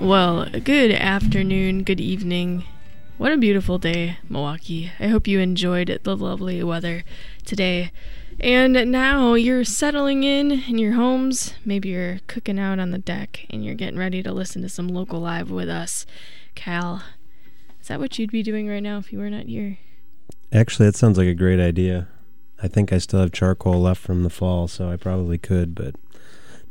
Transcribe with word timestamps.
Well, 0.00 0.46
good 0.50 0.92
afternoon, 0.92 1.82
good 1.82 2.00
evening. 2.00 2.64
What 3.16 3.32
a 3.32 3.38
beautiful 3.38 3.78
day, 3.78 4.18
Milwaukee. 4.28 4.92
I 5.00 5.08
hope 5.08 5.26
you 5.26 5.40
enjoyed 5.40 6.00
the 6.02 6.14
lovely 6.14 6.62
weather 6.62 7.02
today. 7.46 7.92
And 8.38 8.92
now 8.92 9.32
you're 9.32 9.64
settling 9.64 10.22
in 10.22 10.52
in 10.52 10.76
your 10.76 10.92
homes. 10.92 11.54
Maybe 11.64 11.88
you're 11.88 12.18
cooking 12.26 12.58
out 12.58 12.78
on 12.78 12.90
the 12.90 12.98
deck 12.98 13.46
and 13.48 13.64
you're 13.64 13.74
getting 13.74 13.98
ready 13.98 14.22
to 14.22 14.32
listen 14.32 14.60
to 14.62 14.68
some 14.68 14.86
local 14.86 15.18
live 15.18 15.50
with 15.50 15.70
us. 15.70 16.04
Cal, 16.54 17.02
is 17.80 17.88
that 17.88 17.98
what 17.98 18.18
you'd 18.18 18.30
be 18.30 18.42
doing 18.42 18.68
right 18.68 18.82
now 18.82 18.98
if 18.98 19.14
you 19.14 19.18
were 19.18 19.30
not 19.30 19.46
here? 19.46 19.78
Actually, 20.52 20.86
that 20.86 20.96
sounds 20.96 21.16
like 21.16 21.26
a 21.26 21.34
great 21.34 21.58
idea. 21.58 22.06
I 22.62 22.68
think 22.68 22.92
I 22.92 22.98
still 22.98 23.20
have 23.20 23.32
charcoal 23.32 23.80
left 23.80 24.02
from 24.02 24.24
the 24.24 24.30
fall, 24.30 24.68
so 24.68 24.90
I 24.90 24.96
probably 24.96 25.38
could, 25.38 25.74
but 25.74 25.94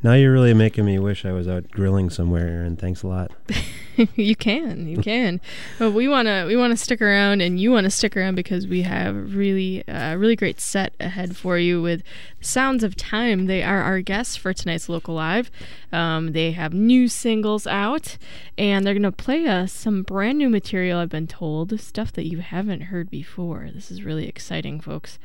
now 0.06 0.14
you're 0.14 0.32
really 0.32 0.54
making 0.54 0.86
me 0.86 1.00
wish 1.00 1.26
I 1.26 1.32
was 1.32 1.48
out 1.48 1.72
grilling 1.72 2.12
somewhere, 2.12 2.62
and 2.62 2.78
thanks 2.78 3.02
a 3.02 3.08
lot. 3.08 3.32
you 4.16 4.36
can, 4.36 4.88
you 4.88 4.98
can. 4.98 5.42
But 5.80 5.94
we 5.94 6.08
wanna 6.08 6.46
we 6.46 6.56
wanna 6.56 6.78
stick 6.78 7.02
around, 7.02 7.42
and 7.42 7.60
you 7.60 7.72
wanna 7.72 7.90
stick 7.90 8.16
around 8.16 8.36
because 8.36 8.68
we 8.68 8.84
have 8.84 9.34
really 9.34 9.84
a 9.88 10.12
uh, 10.12 10.16
really 10.16 10.36
great 10.36 10.62
set 10.62 10.94
ahead 11.00 11.36
for 11.36 11.58
you 11.58 11.82
with 11.82 12.04
Sounds 12.40 12.84
of 12.84 12.96
Time. 12.96 13.48
They 13.48 13.64
are 13.64 13.82
our 13.82 14.00
guests 14.02 14.36
for 14.36 14.54
tonight's 14.54 14.88
local 14.88 15.16
live. 15.16 15.50
Um, 15.92 16.34
they 16.34 16.52
have 16.52 16.72
new 16.72 17.08
singles 17.08 17.66
out, 17.66 18.20
and 18.60 18.86
they're 18.86 18.94
gonna 18.94 19.12
play 19.12 19.48
us 19.48 19.74
some 19.74 20.04
brand 20.04 20.38
new 20.38 20.50
material. 20.50 21.00
I've 21.00 21.10
been 21.10 21.26
told 21.26 21.80
stuff 21.80 22.14
that 22.14 22.28
you 22.28 22.42
haven't 22.42 22.82
heard 22.82 23.10
before. 23.10 23.72
This 23.74 23.90
is 23.90 24.04
really 24.04 24.28
exciting, 24.28 24.80
folks 24.82 25.18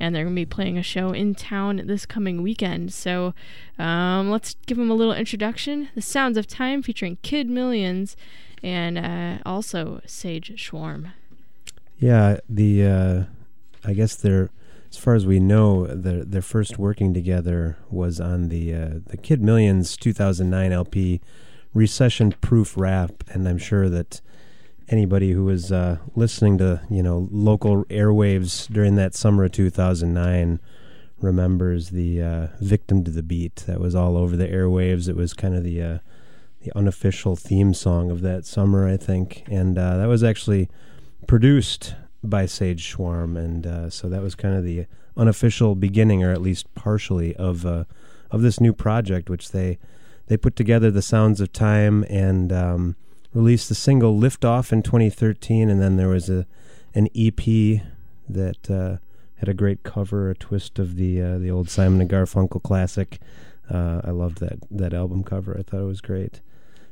and 0.00 0.14
they're 0.14 0.24
going 0.24 0.34
to 0.34 0.40
be 0.40 0.46
playing 0.46 0.78
a 0.78 0.82
show 0.82 1.10
in 1.10 1.34
town 1.34 1.82
this 1.84 2.06
coming 2.06 2.42
weekend. 2.42 2.92
So 2.92 3.34
um, 3.78 4.30
let's 4.30 4.56
give 4.66 4.76
them 4.78 4.90
a 4.90 4.94
little 4.94 5.14
introduction. 5.14 5.88
The 5.94 6.02
Sounds 6.02 6.36
of 6.36 6.46
Time 6.46 6.82
featuring 6.82 7.18
Kid 7.22 7.48
Millions 7.48 8.16
and 8.62 8.98
uh, 8.98 9.38
also 9.46 10.00
Sage 10.06 10.52
Schwarm. 10.56 11.12
Yeah, 11.98 12.38
the 12.48 12.84
uh, 12.84 13.22
I 13.84 13.92
guess 13.92 14.16
they're 14.16 14.50
as 14.94 14.98
far 14.98 15.14
as 15.14 15.26
we 15.26 15.40
know, 15.40 15.86
their 15.86 16.24
their 16.24 16.42
first 16.42 16.78
working 16.78 17.12
together 17.12 17.76
was 17.90 18.20
on 18.20 18.48
the 18.48 18.72
uh, 18.72 18.90
the 19.06 19.16
Kid 19.16 19.42
Millions 19.42 19.96
2009 19.96 20.72
LP, 20.72 21.20
Recession 21.72 22.32
Proof 22.40 22.76
Rap, 22.76 23.24
and 23.28 23.48
I'm 23.48 23.58
sure 23.58 23.88
that 23.88 24.20
anybody 24.94 25.32
who 25.32 25.44
was 25.44 25.72
uh, 25.72 25.98
listening 26.14 26.56
to 26.56 26.80
you 26.88 27.02
know 27.02 27.28
local 27.32 27.84
airwaves 27.86 28.72
during 28.72 28.94
that 28.94 29.12
summer 29.12 29.42
of 29.42 29.50
2009 29.50 30.60
remembers 31.20 31.90
the 31.90 32.22
uh, 32.22 32.46
"Victim 32.60 33.02
to 33.02 33.10
the 33.10 33.22
Beat" 33.22 33.56
that 33.66 33.80
was 33.80 33.96
all 33.96 34.16
over 34.16 34.36
the 34.36 34.46
airwaves. 34.46 35.08
It 35.08 35.16
was 35.16 35.34
kind 35.34 35.56
of 35.56 35.64
the 35.64 35.82
uh, 35.82 35.98
the 36.62 36.70
unofficial 36.76 37.34
theme 37.34 37.74
song 37.74 38.12
of 38.12 38.20
that 38.20 38.46
summer, 38.46 38.88
I 38.88 38.96
think, 38.96 39.42
and 39.50 39.76
uh, 39.76 39.96
that 39.96 40.06
was 40.06 40.22
actually 40.22 40.70
produced 41.26 41.96
by 42.22 42.46
Sage 42.46 42.94
Schwarm, 42.94 43.36
and 43.36 43.66
uh, 43.66 43.90
so 43.90 44.08
that 44.08 44.22
was 44.22 44.36
kind 44.36 44.54
of 44.54 44.62
the 44.62 44.86
unofficial 45.16 45.74
beginning, 45.74 46.22
or 46.22 46.30
at 46.30 46.40
least 46.40 46.72
partially, 46.76 47.34
of 47.34 47.66
uh, 47.66 47.82
of 48.30 48.42
this 48.42 48.60
new 48.60 48.72
project, 48.72 49.28
which 49.28 49.50
they 49.50 49.76
they 50.28 50.36
put 50.36 50.54
together 50.54 50.92
the 50.92 51.02
sounds 51.02 51.40
of 51.40 51.52
time 51.52 52.04
and 52.08 52.52
um, 52.52 52.94
released 53.34 53.68
the 53.68 53.74
single 53.74 54.16
"Lift 54.16 54.44
Off" 54.44 54.72
in 54.72 54.82
2013, 54.82 55.68
and 55.68 55.82
then 55.82 55.96
there 55.96 56.08
was 56.08 56.30
a 56.30 56.46
an 56.94 57.08
EP 57.14 57.82
that 58.28 58.70
uh, 58.70 58.98
had 59.36 59.48
a 59.48 59.54
great 59.54 59.82
cover, 59.82 60.30
a 60.30 60.34
twist 60.34 60.78
of 60.78 60.96
the 60.96 61.20
uh, 61.20 61.38
the 61.38 61.50
old 61.50 61.68
Simon 61.68 62.00
and 62.00 62.10
Garfunkel 62.10 62.62
classic. 62.62 63.18
Uh, 63.70 64.00
I 64.04 64.10
loved 64.10 64.38
that 64.38 64.58
that 64.70 64.94
album 64.94 65.24
cover. 65.24 65.56
I 65.58 65.62
thought 65.62 65.82
it 65.82 65.86
was 65.86 66.00
great. 66.00 66.40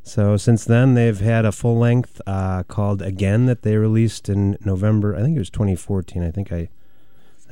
So 0.05 0.37
since 0.37 0.65
then, 0.65 0.95
they've 0.95 1.21
had 1.21 1.45
a 1.45 1.53
full 1.53 1.79
length 1.79 2.21
uh, 2.27 2.65
called 2.65 3.01
"Again" 3.01 3.47
that 3.47 3.63
they 3.63 3.77
released 3.77 4.29
in 4.29 4.59
November. 4.65 5.15
I 5.15 5.23
think 5.23 5.37
it 5.37 5.41
was 5.41 5.51
2014. 5.51 6.25
I 6.25 6.31
think 6.31 6.53
I 6.53 6.69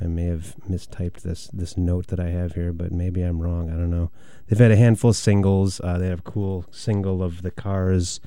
I 0.00 0.06
may 0.06 0.24
have 0.24 0.56
mistyped 0.68 1.20
this 1.20 1.48
this 1.52 1.76
note 1.76 2.08
that 2.08 2.18
I 2.18 2.30
have 2.30 2.54
here, 2.54 2.72
but 2.72 2.90
maybe 2.90 3.22
I'm 3.22 3.40
wrong. 3.40 3.70
I 3.70 3.74
don't 3.74 3.90
know. 3.90 4.10
They've 4.48 4.58
had 4.58 4.72
a 4.72 4.76
handful 4.76 5.10
of 5.10 5.16
singles. 5.16 5.80
Uh, 5.80 5.98
they 5.98 6.08
have 6.08 6.20
a 6.20 6.30
cool 6.30 6.64
single 6.70 7.22
of 7.22 7.42
the 7.42 7.50
Cars 7.50 8.20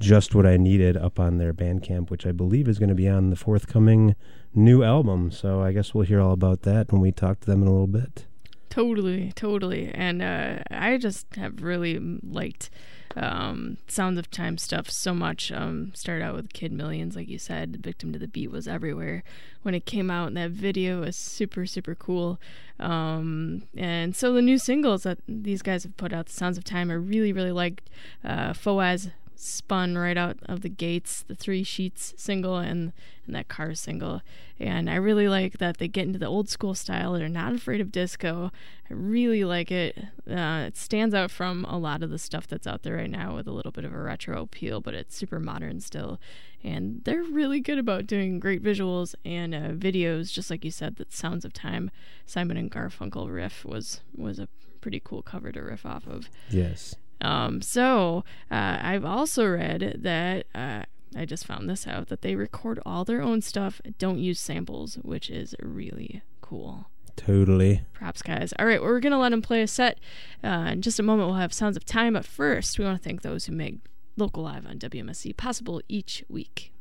just 0.00 0.34
what 0.34 0.46
I 0.46 0.56
needed 0.56 0.96
up 0.96 1.20
on 1.20 1.38
their 1.38 1.52
Bandcamp, 1.52 2.10
which 2.10 2.26
I 2.26 2.32
believe 2.32 2.66
is 2.66 2.78
going 2.78 2.88
to 2.88 2.94
be 2.94 3.08
on 3.08 3.30
the 3.30 3.36
forthcoming 3.36 4.16
new 4.54 4.82
album. 4.82 5.30
So 5.30 5.60
I 5.60 5.72
guess 5.72 5.94
we'll 5.94 6.06
hear 6.06 6.20
all 6.20 6.32
about 6.32 6.62
that 6.62 6.90
when 6.90 7.00
we 7.00 7.12
talk 7.12 7.40
to 7.40 7.46
them 7.46 7.62
in 7.62 7.68
a 7.68 7.72
little 7.72 7.86
bit. 7.86 8.26
Totally, 8.70 9.32
totally. 9.34 9.90
And 9.92 10.22
uh, 10.22 10.58
I 10.70 10.96
just 10.96 11.34
have 11.34 11.62
really 11.62 11.98
liked 12.22 12.70
um, 13.16 13.78
Sounds 13.88 14.16
of 14.16 14.30
Time 14.30 14.58
stuff 14.58 14.88
so 14.88 15.12
much. 15.12 15.50
Um, 15.50 15.90
started 15.94 16.24
out 16.24 16.36
with 16.36 16.52
Kid 16.52 16.72
Millions, 16.72 17.16
like 17.16 17.28
you 17.28 17.38
said. 17.38 17.82
Victim 17.82 18.12
to 18.12 18.18
the 18.18 18.28
Beat 18.28 18.50
was 18.50 18.68
everywhere 18.68 19.24
when 19.62 19.74
it 19.74 19.86
came 19.86 20.08
out, 20.10 20.28
and 20.28 20.36
that 20.36 20.52
video 20.52 21.00
was 21.00 21.16
super, 21.16 21.66
super 21.66 21.96
cool. 21.96 22.40
Um, 22.78 23.64
and 23.76 24.14
so 24.14 24.32
the 24.32 24.40
new 24.40 24.56
singles 24.56 25.02
that 25.02 25.18
these 25.26 25.62
guys 25.62 25.82
have 25.82 25.96
put 25.96 26.12
out, 26.12 26.26
The 26.26 26.32
Sounds 26.32 26.56
of 26.56 26.62
Time, 26.62 26.90
I 26.92 26.94
really, 26.94 27.32
really 27.32 27.52
liked. 27.52 27.90
Uh, 28.24 28.52
Foaz 28.52 29.10
spun 29.40 29.96
right 29.96 30.18
out 30.18 30.38
of 30.46 30.60
the 30.60 30.68
gates 30.68 31.24
the 31.26 31.34
three 31.34 31.62
sheets 31.62 32.12
single 32.16 32.58
and 32.58 32.92
and 33.26 33.34
that 33.34 33.48
car 33.48 33.74
single. 33.74 34.22
And 34.58 34.90
i 34.90 34.96
really 34.96 35.28
like 35.28 35.58
that 35.58 35.78
they 35.78 35.88
get 35.88 36.06
into 36.06 36.18
the 36.18 36.26
old 36.26 36.48
school 36.48 36.74
style. 36.74 37.12
They're 37.14 37.28
not 37.28 37.54
afraid 37.54 37.80
of 37.80 37.92
disco. 37.92 38.50
I 38.90 38.94
really 38.94 39.44
like 39.44 39.70
it. 39.70 39.96
Uh, 40.28 40.64
it 40.66 40.76
stands 40.76 41.14
out 41.14 41.30
from 41.30 41.64
a 41.66 41.78
lot 41.78 42.02
of 42.02 42.10
the 42.10 42.18
stuff 42.18 42.46
that's 42.46 42.66
out 42.66 42.82
there 42.82 42.96
right 42.96 43.10
now 43.10 43.36
with 43.36 43.46
a 43.46 43.52
little 43.52 43.72
bit 43.72 43.84
of 43.84 43.94
a 43.94 43.98
retro 43.98 44.42
appeal 44.42 44.80
but 44.80 44.94
it's 44.94 45.16
super 45.16 45.40
modern 45.40 45.80
still. 45.80 46.20
And 46.62 47.02
they're 47.04 47.22
really 47.22 47.60
good 47.60 47.78
about 47.78 48.06
doing 48.06 48.40
great 48.40 48.62
visuals 48.62 49.14
and 49.24 49.54
uh, 49.54 49.70
videos 49.70 50.32
just 50.32 50.50
like 50.50 50.64
you 50.64 50.70
said 50.70 50.96
that 50.96 51.12
sounds 51.12 51.44
of 51.44 51.52
time 51.52 51.90
simon 52.26 52.56
and 52.56 52.70
garfunkel 52.70 53.32
riff 53.32 53.64
was 53.64 54.00
was 54.14 54.38
a 54.38 54.48
pretty 54.80 55.00
cool 55.02 55.22
cover 55.22 55.52
to 55.52 55.60
riff 55.60 55.86
off 55.86 56.06
of. 56.06 56.28
Yes 56.50 56.94
um, 57.20 57.62
so 57.62 58.24
uh, 58.50 58.78
I've 58.80 59.04
also 59.04 59.46
read 59.46 59.98
that 60.02 60.46
uh, 60.54 60.84
I 61.16 61.24
just 61.24 61.46
found 61.46 61.68
this 61.68 61.86
out 61.86 62.08
that 62.08 62.22
they 62.22 62.36
record 62.36 62.80
all 62.86 63.04
their 63.04 63.22
own 63.22 63.42
stuff, 63.42 63.80
don't 63.98 64.18
use 64.18 64.40
samples, 64.40 64.96
which 65.02 65.28
is 65.28 65.54
really 65.60 66.22
cool. 66.40 66.86
Totally. 67.16 67.82
Props, 67.92 68.22
guys. 68.22 68.54
All 68.58 68.66
right, 68.66 68.80
well, 68.80 68.90
we're 68.90 69.00
going 69.00 69.12
to 69.12 69.18
let 69.18 69.30
them 69.30 69.42
play 69.42 69.60
a 69.62 69.66
set. 69.66 69.98
Uh, 70.42 70.70
in 70.72 70.82
just 70.82 70.98
a 70.98 71.02
moment, 71.02 71.28
we'll 71.28 71.36
have 71.38 71.52
Sounds 71.52 71.76
of 71.76 71.84
Time. 71.84 72.14
But 72.14 72.24
first, 72.24 72.78
we 72.78 72.84
want 72.84 72.96
to 72.96 73.02
thank 73.06 73.22
those 73.22 73.44
who 73.44 73.52
make 73.52 73.78
Local 74.16 74.42
Live 74.42 74.66
on 74.66 74.78
WMSE 74.78 75.36
possible 75.36 75.82
each 75.88 76.24
week. 76.28 76.72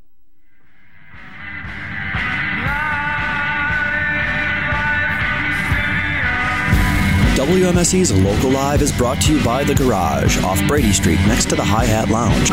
WMSE's 7.39 8.11
Local 8.11 8.51
Live 8.51 8.81
is 8.81 8.91
brought 8.91 9.21
to 9.21 9.33
you 9.33 9.41
by 9.45 9.63
The 9.63 9.73
Garage 9.73 10.43
off 10.43 10.61
Brady 10.67 10.91
Street 10.91 11.21
next 11.25 11.47
to 11.47 11.55
the 11.55 11.63
Hi 11.63 11.85
Hat 11.85 12.09
Lounge. 12.09 12.49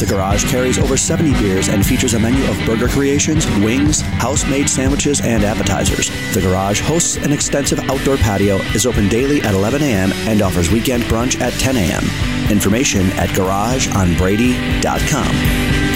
The 0.00 0.06
Garage 0.08 0.50
carries 0.50 0.78
over 0.78 0.96
70 0.96 1.34
beers 1.34 1.68
and 1.68 1.84
features 1.84 2.14
a 2.14 2.18
menu 2.18 2.42
of 2.50 2.58
burger 2.64 2.88
creations, 2.88 3.44
wings, 3.58 4.00
house 4.00 4.46
made 4.46 4.70
sandwiches, 4.70 5.20
and 5.20 5.44
appetizers. 5.44 6.08
The 6.32 6.40
Garage 6.40 6.80
hosts 6.80 7.16
an 7.16 7.34
extensive 7.34 7.80
outdoor 7.80 8.16
patio, 8.16 8.56
is 8.72 8.86
open 8.86 9.10
daily 9.10 9.42
at 9.42 9.52
11 9.52 9.82
a.m., 9.82 10.10
and 10.26 10.40
offers 10.40 10.70
weekend 10.70 11.02
brunch 11.02 11.38
at 11.42 11.52
10 11.60 11.76
a.m. 11.76 12.04
Information 12.50 13.12
at 13.18 13.28
garageonbrady.com. 13.28 15.89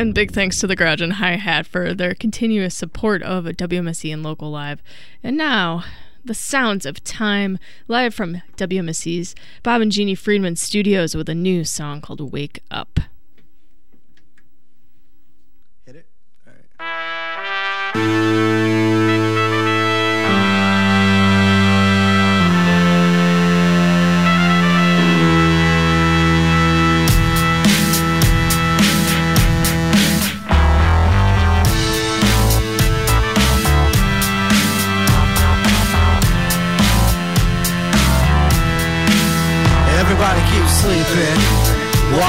And 0.00 0.14
big 0.14 0.32
thanks 0.32 0.58
to 0.60 0.66
the 0.66 0.74
Garage 0.74 1.02
and 1.02 1.12
Hi 1.12 1.32
Hat 1.32 1.66
for 1.66 1.92
their 1.92 2.14
continuous 2.14 2.74
support 2.74 3.22
of 3.22 3.44
WMSE 3.44 4.10
and 4.10 4.22
Local 4.22 4.50
Live. 4.50 4.82
And 5.22 5.36
now, 5.36 5.84
the 6.24 6.32
sounds 6.32 6.86
of 6.86 7.04
time, 7.04 7.58
live 7.86 8.14
from 8.14 8.40
WMSE's 8.56 9.34
Bob 9.62 9.82
and 9.82 9.92
Jeannie 9.92 10.14
Friedman 10.14 10.56
studios 10.56 11.14
with 11.14 11.28
a 11.28 11.34
new 11.34 11.64
song 11.64 12.00
called 12.00 12.32
Wake 12.32 12.62
Up. 12.70 12.98
Hit 15.84 15.96
it? 15.96 16.06
All 16.46 16.54
right. 17.94 18.59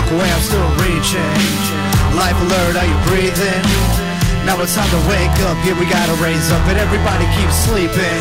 Walk 0.02 0.18
away, 0.18 0.34
I'm 0.34 0.42
still 0.42 0.70
reaching. 0.82 1.38
Life 2.18 2.34
alert, 2.42 2.74
are 2.74 2.90
you 2.90 2.98
breathing? 3.06 3.62
Now 4.50 4.58
it's 4.58 4.74
time 4.74 4.90
to 4.90 5.02
wake 5.06 5.38
up, 5.46 5.54
yeah, 5.62 5.78
we 5.78 5.86
gotta 5.86 6.18
raise 6.18 6.50
up, 6.50 6.66
and 6.66 6.80
everybody 6.82 7.30
keeps 7.38 7.54
sleeping. 7.70 8.18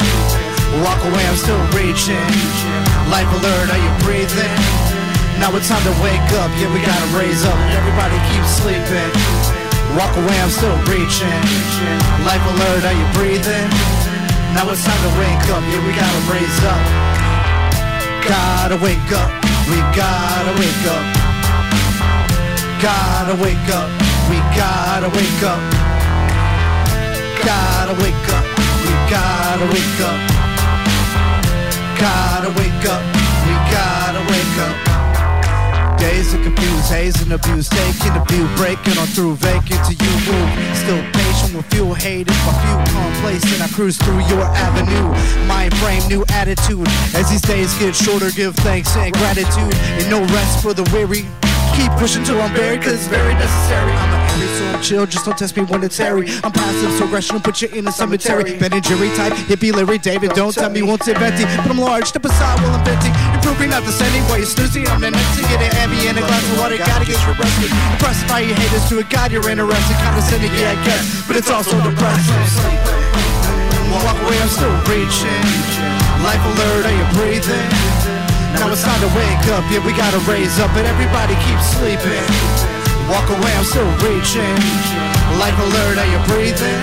Walk 0.85 1.01
away, 1.09 1.25
I'm 1.25 1.41
still 1.41 1.57
reaching. 1.73 2.21
Life 3.09 3.33
alert, 3.33 3.73
are 3.73 3.81
you 3.81 3.93
breathing? 4.05 4.53
Now 5.41 5.57
it's 5.57 5.73
time 5.73 5.81
to 5.89 5.95
wake 6.05 6.31
up, 6.37 6.53
yeah, 6.61 6.69
we 6.69 6.85
gotta 6.85 7.09
raise 7.17 7.49
up. 7.49 7.57
and 7.57 7.73
Everybody 7.73 8.21
keep 8.29 8.45
sleeping. 8.45 9.11
Walk 9.97 10.13
away, 10.21 10.37
I'm 10.37 10.53
still 10.53 10.77
reaching. 10.85 11.41
Life 12.29 12.45
alert, 12.45 12.85
are 12.85 12.93
you 12.93 13.09
breathing? 13.17 13.69
Now 14.53 14.69
it's 14.69 14.85
time 14.85 15.01
to 15.01 15.13
wake 15.17 15.49
up, 15.49 15.65
yeah, 15.65 15.81
we 15.81 15.97
gotta 15.97 16.23
raise 16.29 16.61
up. 16.61 16.83
Gotta 18.29 18.77
wake 18.85 19.11
up, 19.17 19.33
we 19.73 19.81
gotta 19.97 20.53
wake 20.61 20.85
up. 20.93 21.30
Gotta 22.83 23.35
wake 23.43 23.69
up, 23.77 23.91
we 24.31 24.39
gotta 24.57 25.11
wake 25.11 25.43
up. 25.45 25.61
Gotta 27.45 27.93
wake 28.01 28.29
up, 28.33 28.45
we 28.81 28.93
gotta 29.13 29.67
wake 29.69 30.01
up. 30.01 30.19
Gotta 32.01 32.49
wake 32.57 32.85
up, 32.89 33.03
we 33.45 33.53
gotta 33.69 34.21
wake 34.33 34.57
up. 34.65 35.99
Days 36.01 36.33
of 36.33 36.41
confused, 36.41 36.91
haze 36.91 37.21
and 37.21 37.33
abuse, 37.33 37.69
taking 37.69 38.15
the 38.15 38.25
view, 38.31 38.49
breaking 38.57 38.97
on 38.97 39.07
through, 39.09 39.35
vacant 39.37 39.85
to 39.85 39.93
you 39.93 40.13
move. 40.25 40.49
Still 40.75 41.03
patient 41.13 41.55
with 41.55 41.67
fuel 41.67 41.93
hated, 41.93 42.33
my 42.49 42.55
few 42.65 42.95
complacent. 42.97 43.61
I 43.61 43.69
cruise 43.69 43.99
through 43.99 44.21
your 44.21 44.45
avenue. 44.57 45.13
Mind 45.47 45.77
frame, 45.77 46.03
new 46.09 46.25
attitude. 46.31 46.89
As 47.15 47.29
these 47.29 47.43
days 47.43 47.79
get 47.79 47.95
shorter, 47.95 48.31
give 48.31 48.57
thanks 48.57 48.97
and 48.97 49.13
gratitude. 49.13 49.75
And 50.01 50.09
no 50.09 50.21
rest 50.33 50.63
for 50.63 50.73
the 50.73 50.89
weary. 50.95 51.27
Keep 51.77 51.93
pushing 51.99 52.25
till 52.25 52.41
I'm 52.41 52.53
buried, 52.55 52.83
cause 52.83 52.95
it's 52.95 53.07
very 53.07 53.35
necessary. 53.35 53.93
I'm 53.93 54.13
an 54.15 54.21
Aries, 54.31 54.59
so 54.59 54.65
I'm 54.67 54.83
chill, 54.83 55.07
just 55.07 55.25
don't 55.25 55.37
test 55.39 55.57
me 55.57 55.63
when 55.65 55.83
it's 55.83 55.97
hairy. 55.97 56.29
I'm 56.45 56.53
passive, 56.53 56.93
so 56.99 57.05
aggression 57.05 57.37
will 57.37 57.43
put 57.43 57.63
you 57.63 57.69
in 57.69 57.87
a 57.87 57.93
cemetery. 57.93 58.59
Ben 58.59 58.73
and 58.73 58.85
Jerry 58.85 59.09
type, 59.17 59.33
hippie 59.49 59.73
Larry 59.73 59.99
David, 59.99 60.33
don't 60.33 60.55
tell 60.55 60.71
me 60.71 60.83
won't 60.83 61.03
sit 61.03 61.17
venti. 61.19 61.45
But 61.45 61.71
I'm 61.71 61.79
large, 61.79 62.07
step 62.07 62.25
aside 62.25 62.61
while 62.61 62.75
I'm 62.75 62.85
venting. 62.85 63.13
Improving, 63.35 63.71
not 63.71 63.85
descending, 63.85 64.23
while 64.29 64.39
you're 64.39 64.47
snoozing, 64.47 64.87
I'm 64.89 65.01
the 65.01 65.11
next 65.11 65.37
to 65.37 65.43
get 65.43 65.61
heavy 65.75 66.09
in 66.09 66.17
a 66.17 66.21
glass 66.21 66.45
of 66.53 66.59
water, 66.59 66.77
gotta 66.79 67.07
get 67.07 67.21
your 67.25 67.35
rested. 67.35 67.71
Impressed 67.93 68.27
by 68.29 68.41
your 68.41 68.57
haters 68.57 68.89
to 68.89 68.99
a 68.99 69.05
god, 69.05 69.33
you're 69.33 69.49
interested. 69.49 69.97
Condescending, 70.01 70.53
yeah, 70.57 70.75
I 70.75 70.79
guess, 70.85 71.27
but 71.27 71.37
it's 71.37 71.51
also 71.51 71.77
depressing. 71.83 72.81
Walk 73.91 74.17
away, 74.23 74.39
I'm 74.41 74.49
still 74.49 74.73
reaching. 74.89 75.43
Life 76.23 76.45
alert, 76.45 76.87
are 76.87 76.97
you 76.97 77.07
breathing? 77.17 78.00
Now 78.59 78.73
it's 78.73 78.83
time 78.83 79.01
to 79.01 79.11
wake 79.15 79.47
up, 79.55 79.63
yeah, 79.71 79.85
we 79.85 79.93
gotta 79.95 80.19
raise 80.27 80.59
up, 80.59 80.71
but 80.75 80.85
everybody 80.85 81.35
keeps 81.47 81.79
sleeping. 81.79 82.27
Walk 83.07 83.27
away, 83.31 83.53
I'm 83.55 83.67
still 83.67 83.87
reaching. 84.03 84.55
Life 85.39 85.59
alert, 85.59 85.99
are 85.99 86.11
you 86.11 86.21
breathing? 86.27 86.81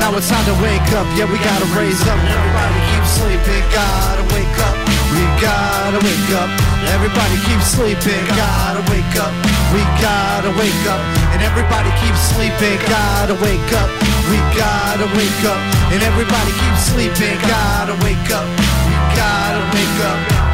Now 0.00 0.16
it's 0.16 0.32
time 0.32 0.44
to 0.48 0.56
wake 0.64 0.88
up, 0.96 1.04
yeah, 1.12 1.28
we 1.28 1.36
gotta 1.44 1.68
raise 1.76 2.00
up, 2.08 2.16
everybody 2.16 2.80
keeps 2.88 3.10
sleeping. 3.20 3.62
Gotta 3.68 4.24
wake 4.32 4.56
up, 4.64 4.76
we 5.12 5.22
gotta 5.44 6.00
wake 6.00 6.30
up. 6.40 6.48
Everybody 6.96 7.36
keeps 7.44 7.68
sleeping, 7.76 8.24
gotta 8.32 8.80
wake 8.88 9.14
up, 9.20 9.32
we 9.76 9.84
gotta 10.00 10.48
wake 10.56 10.84
up. 10.88 11.02
And 11.36 11.44
everybody 11.44 11.92
keeps 12.00 12.32
sleeping, 12.32 12.80
gotta 12.88 13.36
wake 13.44 13.72
up, 13.76 13.90
we 14.32 14.40
gotta 14.56 15.04
wake 15.12 15.42
up. 15.44 15.60
And 15.92 16.00
everybody 16.00 16.52
keeps 16.56 16.88
sleeping, 16.88 17.36
gotta 17.44 17.92
wake 18.00 18.28
up, 18.32 18.48
we 18.88 18.94
gotta 19.12 19.60
wake 19.76 20.00
up. 20.08 20.49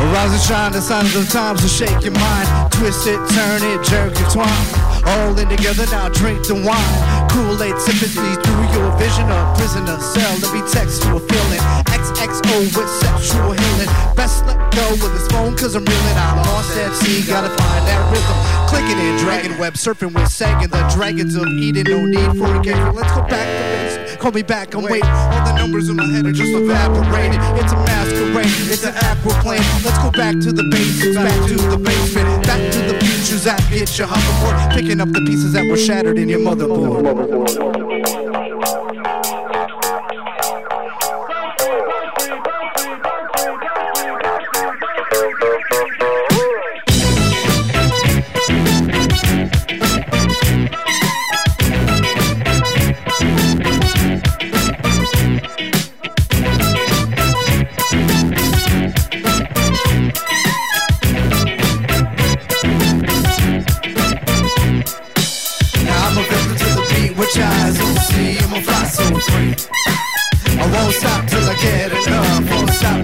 Arise 0.00 0.32
and 0.32 0.40
shine, 0.40 0.72
the 0.72 0.80
signs 0.80 1.14
of 1.14 1.28
times 1.28 1.60
will 1.60 1.68
shake 1.68 2.00
your 2.02 2.16
mind. 2.16 2.48
Twist 2.72 3.06
it, 3.06 3.20
turn 3.36 3.60
it, 3.60 3.84
jerk 3.84 4.16
it, 4.16 4.28
twine. 4.32 4.66
All 5.04 5.36
in 5.36 5.48
together 5.48 5.84
now, 5.92 6.08
drink 6.08 6.46
the 6.46 6.54
wine. 6.56 7.28
Kool-Aid 7.28 7.76
sympathy 7.76 8.32
through 8.40 8.64
your 8.72 8.88
vision 8.96 9.28
of 9.28 9.58
prisoner 9.58 10.00
cell. 10.00 10.34
Let 10.40 10.52
me 10.56 10.62
text 10.72 11.04
you 11.04 11.16
a 11.16 11.20
feeling. 11.20 11.60
XXO 11.92 12.72
with 12.76 12.88
sexual 13.04 13.52
healing. 13.52 13.90
Best 14.16 14.46
let 14.46 14.56
go 14.72 14.88
with 15.04 15.12
this 15.12 15.28
phone, 15.28 15.54
cause 15.56 15.74
I'm 15.74 15.84
reeling. 15.84 16.16
I'm 16.16 16.38
lost 16.48 16.72
sea, 17.04 17.20
gotta 17.26 17.48
find 17.48 17.86
that 17.86 18.00
rhythm. 18.10 18.59
Clicking 18.70 18.98
in, 18.98 19.18
dragon 19.18 19.58
web, 19.58 19.74
surfing 19.74 20.14
with 20.14 20.28
sagging. 20.28 20.68
The 20.68 20.88
dragons 20.94 21.34
of 21.34 21.46
Eden, 21.48 21.84
no 21.88 22.06
need 22.06 22.38
for 22.38 22.54
a 22.54 22.62
game. 22.62 22.94
Let's 22.94 23.12
go 23.12 23.26
back 23.26 23.46
to 23.46 23.98
basics. 23.98 24.22
Call 24.22 24.30
me 24.30 24.42
back, 24.42 24.74
I'm 24.74 24.84
waiting. 24.84 25.02
All 25.04 25.44
the 25.44 25.56
numbers 25.56 25.88
in 25.88 25.96
my 25.96 26.06
head 26.06 26.24
are 26.24 26.32
just 26.32 26.52
evaporated. 26.52 27.40
It's 27.58 27.72
a 27.72 27.76
masquerade, 27.76 28.46
it's 28.70 28.84
an 28.84 28.94
aqua 28.94 29.32
aquaplane. 29.32 29.84
Let's 29.84 29.98
go 29.98 30.10
back 30.12 30.38
to 30.40 30.52
the 30.52 30.62
basics, 30.70 31.16
back 31.16 31.48
to 31.48 31.54
the 31.54 31.76
basement, 31.76 32.46
back 32.46 32.72
to 32.72 32.78
the 32.78 32.98
futures 33.00 33.44
that 33.44 33.60
hit 33.64 33.98
your 33.98 34.06
hoverboard, 34.06 34.72
picking 34.72 35.00
up 35.00 35.10
the 35.10 35.20
pieces 35.20 35.52
that 35.54 35.66
were 35.66 35.76
shattered 35.76 36.18
in 36.18 36.28
your 36.28 36.40
motherboard. 36.40 38.39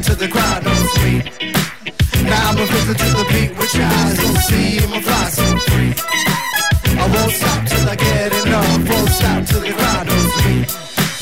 Till 0.07 0.15
the 0.15 0.29
crowd 0.29 0.65
knows 0.65 0.95
me. 1.03 1.19
Now 2.31 2.51
I'm 2.51 2.59
a 2.59 2.67
victim 2.67 2.95
to 2.95 3.09
the 3.19 3.25
beat, 3.29 3.59
which 3.59 3.75
eyes 3.75 4.17
don't 4.17 4.37
see. 4.37 4.79
I'm 4.79 4.93
a 4.93 5.03
fly 5.03 5.29
so 5.31 5.59
free. 5.59 5.76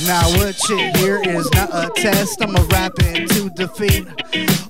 Now 0.06 0.28
what 0.36 0.68
you 0.68 0.76
hear 0.96 1.22
is 1.22 1.50
not 1.52 1.70
a 1.72 1.90
test. 1.96 2.42
I'm 2.42 2.54
a 2.54 2.60
rapping 2.64 3.26
to 3.28 3.48
defeat. 3.50 4.06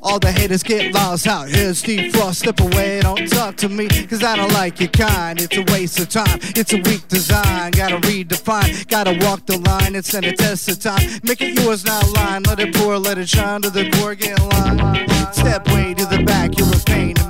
All 0.01 0.21
the 0.21 0.31
haters 0.31 0.63
get 0.63 0.95
lost 0.95 1.27
out 1.27 1.49
here. 1.49 1.75
Steve 1.75 2.15
Frost, 2.15 2.41
step 2.41 2.61
away, 2.61 3.01
don't 3.01 3.29
talk 3.29 3.57
to 3.57 3.69
me. 3.69 3.89
Cause 4.07 4.23
I 4.23 4.37
don't 4.37 4.53
like 4.53 4.79
your 4.79 4.91
kind. 4.91 5.41
It's 5.41 5.57
a 5.57 5.65
waste 5.73 5.99
of 5.99 6.09
time. 6.09 6.39
It's 6.55 6.73
a 6.73 6.77
weak 6.77 7.09
design. 7.09 7.73
Gotta 7.73 7.97
redefine. 8.07 8.87
Gotta 8.87 9.19
walk 9.27 9.45
the 9.47 9.59
line 9.59 9.97
and 9.97 10.05
send 10.05 10.27
a 10.27 10.37
test 10.37 10.69
of 10.69 10.79
time. 10.79 11.03
Make 11.25 11.41
it 11.41 11.59
yours, 11.59 11.85
not 11.85 12.09
line. 12.13 12.45
Let 12.45 12.61
it 12.61 12.75
pour, 12.75 12.97
let 12.99 13.19
it 13.19 13.29
shine 13.29 13.63
to 13.63 13.71
the 13.71 13.91
core, 13.91 14.15
get 14.15 14.39
in 14.39 14.49
line. 14.51 15.09
Step 15.33 15.67
way 15.69 15.95
to 15.95 16.07
the 16.07 16.23
back. 16.25 16.57
You're 16.57 16.69
a 16.69 16.79
pain 16.85 17.24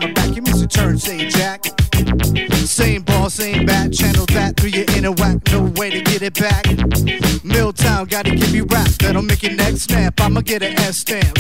Your 0.64 0.70
turn, 0.70 0.98
say 0.98 1.28
Jack. 1.28 1.62
Same 2.64 3.02
ball, 3.02 3.28
same 3.28 3.66
bat, 3.66 3.92
channel 3.92 4.24
that 4.32 4.56
through 4.56 4.70
your 4.70 4.86
inner 4.96 5.12
whack, 5.12 5.36
no 5.52 5.64
way 5.76 5.90
to 5.90 6.00
get 6.00 6.22
it 6.22 6.40
back. 6.40 6.64
Milltown, 7.44 8.06
gotta 8.06 8.30
give 8.30 8.48
you 8.54 8.64
rap, 8.72 8.88
that'll 8.96 9.20
make 9.20 9.42
your 9.42 9.52
neck 9.52 9.76
snap. 9.76 10.18
I'ma 10.22 10.40
get 10.40 10.62
an 10.62 10.72
S 10.80 10.96
stamp 11.04 11.36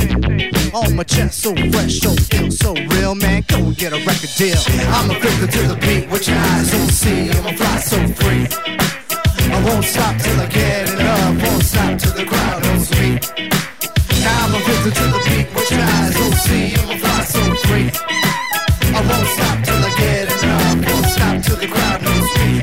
on 0.74 0.94
my 0.94 1.04
chest, 1.04 1.40
so 1.40 1.54
fresh, 1.72 2.00
so 2.00 2.14
ill, 2.36 2.50
so 2.50 2.74
real, 2.74 3.14
man. 3.14 3.44
Go 3.48 3.56
and 3.64 3.74
get 3.74 3.94
a 3.94 3.96
record 4.04 4.28
deal. 4.36 4.60
I'm 4.92 5.10
a 5.10 5.18
victim 5.18 5.48
to 5.48 5.68
the 5.72 5.78
beat, 5.80 6.10
which 6.10 6.28
your 6.28 6.36
eyes 6.36 6.70
don't 6.70 6.92
see. 6.92 7.30
I'ma 7.30 7.52
fly 7.56 7.80
so 7.80 7.96
free. 8.20 8.44
I 9.48 9.64
won't 9.64 9.86
stop 9.86 10.20
till 10.20 10.38
I 10.38 10.46
get 10.48 10.92
enough, 10.92 11.42
won't 11.48 11.64
stop 11.64 11.98
till 11.98 12.12
the 12.12 12.26
crowd 12.26 12.62
knows 12.62 12.90
me. 13.00 13.18
Now 14.20 14.44
I'm 14.44 14.54
a 14.54 14.60
victim 14.68 14.92
to 14.92 15.04
the 15.16 15.20
beat, 15.24 15.46
which 15.56 15.70
your 15.70 15.80
eyes 15.80 16.12
don't 16.12 16.36
see. 16.44 16.74
I'm 16.76 16.90
a 16.90 16.98
fly 16.98 17.24
so 17.24 17.54
free. 17.64 18.33
Won't 19.08 19.28
stop. 19.28 19.64
till 19.64 19.83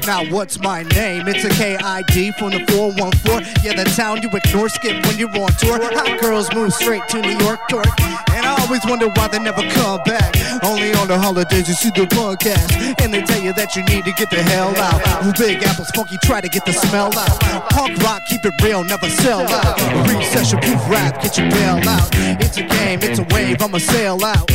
Now 0.05 0.25
what's 0.25 0.59
my 0.59 0.83
name? 0.83 1.27
It's 1.27 1.43
a 1.45 1.49
KID 1.49 2.35
from 2.35 2.51
the 2.51 2.65
414. 2.71 3.63
Yeah, 3.63 3.75
the 3.75 3.85
town 3.95 4.21
you 4.21 4.29
ignore, 4.33 4.69
skip 4.69 5.05
when 5.05 5.17
you're 5.17 5.29
on 5.29 5.51
tour. 5.61 5.77
Hot 5.77 6.19
girls 6.19 6.53
move 6.53 6.73
straight 6.73 7.07
to 7.09 7.21
New 7.21 7.37
York, 7.37 7.59
dork. 7.69 7.87
And 8.33 8.45
I 8.45 8.55
always 8.61 8.81
wonder 8.85 9.09
why 9.09 9.27
they 9.27 9.39
never 9.39 9.61
come 9.71 10.01
back. 10.03 10.35
Only 10.63 10.93
on 10.95 11.07
the 11.07 11.17
holidays 11.17 11.67
you 11.67 11.75
see 11.75 11.89
the 11.89 12.07
podcast. 12.09 13.01
And 13.01 13.13
they 13.13 13.21
tell 13.21 13.41
you 13.41 13.53
that 13.53 13.75
you 13.75 13.83
need 13.83 14.05
to 14.05 14.11
get 14.13 14.29
the 14.29 14.41
hell 14.41 14.75
out. 14.77 15.01
Big 15.37 15.61
Apple's 15.63 15.89
funky, 15.91 16.17
try 16.23 16.41
to 16.41 16.49
get 16.49 16.65
the 16.65 16.73
smell 16.73 17.13
out. 17.17 17.39
Punk 17.69 17.97
rock, 18.01 18.21
keep 18.27 18.43
it 18.43 18.53
real, 18.63 18.83
never 18.83 19.09
sell 19.09 19.47
out. 19.47 19.77
Recession 20.09 20.59
proof 20.59 20.81
rap, 20.89 21.21
get 21.21 21.37
your 21.37 21.49
bail 21.51 21.77
out. 21.87 22.09
It's 22.41 22.57
a 22.57 22.63
game, 22.63 22.99
it's 23.03 23.19
a 23.19 23.25
wave, 23.35 23.61
I'ma 23.61 23.77
sail 23.77 24.23
out. 24.23 24.49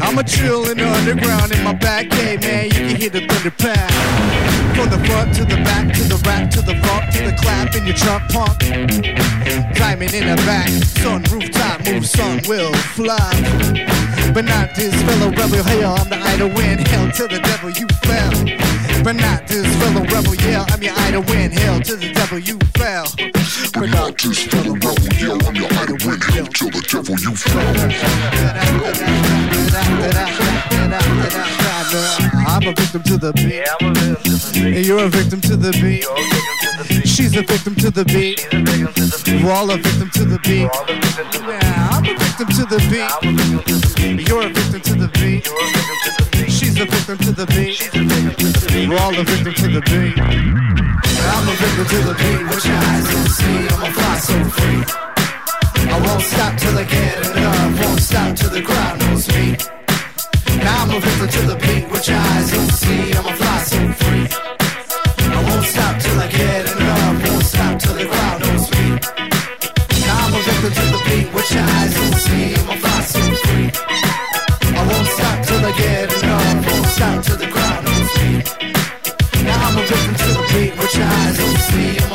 I'ma 0.00 0.22
chill 0.22 0.68
in 0.70 0.78
the 0.78 0.88
underground 0.88 1.52
in 1.52 1.62
my 1.64 1.74
back 1.74 2.08
cave, 2.10 2.40
man. 2.42 2.66
You 2.66 2.70
can 2.70 2.96
hear 2.96 3.10
the 3.10 3.26
thunder 3.26 3.50
pound. 3.50 4.69
From 4.80 4.88
the 4.88 5.04
front 5.08 5.34
to 5.34 5.44
the 5.44 5.56
back, 5.56 5.92
to 5.92 6.02
the 6.04 6.16
rap, 6.24 6.50
to 6.52 6.62
the 6.62 6.74
funk, 6.80 7.10
to 7.12 7.18
the 7.28 7.36
clap 7.36 7.76
in 7.76 7.84
your 7.84 7.94
trunk 7.94 8.22
punk. 8.32 8.60
Diamond 9.76 10.14
in 10.14 10.26
the 10.26 10.36
back, 10.48 10.70
sun 10.96 11.22
rooftop, 11.24 11.84
move, 11.84 12.06
sun 12.06 12.40
will 12.48 12.72
fly. 12.96 13.30
But 14.32 14.46
not 14.46 14.74
this 14.74 14.94
fellow 15.02 15.28
rebel, 15.36 15.62
hell, 15.64 15.98
I'm 16.00 16.08
the 16.08 16.16
idol 16.16 16.48
win. 16.56 16.78
Hell 16.78 17.10
to 17.12 17.28
the 17.28 17.40
devil, 17.40 17.68
you 17.68 17.86
fell. 18.08 18.32
But 19.04 19.16
not 19.16 19.46
this 19.46 19.66
fellow 19.76 20.00
rebel, 20.00 20.34
yeah, 20.48 20.64
I'm 20.70 20.82
your 20.82 20.94
idol 20.96 21.24
win. 21.28 21.50
Hell 21.50 21.82
to 21.82 21.96
the 21.96 22.14
devil, 22.14 22.38
you 22.38 22.58
fell. 22.72 23.04
But 23.74 23.90
not 23.90 24.16
this 24.16 24.46
fellow 24.48 24.76
rebel, 24.80 25.12
yeah, 25.20 25.36
I'm 25.44 25.56
your 25.56 25.68
idol 25.76 25.98
win. 26.08 26.22
Hell 26.32 26.46
to 26.46 26.70
the 26.72 26.80
devil, 26.88 27.18
you 27.20 27.36
fell. 27.36 27.76
I'm 32.46 32.62
a 32.66 32.72
victim 32.72 33.02
to 33.04 33.16
the 33.16 33.32
beat. 33.32 33.66
And 34.56 34.84
you're 34.86 35.04
a 35.04 35.08
victim 35.08 35.40
to 35.42 35.56
the 35.56 35.72
beat. 35.80 36.04
She's 37.06 37.36
a 37.36 37.42
victim 37.42 37.74
to 37.76 37.90
the 37.90 38.04
beat. 38.04 38.46
We're 39.42 39.52
all 39.52 39.70
a 39.70 39.76
victim 39.76 40.10
to 40.10 40.24
the 40.24 40.38
beat. 40.44 40.68
Yeah, 41.46 41.88
I'm 41.92 42.04
a 42.04 42.14
victim 42.14 42.48
to 42.48 42.64
the 42.66 42.78
beat. 42.90 44.28
You're 44.28 44.46
a 44.46 44.48
victim 44.48 44.80
to 44.80 44.94
the 44.94 45.08
beat. 45.18 45.46
She's 46.50 46.78
a 46.80 46.84
victim 46.84 47.18
to 47.18 47.32
the 47.32 47.46
beat. 47.46 47.80
We're 48.88 48.98
all 48.98 49.14
a 49.18 49.24
victim 49.24 49.54
to 49.54 49.68
the 49.68 49.80
beat. 49.90 50.18
I'm 50.18 51.48
a 51.48 51.52
victim 51.52 51.86
to 51.86 51.98
the 52.08 52.14
beat. 52.14 52.42
What 52.48 52.64
your 52.64 52.76
eyes 52.76 53.06
don't 53.10 53.28
see, 53.28 53.68
I'ma 53.68 53.88
fly 53.92 54.18
so 54.18 54.44
free. 54.56 54.82
I 55.90 56.00
won't 56.06 56.22
stop 56.22 56.56
till 56.58 56.78
I 56.78 56.84
get 56.84 57.36
enough. 57.36 57.80
Won't 57.84 58.00
stop 58.00 58.36
till 58.36 58.50
the 58.50 58.62
crowd 58.62 58.98
knows 59.00 59.28
me. 59.28 59.79
Now 60.64 60.82
I'm 60.82 60.90
a 60.90 61.00
victim 61.00 61.28
to 61.28 61.42
the 61.48 61.56
beat. 61.56 61.84
which 61.90 62.10
eyes 62.10 62.50
don't 62.52 62.72
see, 62.72 63.12
I'ma 63.12 63.32
fly 63.40 63.58
so 63.70 63.80
free. 64.00 64.26
I 65.36 65.40
won't 65.48 65.66
stop 65.66 65.94
till 66.00 66.20
I 66.20 66.28
get 66.28 66.64
enough. 66.72 67.28
Won't 67.28 67.44
stop 67.44 67.78
till 67.80 67.94
the 67.94 68.06
crowd 68.06 68.40
knows 68.40 68.66
me. 68.74 68.84
Now 70.06 70.16
I'm 70.24 70.34
a 70.34 70.40
victim 70.48 70.72
to 70.78 70.84
the 70.94 71.00
beat. 71.06 71.26
Your 71.50 71.64
eyes 71.76 71.92
don't 71.94 72.18
see, 72.26 72.54
I'ma 72.60 72.74
fly 72.82 73.00
so 73.12 73.20
free. 73.44 73.68
I 74.78 74.82
won't 74.88 75.08
stop 75.16 75.38
till 75.46 75.64
I 75.64 75.72
get 75.82 76.08
enough. 76.22 76.66
Won't 76.68 76.86
stop 76.96 77.16
till 77.24 77.38
the 77.42 77.48
crowd 77.54 77.80
knows 77.86 78.10
me. 78.20 78.30
Now 79.44 79.66
I'm 79.66 79.78
a 79.78 79.82
victim 79.90 80.14
to 80.22 80.28
the 80.38 80.44
beat. 80.52 80.72
Your 80.94 81.06
eyes 81.18 81.36
don't 81.40 81.60
see, 81.70 82.09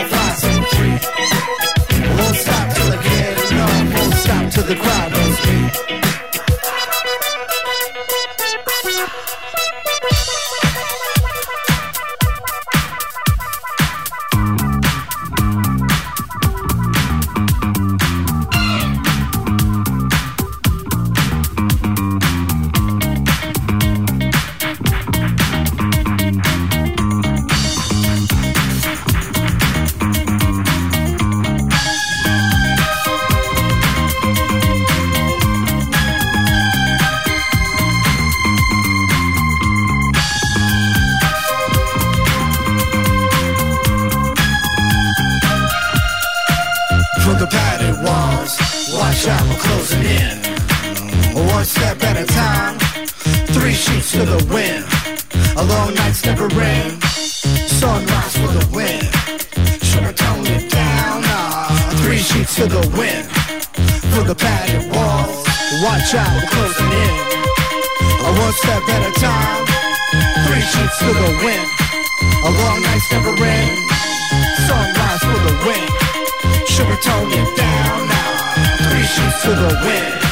to 79.41 79.49
the 79.49 79.81
wind. 79.83 80.24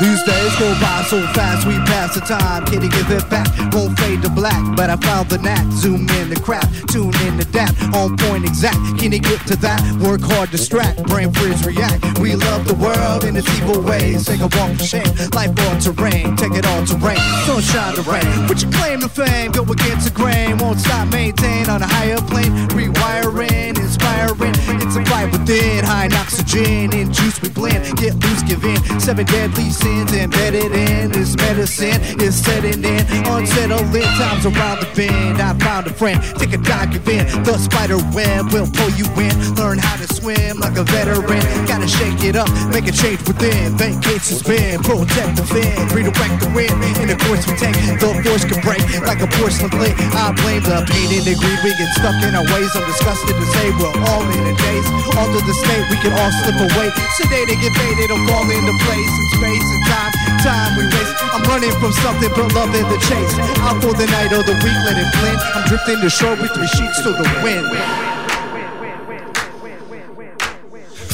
These 0.00 0.24
days 0.24 0.56
go 0.58 0.74
by 0.80 1.04
so 1.06 1.22
fast, 1.34 1.66
we 1.68 1.74
pass 1.86 2.14
the 2.14 2.20
time. 2.20 2.66
Can't 2.66 2.82
give 2.82 3.10
it 3.10 3.30
back, 3.30 3.46
won't 3.72 3.96
fade 3.98 4.22
to 4.22 4.28
black. 4.28 4.60
But 4.74 4.90
I 4.90 4.96
found 4.96 5.28
the 5.28 5.38
knack, 5.38 5.70
zoom 5.70 6.08
in 6.18 6.30
the 6.30 6.40
crap, 6.40 6.66
tune 6.88 7.14
in 7.22 7.36
the 7.36 7.46
dap, 7.52 7.70
on 7.94 8.16
point 8.16 8.44
exact. 8.44 8.76
Can 8.98 9.12
you 9.12 9.20
get 9.20 9.46
to 9.46 9.56
that? 9.62 9.80
Work 10.02 10.22
hard, 10.22 10.50
distract, 10.50 11.04
brain 11.06 11.32
freeze, 11.32 11.64
react. 11.64 12.18
We 12.18 12.34
love 12.34 12.66
the 12.66 12.74
world 12.74 13.22
in 13.22 13.36
its 13.36 13.48
evil 13.58 13.80
ways. 13.82 14.26
Take 14.26 14.40
a 14.40 14.50
walk 14.58 14.74
for 14.76 14.84
shame, 14.84 15.06
life 15.30 15.54
on 15.70 15.78
terrain, 15.78 16.34
take 16.36 16.54
it 16.54 16.66
on 16.66 16.86
terrain. 16.86 17.22
Sunshine 17.46 17.94
to 17.94 18.02
rain, 18.02 18.48
put 18.48 18.62
your 18.62 18.72
claim 18.72 18.98
to 19.00 19.08
fame, 19.08 19.52
go 19.52 19.62
against 19.62 20.08
the 20.08 20.14
grain. 20.14 20.58
Won't 20.58 20.80
stop, 20.80 21.06
maintain 21.12 21.70
on 21.70 21.82
a 21.82 21.86
higher 21.86 22.20
plane. 22.26 22.50
Rewiring, 22.74 23.78
inspiring, 23.78 24.54
it's 24.82 24.96
a 24.96 25.04
fight 25.06 25.30
within. 25.30 25.84
High 25.84 26.06
in 26.06 26.14
oxygen, 26.14 26.92
in 26.92 27.12
juice 27.12 27.40
we 27.40 27.48
blend. 27.48 27.96
Get 27.96 28.14
loose, 28.18 28.42
give 28.42 28.64
in. 28.64 28.78
Seven 28.98 29.26
deadly 29.26 29.70
sins 29.84 30.12
embedded 30.16 30.72
in 30.72 31.12
this 31.12 31.36
medicine 31.36 32.00
is 32.24 32.32
setting 32.32 32.80
in. 32.80 33.02
Unsettling 33.28 34.08
times 34.16 34.44
around 34.48 34.80
the 34.80 34.88
bend. 34.96 35.36
I 35.36 35.52
found 35.60 35.86
a 35.86 35.92
friend, 35.92 36.16
take 36.40 36.56
a 36.56 36.60
dive, 36.60 36.96
in. 37.08 37.24
The 37.44 37.60
spider 37.60 38.00
web 38.16 38.48
will 38.52 38.68
pull 38.72 38.92
you 38.96 39.04
in. 39.20 39.34
Learn 39.60 39.76
how 39.76 39.96
to 40.00 40.08
swim 40.08 40.56
like 40.64 40.76
a 40.80 40.84
veteran. 40.88 41.44
Gotta 41.68 41.88
shake 41.88 42.24
it 42.24 42.36
up, 42.36 42.48
make 42.72 42.88
a 42.88 42.94
change 42.96 43.20
within. 43.28 43.76
Vacate, 43.76 44.24
suspend, 44.24 44.80
protect 44.88 45.36
the 45.36 45.44
fin, 45.44 45.76
redirect 45.92 46.36
the 46.40 46.48
wind. 46.56 46.72
In 47.04 47.12
the 47.12 47.18
course 47.28 47.44
we 47.44 47.52
take, 47.60 47.76
the 48.00 48.08
force 48.24 48.44
can 48.48 48.60
break 48.64 48.80
like 49.04 49.20
a 49.20 49.28
porcelain 49.36 49.68
plate. 49.68 49.96
I 50.16 50.32
blame 50.32 50.64
the 50.64 50.80
pain 50.88 51.08
and 51.12 51.24
the 51.28 51.36
greed. 51.36 51.60
We 51.60 51.76
get 51.76 51.92
stuck 52.00 52.16
in 52.24 52.32
our 52.32 52.46
ways. 52.56 52.72
I'm 52.72 52.88
disgusted 52.88 53.36
to 53.36 53.46
say 53.52 53.68
we're 53.76 53.92
all 54.08 54.24
in 54.32 54.44
a 54.48 54.54
daze. 54.56 54.88
Alter 55.20 55.44
the 55.44 55.56
state, 55.60 55.84
we 55.92 55.96
can 56.00 56.16
all 56.16 56.32
slip 56.40 56.56
away. 56.72 56.88
Sedated, 57.20 57.60
get 57.60 57.74
faded, 57.76 58.08
or 58.08 58.20
fall 58.32 58.48
into 58.48 58.74
place 58.88 59.12
in 59.12 59.26
space 59.36 59.73
time. 59.86 60.12
Time 60.40 60.76
we 60.76 60.84
waste. 60.84 61.14
I'm 61.32 61.42
running 61.48 61.72
from 61.80 61.92
something, 62.04 62.30
but 62.36 62.52
love 62.54 62.74
in 62.74 62.86
the 62.88 63.00
chase. 63.08 63.34
Out 63.64 63.80
for 63.82 63.94
the 63.94 64.06
night 64.06 64.32
or 64.32 64.42
the 64.42 64.56
week, 64.64 64.78
let 64.84 64.96
it 64.96 65.08
blend. 65.20 65.38
I'm 65.54 65.64
drifting 65.68 66.00
to 66.00 66.10
shore 66.10 66.36
with 66.36 66.52
three 66.52 66.68
sheets 66.68 67.02
to 67.02 67.10
the 67.12 67.26
wind. 67.42 67.66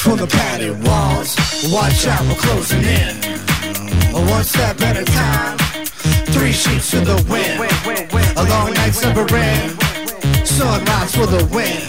From 0.00 0.16
the 0.16 0.26
padded 0.26 0.82
walls, 0.82 1.36
watch 1.70 2.06
out, 2.06 2.22
we're 2.26 2.34
closing 2.34 2.82
in. 2.82 3.20
One 4.12 4.44
step 4.44 4.80
at 4.82 4.96
a 4.96 5.04
time, 5.04 5.58
three 6.34 6.52
sheets 6.52 6.90
to 6.92 7.00
the 7.00 7.16
wind. 7.28 7.60
A 8.36 8.44
long 8.48 8.72
night's 8.74 9.02
never 9.02 9.26
end. 9.34 9.78
Sunrise 10.46 11.14
for 11.14 11.26
the 11.26 11.44
wind. 11.52 11.82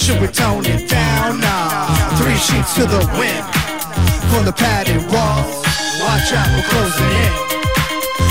Should 0.00 0.20
we 0.20 0.28
tone 0.28 0.64
it 0.66 0.88
down? 0.88 1.40
Nah, 1.40 2.16
three 2.16 2.36
sheets 2.36 2.74
to 2.74 2.86
the 2.86 3.02
wind. 3.18 3.44
From 4.30 4.44
the 4.44 4.52
padded 4.52 5.02
walls, 5.12 5.69
watch 6.00 6.32
out, 6.32 6.48
we're 6.56 6.68
closing 6.68 7.12
in. 7.24 7.32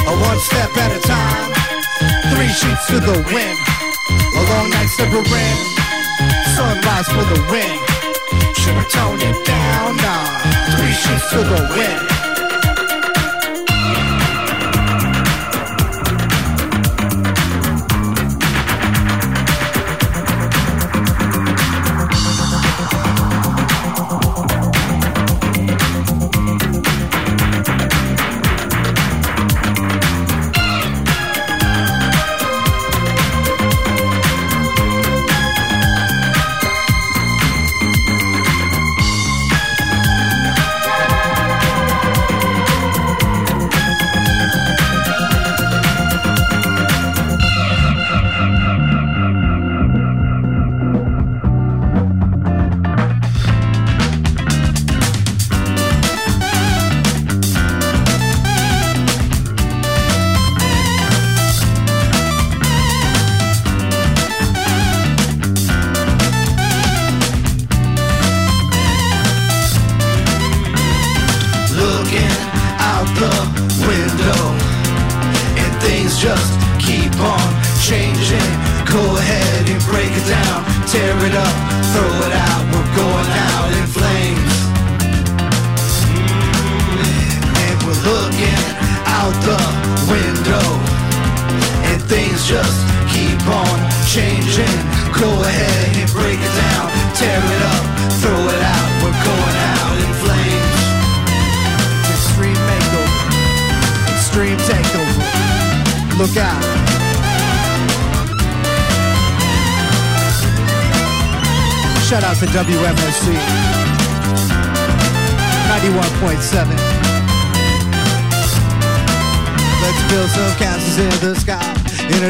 A 0.09 0.13
one 0.29 0.39
step 0.39 0.71
at 0.77 0.91
a 0.97 1.01
time, 1.05 1.51
three 2.33 2.49
sheets 2.49 2.85
to 2.87 2.99
the 2.99 3.17
wind. 3.33 3.57
A 4.09 4.41
long 4.49 4.69
night's 4.69 4.97
never 4.99 5.21
end. 5.21 5.59
Sunrise 6.55 7.07
for 7.13 7.25
the 7.33 7.39
wind. 7.51 7.79
Should 8.57 8.75
we 8.75 8.83
tone 8.89 9.21
it 9.21 9.45
down? 9.45 9.95
Nah, 9.97 10.25
three 10.77 10.93
sheets 10.93 11.29
to 11.31 11.39
the 11.43 11.61
wind. 11.75 12.18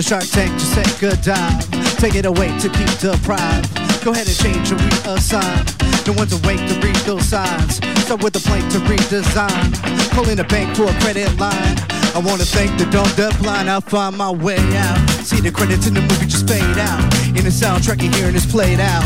Shark 0.09 0.25
tank, 0.25 0.51
just 0.57 0.73
take 0.73 1.03
a 1.03 1.15
dive. 1.21 1.61
Take 2.01 2.15
it 2.15 2.25
away 2.25 2.49
to 2.57 2.67
keep 2.69 2.89
deprived. 2.97 3.69
Go 4.03 4.09
ahead 4.09 4.25
and 4.25 4.37
change 4.41 4.71
and 4.71 4.81
reassign. 4.81 5.61
No 6.07 6.13
one's 6.13 6.33
awake 6.33 6.57
to 6.65 6.73
read 6.81 6.95
those 7.05 7.25
signs. 7.29 7.77
Start 8.05 8.23
with 8.23 8.33
a 8.35 8.41
blank 8.49 8.65
to 8.71 8.79
redesign. 8.89 9.69
Calling 10.09 10.37
the 10.37 10.45
bank 10.45 10.75
for 10.75 10.85
a 10.85 10.93
credit 11.01 11.29
line. 11.37 11.77
I 12.17 12.21
wanna 12.25 12.43
thank 12.43 12.73
the 12.79 12.85
dumb 12.89 13.05
line. 13.45 13.69
I'll 13.69 13.81
find 13.81 14.17
my 14.17 14.31
way 14.31 14.57
out. 14.77 14.97
See 15.21 15.41
the 15.41 15.51
credits 15.51 15.85
in 15.85 15.93
the 15.93 16.01
movie 16.01 16.25
just 16.25 16.47
fade 16.47 16.79
out. 16.79 17.03
In 17.37 17.45
the 17.45 17.53
soundtrack, 17.53 18.01
you're 18.01 18.13
hearing 18.13 18.33
this 18.33 18.49
played 18.49 18.79
out. 18.79 19.05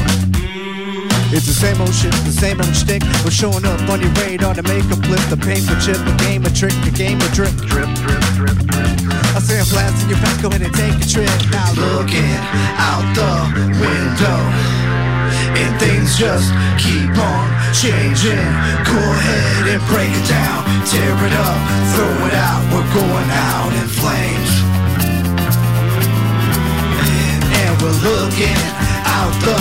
It's 1.36 1.48
the 1.48 1.58
same 1.64 1.82
old 1.82 1.94
shit, 1.94 2.14
the 2.24 2.32
same 2.32 2.62
old 2.62 2.74
shtick. 2.74 3.04
We're 3.26 3.32
showing 3.32 3.66
up 3.66 3.82
on 3.90 4.00
your 4.00 4.14
radar 4.24 4.54
to 4.54 4.64
make 4.64 4.86
a 4.86 4.96
flip, 5.04 5.24
the 5.28 5.36
paper 5.36 5.76
chip, 5.84 6.00
a 6.00 6.16
game, 6.24 6.46
a 6.46 6.50
trick, 6.50 6.72
a 6.88 6.92
game, 6.92 7.20
a 7.20 7.28
drip, 7.36 7.52
drip, 7.68 7.92
drip, 8.00 8.24
drip, 8.40 8.58
drip. 8.68 9.13
I 9.34 9.40
a 9.40 9.66
blast 9.66 10.04
in 10.04 10.10
your 10.10 10.20
pants, 10.20 10.42
go 10.44 10.48
ahead 10.48 10.62
and 10.62 10.74
take 10.78 10.94
a 10.94 11.08
trip. 11.10 11.26
Now 11.50 11.74
looking 11.74 12.38
out 12.78 13.02
the 13.18 13.34
window, 13.82 14.40
and 15.58 15.74
things 15.82 16.14
just 16.22 16.54
keep 16.78 17.10
on 17.18 17.46
changing. 17.74 18.46
Go 18.86 18.94
ahead 18.94 19.74
and 19.74 19.82
break 19.90 20.14
it 20.14 20.28
down, 20.30 20.62
tear 20.86 21.18
it 21.18 21.34
up, 21.34 21.58
throw 21.98 22.14
it 22.30 22.36
out. 22.38 22.62
We're 22.70 22.86
going 22.94 23.30
out 23.34 23.74
in 23.74 23.90
flames, 23.90 24.54
and 27.58 27.74
we're 27.82 28.00
looking 28.06 28.62
out 29.10 29.34
the 29.42 29.58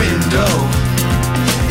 window 0.00 0.89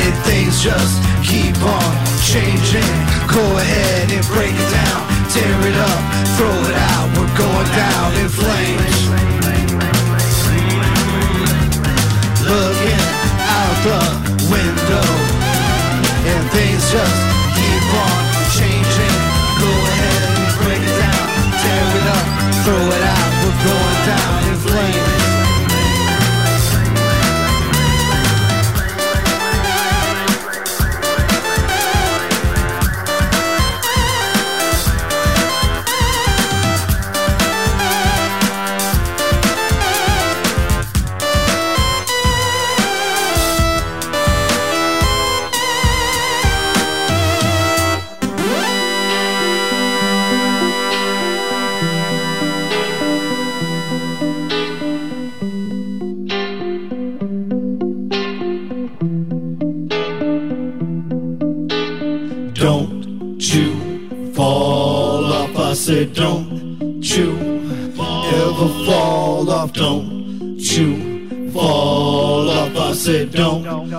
and 0.09 0.17
things 0.25 0.63
just 0.63 0.97
keep 1.21 1.53
on 1.61 1.93
changing. 2.25 2.93
Go 3.29 3.45
ahead 3.61 4.09
and 4.09 4.25
break 4.33 4.53
it 4.53 4.69
down, 4.73 5.01
tear 5.29 5.57
it 5.69 5.77
up, 5.77 6.01
throw 6.37 6.57
it 6.65 6.77
out. 6.89 7.05
We're 7.13 7.35
going 7.37 7.69
down 7.77 8.09
in 8.17 8.29
flames. 8.29 8.97
Looking 12.41 13.03
out 13.53 13.77
the 13.85 14.01
window, 14.49 15.09
and 16.25 16.41
things 16.57 16.83
just 16.89 17.19
keep 17.53 17.85
on 18.05 18.17
changing. 18.57 19.15
Go 19.61 19.71
ahead 19.91 20.21
and 20.41 20.51
break 20.57 20.81
it 20.89 20.95
down, 21.05 21.25
tear 21.61 21.85
it 21.99 22.07
up, 22.17 22.25
throw 22.65 22.83
it 22.97 23.03
out. 23.13 23.29
We're 23.45 23.59
going 23.61 23.99
down 24.09 24.38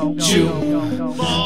you 0.08 0.48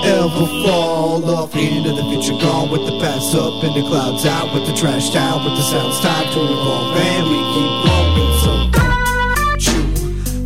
ever 0.05 0.47
fall 0.63 1.25
off. 1.31 1.55
Into 1.55 1.91
the 1.91 2.03
future, 2.11 2.39
gone 2.41 2.71
with 2.71 2.87
the 2.87 2.99
past 3.01 3.35
up 3.35 3.65
in 3.65 3.75
the 3.75 3.83
clouds, 3.89 4.25
out 4.27 4.53
with 4.55 4.67
the 4.67 4.75
trash 4.75 5.11
down, 5.11 5.45
with 5.45 5.57
the 5.57 5.63
sounds 5.63 6.01
time 6.01 6.33
to 6.33 6.41
evolve, 6.41 6.97
and 6.97 7.27
we 7.31 7.39
keep 7.55 7.73
growing. 7.83 8.35
So 8.43 8.53
don't 8.79 9.63
you 9.67 9.83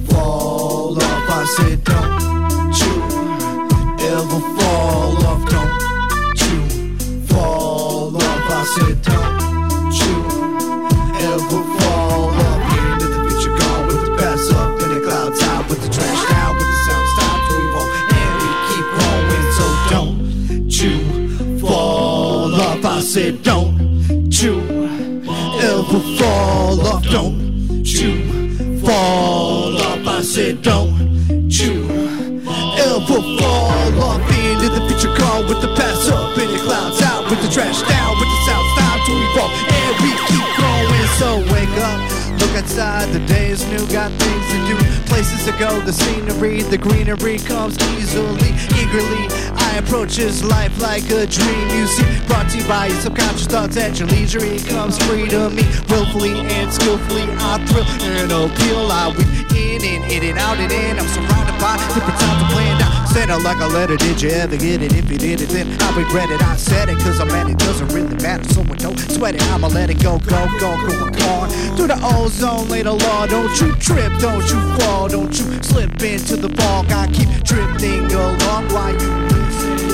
fall 0.07 0.97
off. 0.97 1.31
I 1.31 1.45
said, 1.57 1.85
don't 1.85 2.79
you 2.81 2.95
ever 4.09 4.41
fall 4.57 5.27
off. 5.27 5.43
Don't 5.51 6.41
you 6.41 6.61
fall 7.27 8.17
off. 8.17 8.51
I 8.51 8.65
said, 8.77 9.18
the 42.79 43.19
day 43.27 43.51
is 43.51 43.67
new, 43.67 43.85
got 43.89 44.13
things 44.13 44.47
to 44.53 44.69
do, 44.69 44.77
places 45.07 45.45
to 45.45 45.53
go, 45.59 45.81
the 45.81 45.93
scenery, 45.93 46.63
the 46.63 46.79
greenery 46.79 47.39
comes 47.39 47.77
easily, 47.99 48.55
eagerly. 48.79 49.48
I 49.69 49.79
approach 49.79 50.17
this 50.17 50.43
life 50.43 50.81
like 50.81 51.05
a 51.11 51.27
dream, 51.27 51.69
you 51.69 51.87
see, 51.87 52.27
brought 52.27 52.49
to 52.51 52.59
you 52.59 52.67
by 52.67 52.87
your 52.87 53.01
subconscious 53.01 53.47
thoughts 53.47 53.77
at 53.77 53.99
your 53.99 54.09
leisure. 54.09 54.43
It 54.43 54.67
comes 54.67 54.97
free 55.05 55.29
to 55.29 55.51
me, 55.51 55.63
willfully 55.91 56.41
and 56.41 56.73
skillfully. 56.73 57.29
I 57.37 57.61
thrill 57.69 57.85
and 58.09 58.33
appeal, 58.33 58.91
I 58.91 59.13
weave 59.13 59.53
in 59.53 59.85
and 59.85 60.11
in 60.11 60.31
and 60.31 60.39
out 60.39 60.57
and 60.57 60.73
in. 60.73 60.99
I'm 60.99 61.07
surrounded 61.09 61.61
by 61.61 61.77
different 61.95 62.19
times 62.19 62.43
of 62.43 62.49
planned 62.49 62.83
out. 62.83 63.09
Send 63.09 63.31
it 63.31 63.43
like 63.45 63.61
a 63.61 63.67
letter, 63.67 63.97
did 63.97 64.23
you 64.23 64.31
ever 64.31 64.57
get 64.57 64.83
it? 64.83 64.95
If 64.95 65.11
you 65.11 65.19
did 65.19 65.43
it, 65.43 65.51
then 65.51 65.69
I 65.83 65.97
regret 65.97 66.31
it. 66.31 66.43
I 66.43 66.57
said 66.57 66.89
it, 66.89 66.99
cause 66.99 67.21
I'm 67.21 67.31
at 67.31 67.51
it, 67.51 67.59
doesn't 67.59 67.89
really 67.89 68.17
matter. 68.17 68.49
So 68.49 68.63
I 68.63 68.77
don't 68.77 68.99
sweat 68.99 69.35
it, 69.35 69.43
I'ma 69.53 69.69
let 69.69 69.91
it 69.91 70.03
go, 70.03 70.19
go, 70.19 70.49
go, 70.59 70.77
go, 70.81 71.29
on. 71.29 71.51
Through 71.77 71.89
the 71.89 72.01
ozone, 72.03 72.69
lay 72.71 72.83
the 72.83 72.95
law. 72.95 73.27
Don't 73.27 73.61
you 73.61 73.75
trip, 73.77 74.13
don't 74.19 74.49
you 74.49 74.61
fall, 74.79 75.09
don't 75.09 75.39
you 75.39 75.63
slip 75.63 76.03
into 76.03 76.37
the 76.37 76.49
fog. 76.57 76.91
I 76.91 77.07
keep 77.13 77.29
drifting 77.45 78.11
along 78.11 78.69
while 78.73 78.93
you 78.93 79.38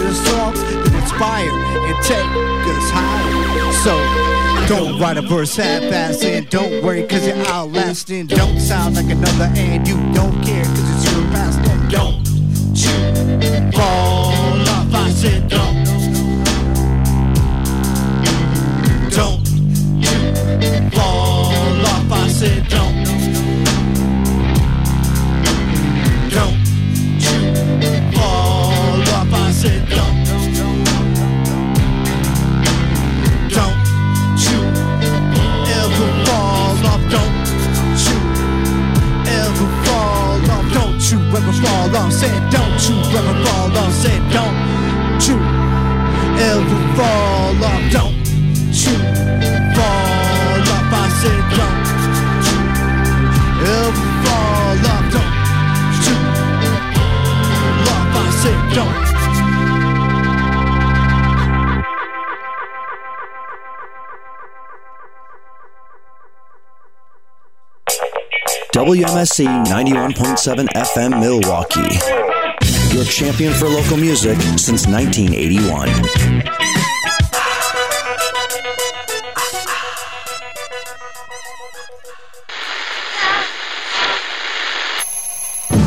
listen 0.05 0.27
songs 0.27 0.61
that 0.63 0.95
inspire 1.03 1.51
and 1.51 2.05
take 2.05 2.31
us 2.77 2.91
higher. 2.91 3.73
So, 3.85 3.95
don't 4.67 5.01
write 5.01 5.17
a 5.17 5.23
verse 5.23 5.57
half-assed 5.57 6.25
and 6.25 6.49
don't 6.49 6.83
worry 6.85 7.07
cause 7.07 7.27
you're 7.27 7.37
outlasting. 7.47 8.27
Don't 8.27 8.61
sound 8.61 8.97
like 8.97 9.11
another 9.11 9.51
and 9.57 9.87
you 9.87 9.97
don't 10.13 10.43
care 10.43 10.65
cause 10.65 10.91
it's 10.95 11.13
your 11.13 11.23
past. 11.33 11.59
And 11.59 11.91
don't 11.91 12.27
you 12.75 13.73
fall 13.73 14.69
off. 14.69 14.95
I 14.95 15.11
said 15.11 15.49
don't. 15.49 15.85
Don't 19.11 19.47
you 20.05 20.91
fall 20.91 21.87
off. 21.87 22.13
I 22.13 22.29
said. 22.29 22.69
Don't 22.69 23.14
said, 29.65 29.89
don't, 29.89 30.25
don't 33.49 33.81
you 34.45 34.61
ever 35.81 36.09
fall 36.27 36.87
off, 36.93 37.03
don't 37.15 37.49
you 38.05 38.19
ever 39.41 39.69
fall 39.85 40.51
off, 40.51 40.67
don't 40.75 41.11
you 41.11 41.19
ever 41.37 41.53
fall 41.63 41.97
off, 41.97 42.13
said, 42.13 42.43
don't 42.51 42.89
you 42.89 42.97
ever 43.19 43.35
fall 43.45 43.77
off, 43.79 43.93
said, 43.93 44.23
don't 44.33 45.29
you 45.29 45.39
ever 46.51 46.97
fall 46.97 47.44
WMSE 68.85 69.47
91.7 69.65 70.69
FM 70.75 71.19
Milwaukee. 71.19 71.97
Your 72.95 73.07
champion 73.07 73.55
for 73.55 73.67
local 73.67 73.97
music 73.97 74.37
since 74.59 74.87
1981. 74.87 75.89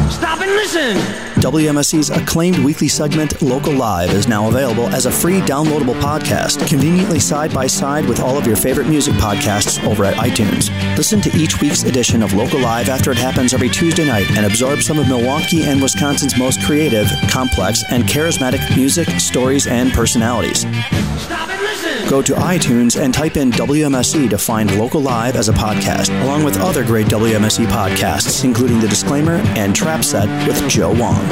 Stop 0.10 0.42
and 0.42 0.52
listen. 0.54 1.17
WMSE's 1.38 2.10
acclaimed 2.10 2.58
weekly 2.60 2.88
segment, 2.88 3.42
Local 3.44 3.74
Live, 3.74 4.10
is 4.10 4.28
now 4.28 4.48
available 4.48 4.88
as 4.90 5.06
a 5.06 5.12
free 5.12 5.40
downloadable 5.42 6.00
podcast, 6.02 6.68
conveniently 6.68 7.20
side 7.20 7.54
by 7.54 7.68
side 7.68 8.06
with 8.08 8.20
all 8.20 8.38
of 8.38 8.48
your 8.48 8.56
favorite 8.56 8.88
music 8.88 9.14
podcasts 9.16 9.84
over 9.86 10.04
at 10.04 10.16
iTunes. 10.16 10.70
Listen 10.98 11.22
to 11.22 11.38
each 11.38 11.62
week's 11.62 11.84
edition 11.84 12.24
of 12.24 12.34
Local 12.34 12.60
Live 12.60 12.90
after 12.90 13.12
it 13.12 13.18
happens 13.18 13.54
every 13.54 13.70
Tuesday 13.70 14.06
night 14.06 14.30
and 14.32 14.48
absorb 14.48 14.82
some 14.82 14.98
of 14.98 15.08
Milwaukee 15.08 15.64
and 15.64 15.80
Wisconsin's 15.80 16.38
most 16.38 16.62
creative, 16.64 17.08
complex, 17.30 17.84
and 17.92 18.04
charismatic 18.06 18.76
music, 18.76 19.08
stories, 19.20 19.68
and 19.68 19.92
personalities. 19.92 20.62
Stop 21.22 21.50
and 21.50 21.62
listen. 21.62 22.10
Go 22.10 22.22
to 22.22 22.34
iTunes 22.36 23.00
and 23.00 23.14
type 23.14 23.38
in 23.38 23.52
WMSE 23.52 24.30
to 24.30 24.38
find 24.38 24.78
Local 24.80 25.02
Live 25.02 25.36
as 25.36 25.50
a 25.50 25.54
podcast, 25.54 26.10
along 26.24 26.44
with 26.44 26.58
other 26.60 26.84
great 26.84 27.08
WMSE 27.08 27.66
podcasts, 27.68 28.44
including 28.46 28.80
The 28.80 28.88
Disclaimer 28.88 29.36
and 29.58 29.76
Trap 29.76 30.04
Set 30.04 30.48
with 30.48 30.68
Joe 30.70 30.94
Wong. 30.94 31.27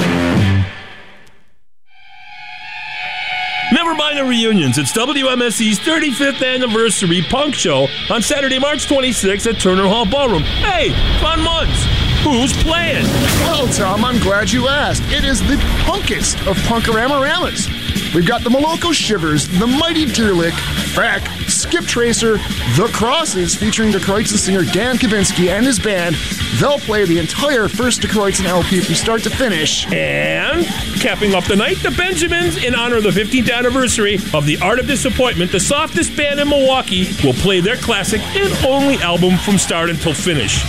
Never 3.72 3.96
mind 3.96 4.18
the 4.18 4.24
reunions. 4.24 4.78
It's 4.78 4.92
WMSE's 4.94 5.80
35th 5.80 6.46
anniversary 6.46 7.24
punk 7.30 7.56
show 7.56 7.88
on 8.10 8.22
Saturday, 8.22 8.60
March 8.60 8.86
26th 8.88 9.54
at 9.54 9.60
Turner 9.60 9.88
Hall 9.88 10.06
Ballroom. 10.06 10.44
Hey, 10.44 10.92
fun 11.20 11.42
months. 11.44 11.84
Who's 12.24 12.54
playing? 12.64 13.06
Well, 13.46 13.68
Tom, 13.68 14.06
I'm 14.06 14.20
glad 14.20 14.52
you 14.52 14.68
asked. 14.68 15.04
It 15.12 15.24
is 15.26 15.42
the 15.42 15.58
punkest 15.86 16.48
of 16.48 16.58
Punkorama-ramas. 16.60 17.85
We've 18.16 18.26
got 18.26 18.46
the 18.46 18.50
Maloko 18.50 18.94
Shivers, 18.94 19.46
the 19.60 19.68
Mighty 19.68 20.06
Deerlick, 20.06 20.54
Frack, 20.94 21.28
Skip 21.50 21.84
Tracer, 21.84 22.38
The 22.78 22.90
Crosses, 22.94 23.56
featuring 23.56 23.92
Die 23.92 24.00
Kreuzen 24.00 24.38
singer 24.38 24.64
Dan 24.64 24.96
Kubinski 24.96 25.50
and 25.50 25.66
his 25.66 25.80
band. 25.80 26.16
They'll 26.58 26.80
play 26.80 27.04
the 27.04 27.20
entire 27.20 27.68
first 27.68 28.02
Die 28.02 28.08
Kreuzen 28.08 28.46
LP 28.46 28.80
from 28.80 28.96
start 28.96 29.24
to 29.24 29.30
finish. 29.30 29.86
And 29.92 30.66
capping 31.02 31.36
off 31.36 31.46
the 31.50 31.58
night, 31.58 31.76
the 31.84 31.92
Benjamins, 31.92 32.64
in 32.64 32.74
honor 32.74 32.96
of 32.96 33.04
the 33.04 33.10
15th 33.10 33.52
anniversary 33.52 34.16
of 34.34 34.46
The 34.46 34.60
Art 34.62 34.80
of 34.80 34.88
Disappointment, 34.88 35.52
the 35.52 35.60
softest 35.60 36.16
band 36.16 36.40
in 36.40 36.48
Milwaukee, 36.48 37.10
will 37.22 37.34
play 37.34 37.60
their 37.60 37.76
classic 37.76 38.22
and 38.38 38.54
only 38.66 38.96
album 39.00 39.36
from 39.40 39.58
start 39.58 39.90
until 39.90 40.14
finish. 40.14 40.64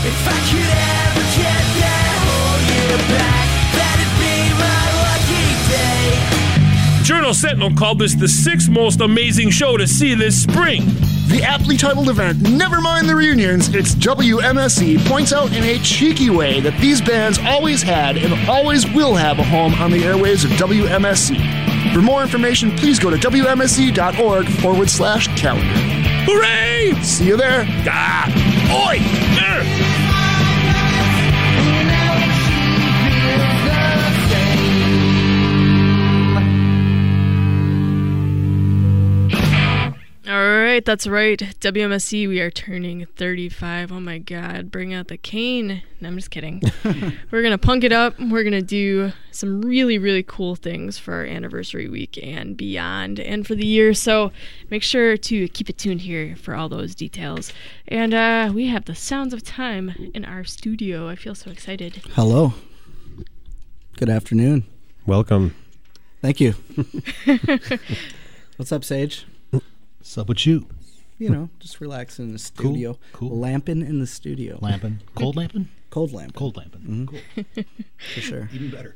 Journal 7.06 7.34
Sentinel 7.34 7.72
called 7.72 8.00
this 8.00 8.16
the 8.16 8.26
sixth 8.26 8.68
most 8.68 9.00
amazing 9.00 9.50
show 9.50 9.76
to 9.76 9.86
see 9.86 10.16
this 10.16 10.42
spring. 10.42 10.86
The 11.28 11.40
aptly 11.40 11.76
titled 11.76 12.08
event, 12.08 12.40
Never 12.40 12.80
Mind 12.80 13.08
the 13.08 13.14
Reunions, 13.14 13.68
it's 13.68 13.94
WMSE, 13.94 15.06
points 15.06 15.32
out 15.32 15.52
in 15.54 15.62
a 15.62 15.78
cheeky 15.84 16.30
way 16.30 16.58
that 16.58 16.76
these 16.80 17.00
bands 17.00 17.38
always 17.38 17.80
had 17.80 18.16
and 18.16 18.34
always 18.50 18.90
will 18.90 19.14
have 19.14 19.38
a 19.38 19.44
home 19.44 19.74
on 19.74 19.92
the 19.92 20.02
airwaves 20.02 20.44
of 20.44 20.50
WMSE. 20.58 21.94
For 21.94 22.02
more 22.02 22.22
information, 22.22 22.72
please 22.72 22.98
go 22.98 23.08
to 23.08 23.16
WMSE.org 23.16 24.48
forward 24.60 24.90
slash 24.90 25.28
calendar. 25.40 25.80
Hooray! 26.28 27.00
See 27.04 27.28
you 27.28 27.36
there. 27.36 27.66
Ah! 27.86 28.26
Oi! 28.88 29.25
Right, 40.76 40.84
that's 40.84 41.06
right. 41.06 41.38
WMSE, 41.38 42.28
we 42.28 42.38
are 42.38 42.50
turning 42.50 43.06
35. 43.16 43.92
Oh 43.92 43.98
my 43.98 44.18
God, 44.18 44.70
bring 44.70 44.92
out 44.92 45.08
the 45.08 45.16
cane. 45.16 45.82
No, 46.02 46.08
I'm 46.08 46.16
just 46.16 46.30
kidding. 46.30 46.60
We're 46.84 47.40
going 47.40 47.52
to 47.52 47.56
punk 47.56 47.82
it 47.82 47.92
up. 47.92 48.20
We're 48.20 48.42
going 48.42 48.52
to 48.52 48.60
do 48.60 49.12
some 49.30 49.62
really, 49.62 49.96
really 49.96 50.22
cool 50.22 50.54
things 50.54 50.98
for 50.98 51.14
our 51.14 51.24
anniversary 51.24 51.88
week 51.88 52.18
and 52.22 52.58
beyond 52.58 53.18
and 53.18 53.46
for 53.46 53.54
the 53.54 53.64
year. 53.64 53.94
So 53.94 54.32
make 54.68 54.82
sure 54.82 55.16
to 55.16 55.48
keep 55.48 55.70
it 55.70 55.78
tuned 55.78 56.02
here 56.02 56.36
for 56.36 56.54
all 56.54 56.68
those 56.68 56.94
details. 56.94 57.54
And 57.88 58.12
uh, 58.12 58.52
we 58.52 58.66
have 58.66 58.84
the 58.84 58.94
sounds 58.94 59.32
of 59.32 59.42
time 59.42 60.10
in 60.12 60.26
our 60.26 60.44
studio. 60.44 61.08
I 61.08 61.16
feel 61.16 61.34
so 61.34 61.50
excited. 61.50 62.02
Hello. 62.12 62.52
Good 63.96 64.10
afternoon. 64.10 64.64
Welcome. 65.06 65.56
Thank 66.20 66.38
you. 66.38 66.52
What's 68.58 68.72
up, 68.72 68.84
Sage? 68.84 69.24
What's 70.06 70.18
up 70.18 70.28
with 70.28 70.46
you? 70.46 70.68
You 71.18 71.30
know, 71.30 71.48
just 71.58 71.80
relaxing 71.80 72.26
in 72.26 72.32
the 72.32 72.38
studio. 72.38 72.96
cool. 73.12 73.36
Lamping 73.40 73.80
in 73.82 73.98
the 73.98 74.06
studio. 74.06 74.56
Lamping. 74.62 75.00
Cold 75.16 75.34
lamping? 75.34 75.66
Cold 75.90 76.12
lamp. 76.12 76.32
Cold 76.36 76.56
lamping. 76.56 77.08
Cool. 77.08 77.44
For 78.14 78.20
sure. 78.20 78.48
Even 78.52 78.70
better. 78.70 78.94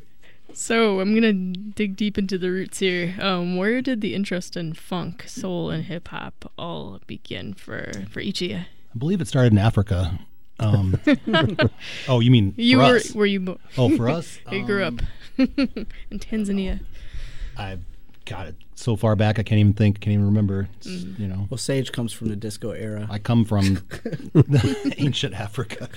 So 0.53 1.01
I'm 1.01 1.13
gonna 1.13 1.33
dig 1.33 1.97
deep 1.97 2.17
into 2.17 2.39
the 2.39 2.53
roots 2.53 2.79
here. 2.79 3.17
Um, 3.21 3.57
where 3.57 3.83
did 3.83 4.03
the 4.03 4.15
interest 4.15 4.57
in 4.57 4.73
funk, 4.73 5.25
soul, 5.27 5.69
and 5.71 5.87
hip 5.87 6.07
hop 6.09 6.53
all 6.57 7.01
begin 7.09 7.55
for 7.55 7.91
for 8.09 8.21
each 8.21 8.41
of 8.43 8.49
you? 8.51 8.57
I 8.59 8.97
believe 8.97 9.21
it 9.21 9.27
started 9.27 9.51
in 9.51 9.59
Africa. 9.59 10.17
Um, 10.61 10.97
oh, 12.09 12.21
you 12.21 12.31
mean 12.31 12.55
You 12.57 12.77
for 12.79 12.85
were 12.87 12.97
us? 12.99 13.15
were 13.17 13.27
you? 13.27 13.41
Bo- 13.41 13.59
Oh, 13.77 13.97
for 13.97 14.09
us? 14.09 14.39
you 14.53 14.65
grew 14.65 14.85
up 14.85 14.95
Um, 15.41 15.49
in 16.13 16.21
Tanzania. 16.21 16.79
I 17.59 17.79
got 18.31 18.47
it 18.47 18.55
so 18.77 18.95
far 18.97 19.17
back 19.17 19.39
I 19.39 19.43
can't 19.43 19.59
even 19.59 19.73
think, 19.75 20.01
can't 20.01 20.15
even 20.15 20.27
remember. 20.27 20.69
It's, 20.77 20.87
Mm-hmm. 20.87 21.23
You 21.23 21.29
know, 21.29 21.47
Well, 21.51 21.59
Sage 21.59 21.91
comes 21.93 22.13
from 22.13 22.29
the 22.29 22.37
disco 22.37 22.71
era. 22.71 23.07
I 23.11 23.19
come 23.19 23.45
from 23.45 23.85
ancient 24.99 25.35
Africa. 25.35 25.89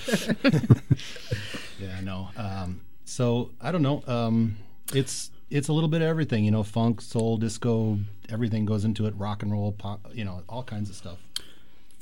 yeah, 1.80 2.00
no. 2.02 2.28
Um, 2.36 2.80
so 3.04 3.50
I 3.60 3.70
don't 3.72 3.82
know. 3.82 4.02
Um, 4.06 4.56
it's 4.92 5.30
it's 5.50 5.68
a 5.68 5.72
little 5.72 5.88
bit 5.88 6.02
of 6.02 6.08
everything. 6.08 6.44
You 6.44 6.50
know, 6.50 6.62
funk, 6.62 7.00
soul, 7.00 7.36
disco, 7.36 7.98
everything 8.28 8.64
goes 8.64 8.84
into 8.84 9.06
it. 9.06 9.14
Rock 9.16 9.42
and 9.42 9.52
roll, 9.52 9.72
pop. 9.72 10.00
You 10.12 10.24
know, 10.24 10.42
all 10.48 10.62
kinds 10.64 10.90
of 10.90 10.96
stuff. 10.96 11.18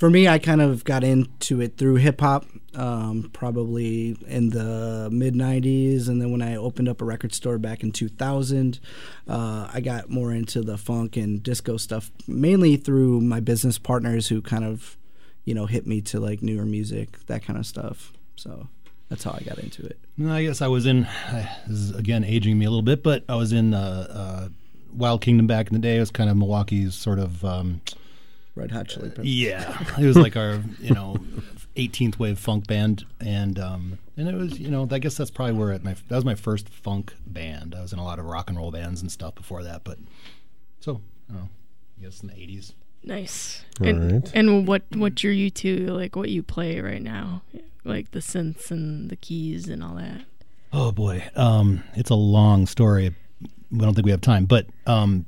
For 0.03 0.09
me, 0.09 0.27
I 0.27 0.37
kind 0.37 0.61
of 0.61 0.83
got 0.83 1.05
into 1.05 1.61
it 1.61 1.77
through 1.77 1.95
hip 1.95 2.19
hop, 2.19 2.45
um, 2.75 3.29
probably 3.31 4.17
in 4.27 4.49
the 4.49 5.07
mid 5.09 5.33
90s. 5.33 6.09
And 6.09 6.21
then 6.21 6.29
when 6.29 6.41
I 6.41 6.57
opened 6.57 6.89
up 6.89 7.01
a 7.01 7.05
record 7.05 7.33
store 7.33 7.57
back 7.57 7.83
in 7.83 7.93
2000, 7.93 8.81
uh, 9.29 9.69
I 9.73 9.79
got 9.79 10.09
more 10.09 10.33
into 10.33 10.61
the 10.61 10.77
funk 10.77 11.15
and 11.15 11.41
disco 11.41 11.77
stuff, 11.77 12.11
mainly 12.27 12.75
through 12.75 13.21
my 13.21 13.39
business 13.39 13.79
partners 13.79 14.27
who 14.27 14.41
kind 14.41 14.65
of, 14.65 14.97
you 15.45 15.55
know, 15.55 15.67
hit 15.67 15.87
me 15.87 16.01
to 16.01 16.19
like 16.19 16.41
newer 16.41 16.65
music, 16.65 17.25
that 17.27 17.45
kind 17.45 17.57
of 17.57 17.65
stuff. 17.65 18.11
So 18.35 18.67
that's 19.07 19.23
how 19.23 19.31
I 19.31 19.41
got 19.45 19.57
into 19.57 19.85
it. 19.85 19.97
I 20.21 20.43
guess 20.43 20.61
I 20.61 20.67
was 20.67 20.85
in. 20.85 21.07
This 21.31 21.47
is 21.79 21.95
again 21.95 22.25
aging 22.25 22.59
me 22.59 22.65
a 22.65 22.69
little 22.69 22.81
bit, 22.81 23.03
but 23.03 23.23
I 23.29 23.35
was 23.35 23.53
in 23.53 23.73
uh, 23.73 24.07
uh, 24.09 24.49
Wild 24.91 25.21
Kingdom 25.21 25.47
back 25.47 25.67
in 25.67 25.73
the 25.73 25.79
day. 25.79 25.95
It 25.95 26.01
was 26.01 26.11
kind 26.11 26.29
of 26.29 26.35
Milwaukee's 26.35 26.93
sort 26.93 27.19
of. 27.19 27.45
Um, 27.45 27.79
Red 28.55 28.71
Hot 28.71 28.87
Chili 28.87 29.09
Peppers. 29.09 29.25
yeah, 29.25 29.77
it 29.99 30.05
was 30.05 30.15
like 30.17 30.37
our 30.37 30.61
you 30.79 30.93
know 30.93 31.17
18th 31.75 32.19
wave 32.19 32.37
funk 32.37 32.67
band, 32.67 33.05
and 33.19 33.57
um, 33.59 33.97
and 34.15 34.27
it 34.27 34.35
was 34.35 34.59
you 34.59 34.69
know 34.69 34.87
I 34.89 34.99
guess 34.99 35.17
that's 35.17 35.31
probably 35.31 35.55
where 35.55 35.71
it, 35.71 35.83
my 35.83 35.95
that 36.07 36.15
was 36.15 36.25
my 36.25 36.35
first 36.35 36.69
funk 36.69 37.13
band. 37.25 37.73
I 37.75 37.81
was 37.81 37.93
in 37.93 37.99
a 37.99 38.03
lot 38.03 38.19
of 38.19 38.25
rock 38.25 38.49
and 38.49 38.57
roll 38.57 38.71
bands 38.71 39.01
and 39.01 39.11
stuff 39.11 39.35
before 39.35 39.63
that, 39.63 39.83
but 39.83 39.97
so 40.79 41.01
I 41.29 41.33
don't 41.33 41.41
know. 41.43 41.49
I 41.99 42.03
guess 42.03 42.21
in 42.21 42.27
the 42.27 42.33
80s. 42.33 42.73
Nice. 43.03 43.65
All 43.81 43.87
and, 43.87 44.11
right. 44.11 44.31
and 44.33 44.67
what 44.67 44.83
what 44.95 45.15
drew 45.15 45.31
you 45.31 45.49
to 45.49 45.87
like 45.87 46.15
what 46.15 46.29
you 46.29 46.43
play 46.43 46.79
right 46.79 47.01
now, 47.01 47.41
like 47.83 48.11
the 48.11 48.19
synths 48.19 48.71
and 48.71 49.09
the 49.09 49.15
keys 49.15 49.67
and 49.67 49.83
all 49.83 49.95
that. 49.95 50.21
Oh 50.71 50.91
boy, 50.91 51.23
um, 51.35 51.83
it's 51.95 52.09
a 52.09 52.15
long 52.15 52.65
story. 52.67 53.13
I 53.43 53.77
don't 53.77 53.93
think 53.93 54.05
we 54.05 54.11
have 54.11 54.21
time, 54.21 54.45
but 54.45 54.67
um, 54.85 55.25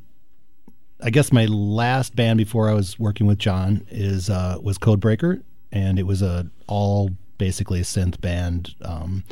I 1.02 1.10
guess 1.10 1.32
my 1.32 1.46
last 1.46 2.16
band 2.16 2.38
before 2.38 2.70
I 2.70 2.74
was 2.74 2.98
working 2.98 3.28
with 3.28 3.38
John 3.38 3.86
is 3.90 4.30
uh, 4.30 4.58
was 4.62 4.78
Codebreaker, 4.78 5.44
and 5.72 6.00
it 6.00 6.04
was 6.04 6.22
a 6.22 6.50
all 6.68 7.12
basically 7.38 7.82
synth 7.82 8.22
band, 8.22 8.76
um, 8.82 9.24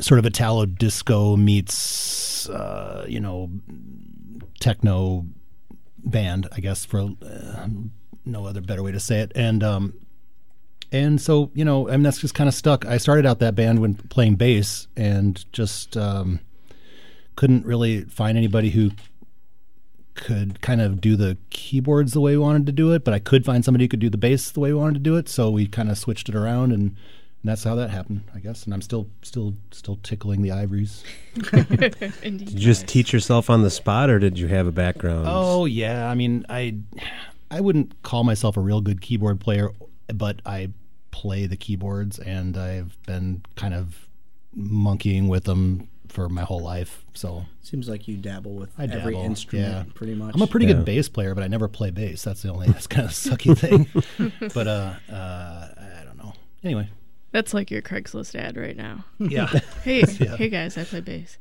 sort 0.00 0.18
of 0.18 0.26
Italo 0.26 0.66
disco 0.66 1.36
meets 1.36 2.48
uh, 2.48 3.04
you 3.08 3.20
know 3.20 3.50
techno 4.60 5.26
band, 5.98 6.48
I 6.52 6.60
guess 6.60 6.84
for 6.84 7.10
uh, 7.24 7.68
no 8.24 8.46
other 8.46 8.60
better 8.60 8.82
way 8.82 8.92
to 8.92 9.00
say 9.00 9.20
it, 9.20 9.32
and 9.36 9.62
um, 9.62 9.94
and 10.90 11.20
so 11.20 11.50
you 11.54 11.64
know, 11.64 11.88
I 11.88 11.92
mean, 11.92 12.02
that's 12.02 12.20
just 12.20 12.34
kind 12.34 12.48
of 12.48 12.54
stuck. 12.54 12.84
I 12.84 12.98
started 12.98 13.24
out 13.24 13.38
that 13.38 13.54
band 13.54 13.80
when 13.80 13.94
playing 13.94 14.34
bass, 14.34 14.88
and 14.96 15.44
just 15.52 15.96
um, 15.96 16.40
couldn't 17.36 17.64
really 17.64 18.02
find 18.02 18.36
anybody 18.36 18.70
who 18.70 18.90
could 20.14 20.60
kind 20.60 20.80
of 20.80 21.00
do 21.00 21.16
the 21.16 21.36
keyboards 21.50 22.12
the 22.12 22.20
way 22.20 22.32
we 22.32 22.38
wanted 22.38 22.66
to 22.66 22.72
do 22.72 22.92
it. 22.92 23.04
But 23.04 23.14
I 23.14 23.18
could 23.18 23.44
find 23.44 23.64
somebody 23.64 23.84
who 23.84 23.88
could 23.88 24.00
do 24.00 24.10
the 24.10 24.18
bass 24.18 24.50
the 24.50 24.60
way 24.60 24.72
we 24.72 24.78
wanted 24.78 24.94
to 24.94 25.00
do 25.00 25.16
it. 25.16 25.28
So 25.28 25.50
we 25.50 25.66
kind 25.66 25.90
of 25.90 25.98
switched 25.98 26.28
it 26.28 26.34
around, 26.34 26.72
and 26.72 26.96
And 27.44 27.50
that's 27.50 27.64
how 27.64 27.74
that 27.74 27.90
happened, 27.90 28.22
I 28.34 28.38
guess. 28.38 28.64
And 28.64 28.72
I'm 28.72 28.82
still, 28.82 29.08
still, 29.22 29.54
still 29.72 29.98
tickling 30.04 30.42
the 30.42 30.52
ivories. 30.52 31.02
Did 31.50 32.22
you 32.22 32.58
just 32.58 32.86
teach 32.86 33.12
yourself 33.12 33.50
on 33.50 33.62
the 33.62 33.70
spot, 33.70 34.10
or 34.10 34.20
did 34.20 34.38
you 34.38 34.46
have 34.46 34.68
a 34.68 34.72
background? 34.72 35.26
Oh 35.28 35.64
yeah, 35.64 36.08
I 36.08 36.14
mean, 36.14 36.46
I, 36.48 36.76
I 37.50 37.60
wouldn't 37.60 38.00
call 38.02 38.22
myself 38.22 38.56
a 38.56 38.60
real 38.60 38.80
good 38.80 39.00
keyboard 39.00 39.40
player, 39.40 39.70
but 40.06 40.40
I 40.46 40.68
play 41.10 41.46
the 41.46 41.56
keyboards, 41.56 42.20
and 42.20 42.56
I've 42.56 42.96
been 43.06 43.42
kind 43.56 43.74
of 43.74 44.06
monkeying 44.54 45.26
with 45.26 45.44
them 45.44 45.88
for 46.12 46.28
my 46.28 46.42
whole 46.42 46.60
life. 46.60 47.04
So 47.14 47.44
Seems 47.62 47.88
like 47.88 48.06
you 48.06 48.16
dabble 48.16 48.54
with 48.54 48.70
I 48.78 48.84
every 48.84 49.14
dabble, 49.14 49.24
instrument, 49.24 49.86
yeah. 49.88 49.92
pretty 49.94 50.14
much. 50.14 50.34
I'm 50.34 50.42
a 50.42 50.46
pretty 50.46 50.66
Yeah. 50.66 50.74
good 50.74 50.84
bass 50.84 51.08
player, 51.08 51.34
but 51.34 51.42
I 51.42 51.48
never 51.48 51.68
play 51.68 51.90
bass. 51.90 52.22
That's 52.22 52.42
the 52.42 52.50
only 52.50 52.66
that's 52.68 52.86
kind 52.86 53.06
of 53.06 53.10
sucky 53.12 53.56
thing. 53.58 53.88
but 54.54 54.66
uh, 54.68 54.94
uh, 55.10 55.68
I 56.00 56.04
don't 56.04 56.18
know. 56.18 56.34
Anyway, 56.62 56.88
That's 57.32 57.54
like 57.54 57.70
your 57.70 57.82
Craigslist 57.82 58.34
ad 58.34 58.56
right 58.56 58.76
now. 58.76 59.04
yeah. 59.18 59.46
Hey, 59.82 60.04
Yeah. 60.20 60.36
hey 60.36 60.48
guys, 60.48 60.76
I 60.78 60.84
play 60.84 61.00
bass. 61.00 61.38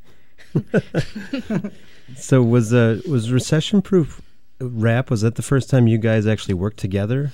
So 2.15 2.41
was 2.43 2.73
uh 2.73 2.99
was 3.07 3.31
recession 3.31 3.81
proof 3.81 4.21
rap? 4.60 5.10
Was 5.10 5.21
that 5.21 5.36
the 5.36 5.41
first 5.41 5.69
time 5.69 5.88
you 5.88 5.97
guys 5.97 6.27
actually 6.27 6.55
worked 6.55 6.77
together? 6.77 7.31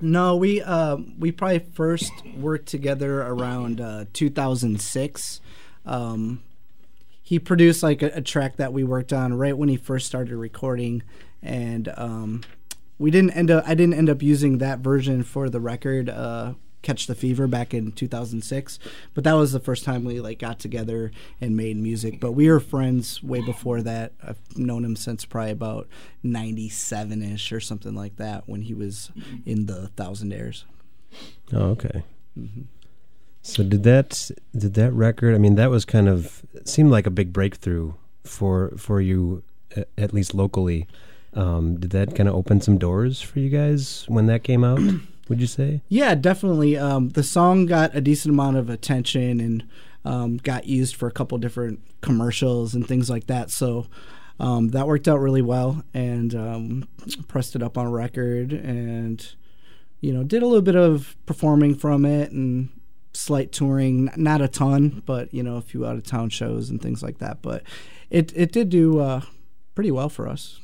No, 0.00 0.36
we 0.36 0.60
uh, 0.62 0.96
we 1.18 1.30
probably 1.32 1.60
first 1.60 2.12
worked 2.36 2.66
together 2.66 3.22
around 3.22 3.80
uh, 3.80 4.04
2006. 4.12 5.40
Um, 5.84 6.42
he 7.22 7.38
produced 7.38 7.82
like 7.82 8.02
a, 8.02 8.10
a 8.14 8.20
track 8.20 8.56
that 8.56 8.72
we 8.72 8.84
worked 8.84 9.12
on 9.12 9.34
right 9.34 9.56
when 9.56 9.68
he 9.68 9.76
first 9.76 10.06
started 10.06 10.36
recording, 10.36 11.02
and 11.42 11.92
um, 11.96 12.42
we 12.98 13.10
didn't 13.10 13.30
end 13.30 13.50
up. 13.50 13.64
I 13.66 13.74
didn't 13.74 13.94
end 13.94 14.10
up 14.10 14.22
using 14.22 14.58
that 14.58 14.80
version 14.80 15.22
for 15.22 15.48
the 15.48 15.60
record. 15.60 16.08
Uh, 16.08 16.54
Catch 16.82 17.06
the 17.06 17.14
Fever 17.14 17.46
back 17.46 17.72
in 17.72 17.92
2006, 17.92 18.80
but 19.14 19.22
that 19.22 19.34
was 19.34 19.52
the 19.52 19.60
first 19.60 19.84
time 19.84 20.04
we 20.04 20.20
like 20.20 20.40
got 20.40 20.58
together 20.58 21.12
and 21.40 21.56
made 21.56 21.76
music. 21.76 22.18
But 22.18 22.32
we 22.32 22.50
were 22.50 22.58
friends 22.58 23.22
way 23.22 23.40
before 23.40 23.82
that. 23.82 24.12
I've 24.20 24.58
known 24.58 24.84
him 24.84 24.96
since 24.96 25.24
probably 25.24 25.52
about 25.52 25.86
97 26.24 27.22
ish 27.22 27.52
or 27.52 27.60
something 27.60 27.94
like 27.94 28.16
that 28.16 28.48
when 28.48 28.62
he 28.62 28.74
was 28.74 29.12
in 29.46 29.66
the 29.66 29.88
Thousand 29.88 30.32
Airs. 30.32 30.64
Oh, 31.52 31.70
okay. 31.70 32.02
So 33.42 33.64
did 33.64 33.82
that 33.82 34.30
did 34.56 34.74
that 34.74 34.92
record? 34.92 35.34
I 35.34 35.38
mean, 35.38 35.56
that 35.56 35.70
was 35.70 35.84
kind 35.84 36.08
of 36.08 36.42
seemed 36.64 36.90
like 36.90 37.06
a 37.06 37.10
big 37.10 37.32
breakthrough 37.32 37.94
for 38.24 38.72
for 38.78 39.00
you, 39.00 39.42
at 39.98 40.14
least 40.14 40.32
locally. 40.32 40.86
Um, 41.34 41.76
did 41.76 41.90
that 41.90 42.14
kind 42.14 42.28
of 42.28 42.34
open 42.34 42.60
some 42.60 42.78
doors 42.78 43.20
for 43.20 43.40
you 43.40 43.48
guys 43.48 44.04
when 44.06 44.26
that 44.26 44.44
came 44.44 44.62
out? 44.64 44.80
Would 45.28 45.40
you 45.40 45.46
say? 45.46 45.80
Yeah, 45.88 46.14
definitely. 46.14 46.76
Um, 46.76 47.10
the 47.10 47.22
song 47.22 47.66
got 47.66 47.94
a 47.96 48.00
decent 48.00 48.34
amount 48.34 48.58
of 48.58 48.68
attention 48.68 49.40
and 49.40 49.64
um, 50.04 50.36
got 50.36 50.66
used 50.66 50.94
for 50.94 51.08
a 51.08 51.12
couple 51.12 51.38
different 51.38 51.80
commercials 52.00 52.74
and 52.74 52.86
things 52.86 53.08
like 53.08 53.28
that. 53.28 53.50
So 53.50 53.86
um, 54.38 54.68
that 54.68 54.86
worked 54.86 55.08
out 55.08 55.20
really 55.20 55.42
well, 55.42 55.84
and 55.94 56.34
um, 56.34 56.88
pressed 57.28 57.56
it 57.56 57.62
up 57.62 57.78
on 57.78 57.90
record, 57.90 58.52
and 58.52 59.34
you 60.00 60.12
know 60.12 60.22
did 60.22 60.42
a 60.42 60.46
little 60.46 60.62
bit 60.62 60.76
of 60.76 61.16
performing 61.26 61.74
from 61.74 62.04
it 62.04 62.30
and 62.30 62.68
slight 63.12 63.52
touring, 63.52 64.10
not 64.16 64.40
a 64.40 64.48
ton, 64.48 65.02
but 65.06 65.32
you 65.34 65.42
know 65.42 65.56
a 65.56 65.62
few 65.62 65.84
out 65.86 65.96
of 65.96 66.04
town 66.04 66.30
shows 66.30 66.70
and 66.70 66.80
things 66.80 67.02
like 67.02 67.18
that. 67.18 67.42
But 67.42 67.62
it 68.10 68.32
it 68.36 68.52
did 68.52 68.68
do 68.70 69.00
uh, 69.00 69.22
pretty 69.74 69.90
well 69.90 70.08
for 70.08 70.28
us, 70.28 70.60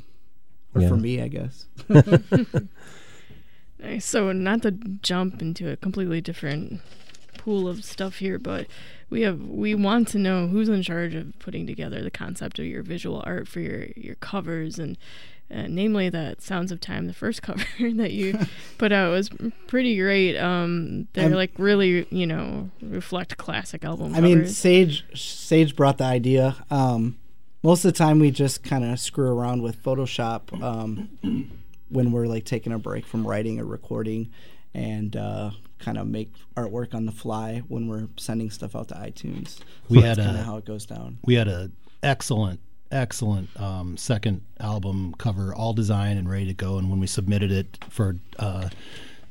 or 0.75 0.83
Yeah. 0.83 0.89
for 0.89 0.97
me, 0.97 1.21
I 1.21 1.29
guess. 1.29 1.67
Nice. 3.81 4.05
So 4.07 4.33
not 4.33 4.63
to 4.63 4.73
jump 4.73 5.41
into 5.41 5.71
a 5.71 5.77
completely 5.77 6.21
different 6.21 6.81
pool 7.37 7.69
of 7.69 7.85
stuff 7.85 8.17
here, 8.17 8.37
but 8.39 8.67
we 9.09 9.23
have 9.23 9.41
we 9.41 9.73
want 9.75 10.09
to 10.09 10.19
know 10.19 10.49
who's 10.49 10.69
in 10.69 10.83
charge 10.83 11.15
of 11.15 11.39
putting 11.39 11.65
together 11.67 12.03
the 12.03 12.11
concept 12.11 12.59
of 12.59 12.65
your 12.65 12.83
visual 12.83 13.23
art 13.25 13.47
for 13.47 13.61
your 13.61 13.87
your 13.95 14.17
covers 14.17 14.81
and 14.81 14.99
uh, 15.51 15.67
namely 15.69 16.09
that 16.11 16.43
Sounds 16.43 16.71
of 16.73 16.81
Time, 16.81 17.07
the 17.07 17.15
first 17.15 17.43
cover 17.49 17.65
that 17.79 18.13
you 18.13 18.39
put 18.79 18.93
out 18.93 19.11
was 19.13 19.31
pretty 19.67 19.97
great. 19.97 20.37
Um, 20.37 21.09
they're 21.15 21.25
I'm- 21.25 21.33
like 21.35 21.53
really, 21.59 22.07
you 22.11 22.27
know, 22.27 22.71
reflect 22.83 23.37
classic 23.37 23.85
album. 23.85 24.15
I 24.15 24.21
mean. 24.21 24.47
Sage 24.47 25.05
Sage 25.15 25.75
brought 25.77 25.99
the 25.99 26.05
idea. 26.05 26.57
Um, 26.71 27.19
most 27.63 27.85
of 27.85 27.93
the 27.93 27.99
time, 27.99 28.19
we 28.21 28.31
just 28.31 28.63
kind 28.63 28.85
of 28.85 29.01
screw 29.01 29.29
around 29.37 29.63
with 29.63 29.83
Photoshop 29.83 30.63
um, 30.63 31.09
when 31.89 32.13
we're 32.13 32.27
like 32.27 32.45
taking 32.45 32.73
a 32.73 32.79
break 32.79 33.05
from 33.07 33.27
writing 33.27 33.59
or 33.59 33.65
recording, 33.65 34.31
and 34.75 35.17
uh, 35.17 35.51
kind 35.81 35.99
of 35.99 36.07
make 36.07 36.31
artwork 36.57 36.95
on 36.95 37.07
the 37.07 37.13
fly 37.13 37.63
when 37.69 37.89
we're 37.89 38.09
sending 38.17 38.51
stuff 38.51 38.77
out 38.77 38.89
to 38.89 38.95
iTunes. 38.95 39.59
We 39.89 39.99
So 40.01 40.07
had 40.07 40.17
that's 40.19 40.27
kind 40.27 40.37
a- 40.37 40.41
of 40.41 40.47
how 40.47 40.57
it 40.59 40.67
goes 40.67 40.87
down. 40.87 41.19
we 41.25 41.35
had 41.35 41.49
a 41.49 41.71
excellent 42.03 42.61
excellent 42.91 43.49
um, 43.61 43.97
second 43.97 44.43
album 44.61 45.15
cover 45.19 45.55
all 45.55 45.73
designed 45.73 46.19
and 46.19 46.29
ready 46.29 46.47
to 46.47 46.55
go. 46.55 46.79
And 46.79 46.91
when 46.91 47.01
we 47.01 47.07
submitted 47.07 47.53
it 47.53 47.79
for 47.89 48.17
uh, 48.39 48.69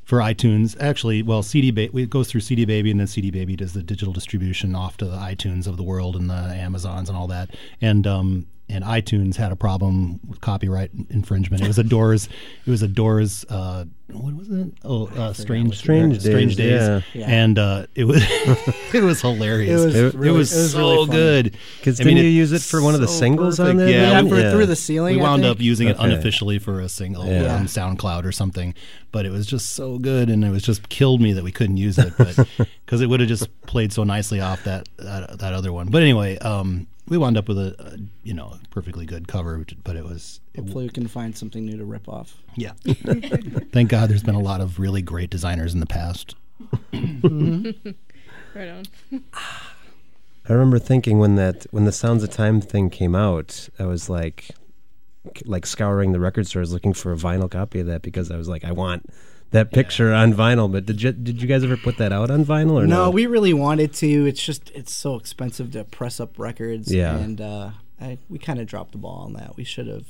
for 0.04 0.20
iTunes 0.20 0.80
actually 0.80 1.22
well 1.22 1.44
CD 1.44 1.70
Baby 1.70 2.04
it 2.04 2.10
goes 2.10 2.30
through 2.30 2.40
CD 2.40 2.64
Baby 2.64 2.92
and 2.92 3.00
then 3.00 3.08
CD 3.08 3.30
Baby 3.30 3.58
does 3.58 3.74
the 3.74 3.84
digital 3.84 4.14
distribution 4.14 4.74
off 4.74 4.96
to 4.98 5.06
the 5.06 5.18
iTunes 5.18 5.68
of 5.68 5.76
the 5.76 5.84
world 5.84 6.16
and 6.16 6.30
the 6.30 6.34
Amazons 6.34 7.10
and 7.10 7.18
all 7.18 7.28
that. 7.28 7.56
And 7.82 8.08
um, 8.08 8.48
and 8.70 8.84
iTunes 8.84 9.36
had 9.38 9.52
a 9.52 9.56
problem 9.56 10.20
with 10.28 10.42
copyright 10.42 10.92
infringement. 11.10 11.64
It 11.64 11.68
was 11.68 11.80
a 11.80 11.84
Doors. 11.84 12.28
It 12.66 12.70
was 12.70 12.82
a 12.82 12.88
Doors. 12.88 13.46
Uh, 13.50 13.86
what 14.12 14.34
was 14.36 14.50
it? 14.50 14.72
Oh, 14.86 15.08
uh, 15.08 15.34
strange, 15.34 15.78
Strange 15.78 16.20
strange 16.22 16.56
Days, 16.56 16.80
days. 16.80 17.04
yeah. 17.14 17.22
Yeah. 17.22 17.26
And 17.30 17.60
uh, 17.60 17.88
it 17.96 18.04
was 18.06 18.22
it 18.94 19.04
was 19.04 19.22
hilarious. 19.22 19.82
It 19.82 19.86
was 19.86 19.96
it, 19.96 20.14
really- 20.16 20.38
was 20.38 20.54
it 20.54 20.62
was 20.64 20.72
so 20.74 20.80
really 20.80 21.06
good. 21.08 21.58
Because 21.80 22.00
I 22.00 22.04
didn't 22.04 22.16
mean, 22.16 22.26
you 22.26 22.30
use 22.32 22.52
it 22.52 22.62
for 22.62 22.82
one 22.82 22.94
of 22.94 23.02
the 23.02 23.08
so 23.08 23.20
singles 23.20 23.60
on 23.60 23.78
there? 23.78 23.90
Yeah, 23.90 24.12
Yeah, 24.12 24.22
we, 24.24 24.30
for 24.30 24.52
Through 24.52 24.66
the 24.66 24.76
Ceiling. 24.76 25.16
we 25.16 25.22
I 25.22 25.24
wound 25.24 25.44
think. 25.44 25.56
up 25.58 25.62
using 25.62 25.88
it 25.88 25.96
unofficially 26.00 26.60
for 26.60 26.80
a 26.82 26.90
single 26.90 27.26
Yeah. 27.26 27.56
on 27.56 27.66
SoundCloud 27.68 28.26
or 28.26 28.32
something. 28.32 28.74
But 29.14 29.26
it 29.26 29.32
was 29.32 29.46
just 29.46 29.72
so 29.76 29.98
good, 29.98 30.30
and 30.30 30.44
it 30.44 30.50
was 30.52 30.64
just 30.64 30.90
killed 30.90 31.22
me 31.22 31.32
that 31.34 31.44
we 31.44 31.52
couldn't 31.52 31.78
use 31.78 31.98
it, 31.98 32.16
because 32.18 33.02
it 33.02 33.08
would 33.08 33.20
have 33.22 33.30
just 33.30 33.48
played 33.62 33.92
so 33.94 34.04
nicely 34.04 34.42
off 34.42 34.64
that, 34.66 34.88
that 34.98 35.40
that 35.40 35.54
other 35.54 35.72
one. 35.72 35.88
But 35.88 36.02
anyway, 36.02 36.38
um, 36.40 36.88
we 37.08 37.18
wound 37.18 37.38
up 37.38 37.48
with 37.48 37.58
a, 37.58 37.76
a 37.80 37.98
you 38.24 38.34
know 38.34 38.58
perfectly 38.72 39.06
good 39.06 39.28
cover, 39.28 39.66
but 39.84 39.96
it 39.96 40.04
was 40.04 40.40
it, 40.54 40.62
Hopefully, 40.62 40.86
we 40.86 40.90
can 40.92 41.08
find 41.08 41.38
something 41.38 41.66
new 41.66 41.78
to 41.78 41.86
rip 41.86 42.08
off. 42.08 42.38
yeah. 42.56 42.74
Thank 43.72 43.90
God, 43.90 44.10
there's 44.10 44.24
been 44.24 44.36
a 44.36 44.40
lot 44.40 44.62
of 44.62 44.80
really 44.80 45.02
great 45.02 45.30
designers 45.30 45.74
in 45.74 45.80
the 45.80 45.86
past. 45.86 46.36
right 46.94 48.70
on. 48.70 48.84
I 50.50 50.54
remember 50.54 50.80
thinking 50.80 51.20
when 51.20 51.36
that 51.36 51.66
when 51.72 51.86
the 51.86 51.92
Sounds 51.92 52.24
of 52.24 52.30
Time 52.32 52.62
thing 52.62 52.90
came 52.90 53.16
out, 53.16 53.70
I 53.80 53.86
was 53.86 54.10
like, 54.10 54.52
like 55.46 55.66
scouring 55.66 56.14
the 56.14 56.20
record 56.20 56.48
stores 56.48 56.72
looking 56.74 56.94
for 56.94 57.12
a 57.12 57.18
vinyl 57.18 57.50
copy 57.52 57.80
of 57.80 57.88
that 57.88 58.02
because 58.02 58.32
I 58.32 58.38
was 58.38 58.48
like, 58.48 58.64
I 58.64 58.72
want 58.72 59.10
that 59.52 59.72
picture 59.72 60.14
on 60.14 60.34
vinyl. 60.34 60.72
But 60.72 60.86
did 60.86 61.02
you 61.02 61.12
did 61.12 61.42
you 61.42 61.48
guys 61.48 61.64
ever 61.64 61.78
put 61.78 61.98
that 61.98 62.12
out 62.12 62.30
on 62.32 62.46
vinyl 62.46 62.74
or 62.84 62.88
no? 62.88 63.06
No, 63.06 63.10
we 63.10 63.26
really 63.26 63.54
wanted 63.54 63.94
to. 63.96 64.26
It's 64.26 64.44
just 64.44 64.70
it's 64.72 64.94
so 64.94 65.16
expensive 65.16 65.72
to 65.72 65.84
press 65.84 66.20
up 66.20 66.38
records. 66.38 66.94
Yeah. 66.94 67.16
and 67.18 67.40
uh, 67.42 67.72
I, 68.02 68.18
we 68.30 68.38
kind 68.40 68.60
of 68.60 68.68
dropped 68.68 68.92
the 68.92 68.98
ball 68.98 69.20
on 69.26 69.34
that. 69.34 69.56
We 69.58 69.64
should 69.64 69.88
have. 69.88 70.06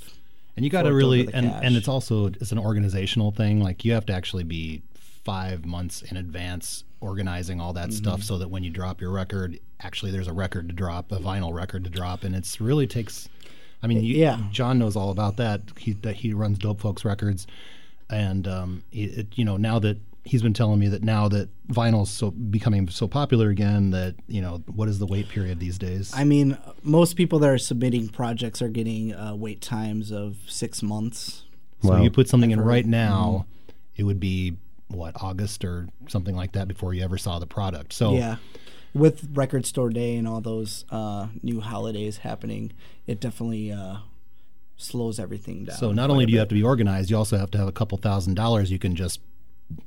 And 0.56 0.64
you 0.66 0.72
got 0.72 0.84
to 0.84 0.94
really, 0.94 1.30
and, 1.34 1.52
cash. 1.52 1.62
and 1.64 1.76
it's 1.76 1.88
also 1.88 2.28
it's 2.28 2.52
an 2.52 2.58
organizational 2.58 3.32
thing. 3.32 3.62
Like 3.62 3.86
you 3.86 3.94
have 3.94 4.06
to 4.08 4.14
actually 4.14 4.44
be 4.44 4.82
five 5.24 5.66
months 5.66 6.02
in 6.02 6.18
advance 6.18 6.84
organizing 7.00 7.62
all 7.62 7.74
that 7.74 7.90
Mm-hmm. 7.90 7.98
stuff 7.98 8.24
so 8.24 8.40
that 8.40 8.50
when 8.50 8.64
you 8.64 8.72
drop 8.72 9.00
your 9.00 9.12
record, 9.12 9.60
actually 9.80 10.12
there's 10.12 10.28
a 10.28 10.34
record 10.34 10.68
to 10.70 10.74
drop, 10.74 11.12
a 11.12 11.18
vinyl 11.20 11.54
record 11.54 11.84
to 11.84 11.90
drop, 11.92 12.24
and 12.24 12.36
it's 12.36 12.60
really 12.60 12.88
takes. 12.88 13.30
I 13.84 13.88
mean, 13.88 14.04
you, 14.04 14.16
Yeah. 14.16 14.40
John 14.52 14.80
knows 14.80 14.96
all 14.96 15.12
about 15.12 15.38
that. 15.38 15.62
He 15.78 15.94
that 15.94 16.16
he 16.18 16.34
runs 16.34 16.58
Dope 16.58 16.82
Folks 16.82 17.06
Records, 17.06 17.46
and 18.10 18.48
um, 18.48 18.84
it, 18.92 19.18
it, 19.20 19.28
you 19.36 19.46
know 19.46 19.58
now 19.58 19.80
that 19.80 19.98
he's 20.24 20.42
been 20.42 20.54
telling 20.54 20.78
me 20.78 20.90
that 20.90 21.04
now 21.04 21.30
that 21.30 21.48
vinyl's 21.70 22.10
so 22.12 22.32
becoming 22.32 22.88
so 22.90 23.08
popular 23.08 23.50
again, 23.50 23.92
that 23.92 24.16
you 24.28 24.42
know 24.42 24.62
what 24.76 24.90
is 24.90 25.00
the 25.00 25.06
wait 25.06 25.30
period 25.30 25.60
these 25.60 25.78
days? 25.78 26.12
I 26.16 26.24
mean, 26.24 26.58
most 26.84 27.16
people 27.16 27.40
that 27.40 27.50
are 27.50 27.58
submitting 27.58 28.10
projects 28.10 28.62
are 28.62 28.70
getting 28.70 29.14
uh, 29.14 29.36
wait 29.36 29.62
times 29.62 30.12
of 30.12 30.38
six 30.48 30.84
months. 30.84 31.44
So 31.82 31.90
Wow. 31.92 32.02
you 32.02 32.10
put 32.12 32.28
something 32.28 32.52
in 32.52 32.60
I've 32.60 32.66
heard. 32.66 32.72
right 32.72 32.86
now, 32.86 33.46
Mm-hmm. 33.48 33.72
it 33.98 34.04
would 34.04 34.20
be 34.20 34.58
what 34.90 35.14
August 35.22 35.64
or 35.64 35.88
something 36.08 36.36
like 36.36 36.54
that 36.54 36.68
before 36.68 36.94
you 36.94 37.04
ever 37.04 37.18
saw 37.18 37.40
the 37.40 37.46
product. 37.48 37.94
So 37.94 38.14
Yeah, 38.14 38.38
with 38.94 39.30
Record 39.34 39.66
Store 39.66 39.90
Day 39.90 40.16
and 40.16 40.28
all 40.28 40.42
those 40.42 40.86
uh, 40.90 41.28
new 41.44 41.62
holidays 41.62 42.18
happening, 42.18 42.72
it 43.06 43.20
definitely 43.20 43.72
uh, 43.72 43.98
slows 44.78 45.20
everything 45.20 45.66
down. 45.66 45.76
so 45.78 45.92
not 45.92 46.10
only 46.10 46.26
do 46.26 46.32
you 46.32 46.40
have 46.40 46.48
to 46.50 46.56
be 46.56 46.64
organized, 46.64 47.10
you 47.10 47.18
also 47.18 47.38
have 47.38 47.52
to 47.52 47.58
have 47.58 47.68
a 47.68 47.72
couple 47.72 47.98
thousand 47.98 48.36
dollars 48.36 48.72
you 48.72 48.80
can 48.80 48.96
just 48.96 49.20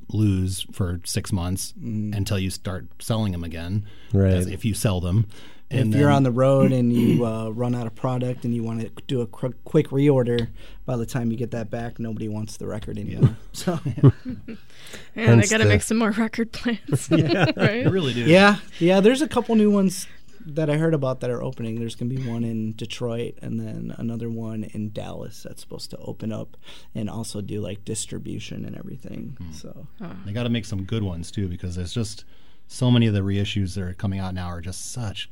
lose 0.08 0.66
for 0.72 1.00
six 1.04 1.32
months 1.32 1.72
Mm-hmm. 1.78 2.12
until 2.14 2.38
you 2.38 2.50
start 2.50 2.86
selling 3.00 3.32
them 3.32 3.44
again. 3.44 3.84
Right. 4.12 4.46
if 4.46 4.64
you 4.64 4.74
sell 4.74 5.00
them. 5.00 5.26
And 5.72 5.94
if 5.94 6.00
you're 6.00 6.10
on 6.10 6.24
the 6.24 6.32
road 6.32 6.72
and 6.72 6.92
you 6.92 7.24
uh, 7.32 7.48
run 7.50 7.76
out 7.76 7.86
of 7.86 7.94
product 7.94 8.44
and 8.44 8.52
you 8.52 8.64
want 8.64 8.80
to 8.80 8.90
do 9.06 9.20
a 9.20 9.26
cr- 9.28 9.54
quick 9.64 9.88
reorder, 9.90 10.48
by 10.84 10.96
the 10.96 11.06
time 11.06 11.30
you 11.30 11.36
get 11.36 11.52
that 11.52 11.70
back, 11.70 12.00
nobody 12.00 12.28
wants 12.28 12.56
the 12.56 12.66
record 12.66 12.98
anymore. 12.98 13.36
So 13.52 13.78
Man, 13.84 14.12
they 15.14 15.24
Hence 15.24 15.50
got 15.50 15.58
to 15.58 15.64
make 15.66 15.82
some 15.82 15.98
more 15.98 16.10
record 16.10 16.50
plans. 16.52 17.08
right? 17.10 17.56
I 17.56 17.82
really 17.84 18.12
do. 18.14 18.22
yeah, 18.24 18.56
yeah. 18.80 18.98
There's 19.00 19.22
a 19.22 19.28
couple 19.28 19.54
new 19.54 19.70
ones 19.70 20.08
that 20.46 20.70
I 20.70 20.76
heard 20.76 20.94
about 20.94 21.20
that 21.20 21.30
are 21.30 21.42
opening. 21.42 21.78
There's 21.78 21.94
gonna 21.94 22.14
be 22.14 22.26
one 22.26 22.44
in 22.44 22.72
Detroit 22.72 23.34
and 23.42 23.58
then 23.60 23.94
another 23.98 24.30
one 24.30 24.64
in 24.64 24.92
Dallas 24.92 25.42
that's 25.42 25.60
supposed 25.60 25.90
to 25.90 25.98
open 25.98 26.32
up 26.32 26.56
and 26.94 27.10
also 27.10 27.40
do 27.40 27.60
like 27.60 27.84
distribution 27.84 28.64
and 28.64 28.76
everything. 28.76 29.36
Hmm. 29.40 29.52
So 29.52 29.86
They 30.24 30.32
got 30.32 30.44
to 30.44 30.48
make 30.48 30.64
some 30.64 30.84
good 30.84 31.02
ones 31.02 31.30
too, 31.30 31.48
because 31.48 31.76
there's 31.76 31.92
just 31.92 32.24
so 32.66 32.90
many 32.90 33.06
of 33.06 33.14
the 33.14 33.20
reissues 33.20 33.74
that 33.74 33.82
are 33.82 33.94
coming 33.94 34.20
out 34.20 34.34
now 34.34 34.46
are 34.46 34.60
just 34.60 34.92
such 34.92 35.30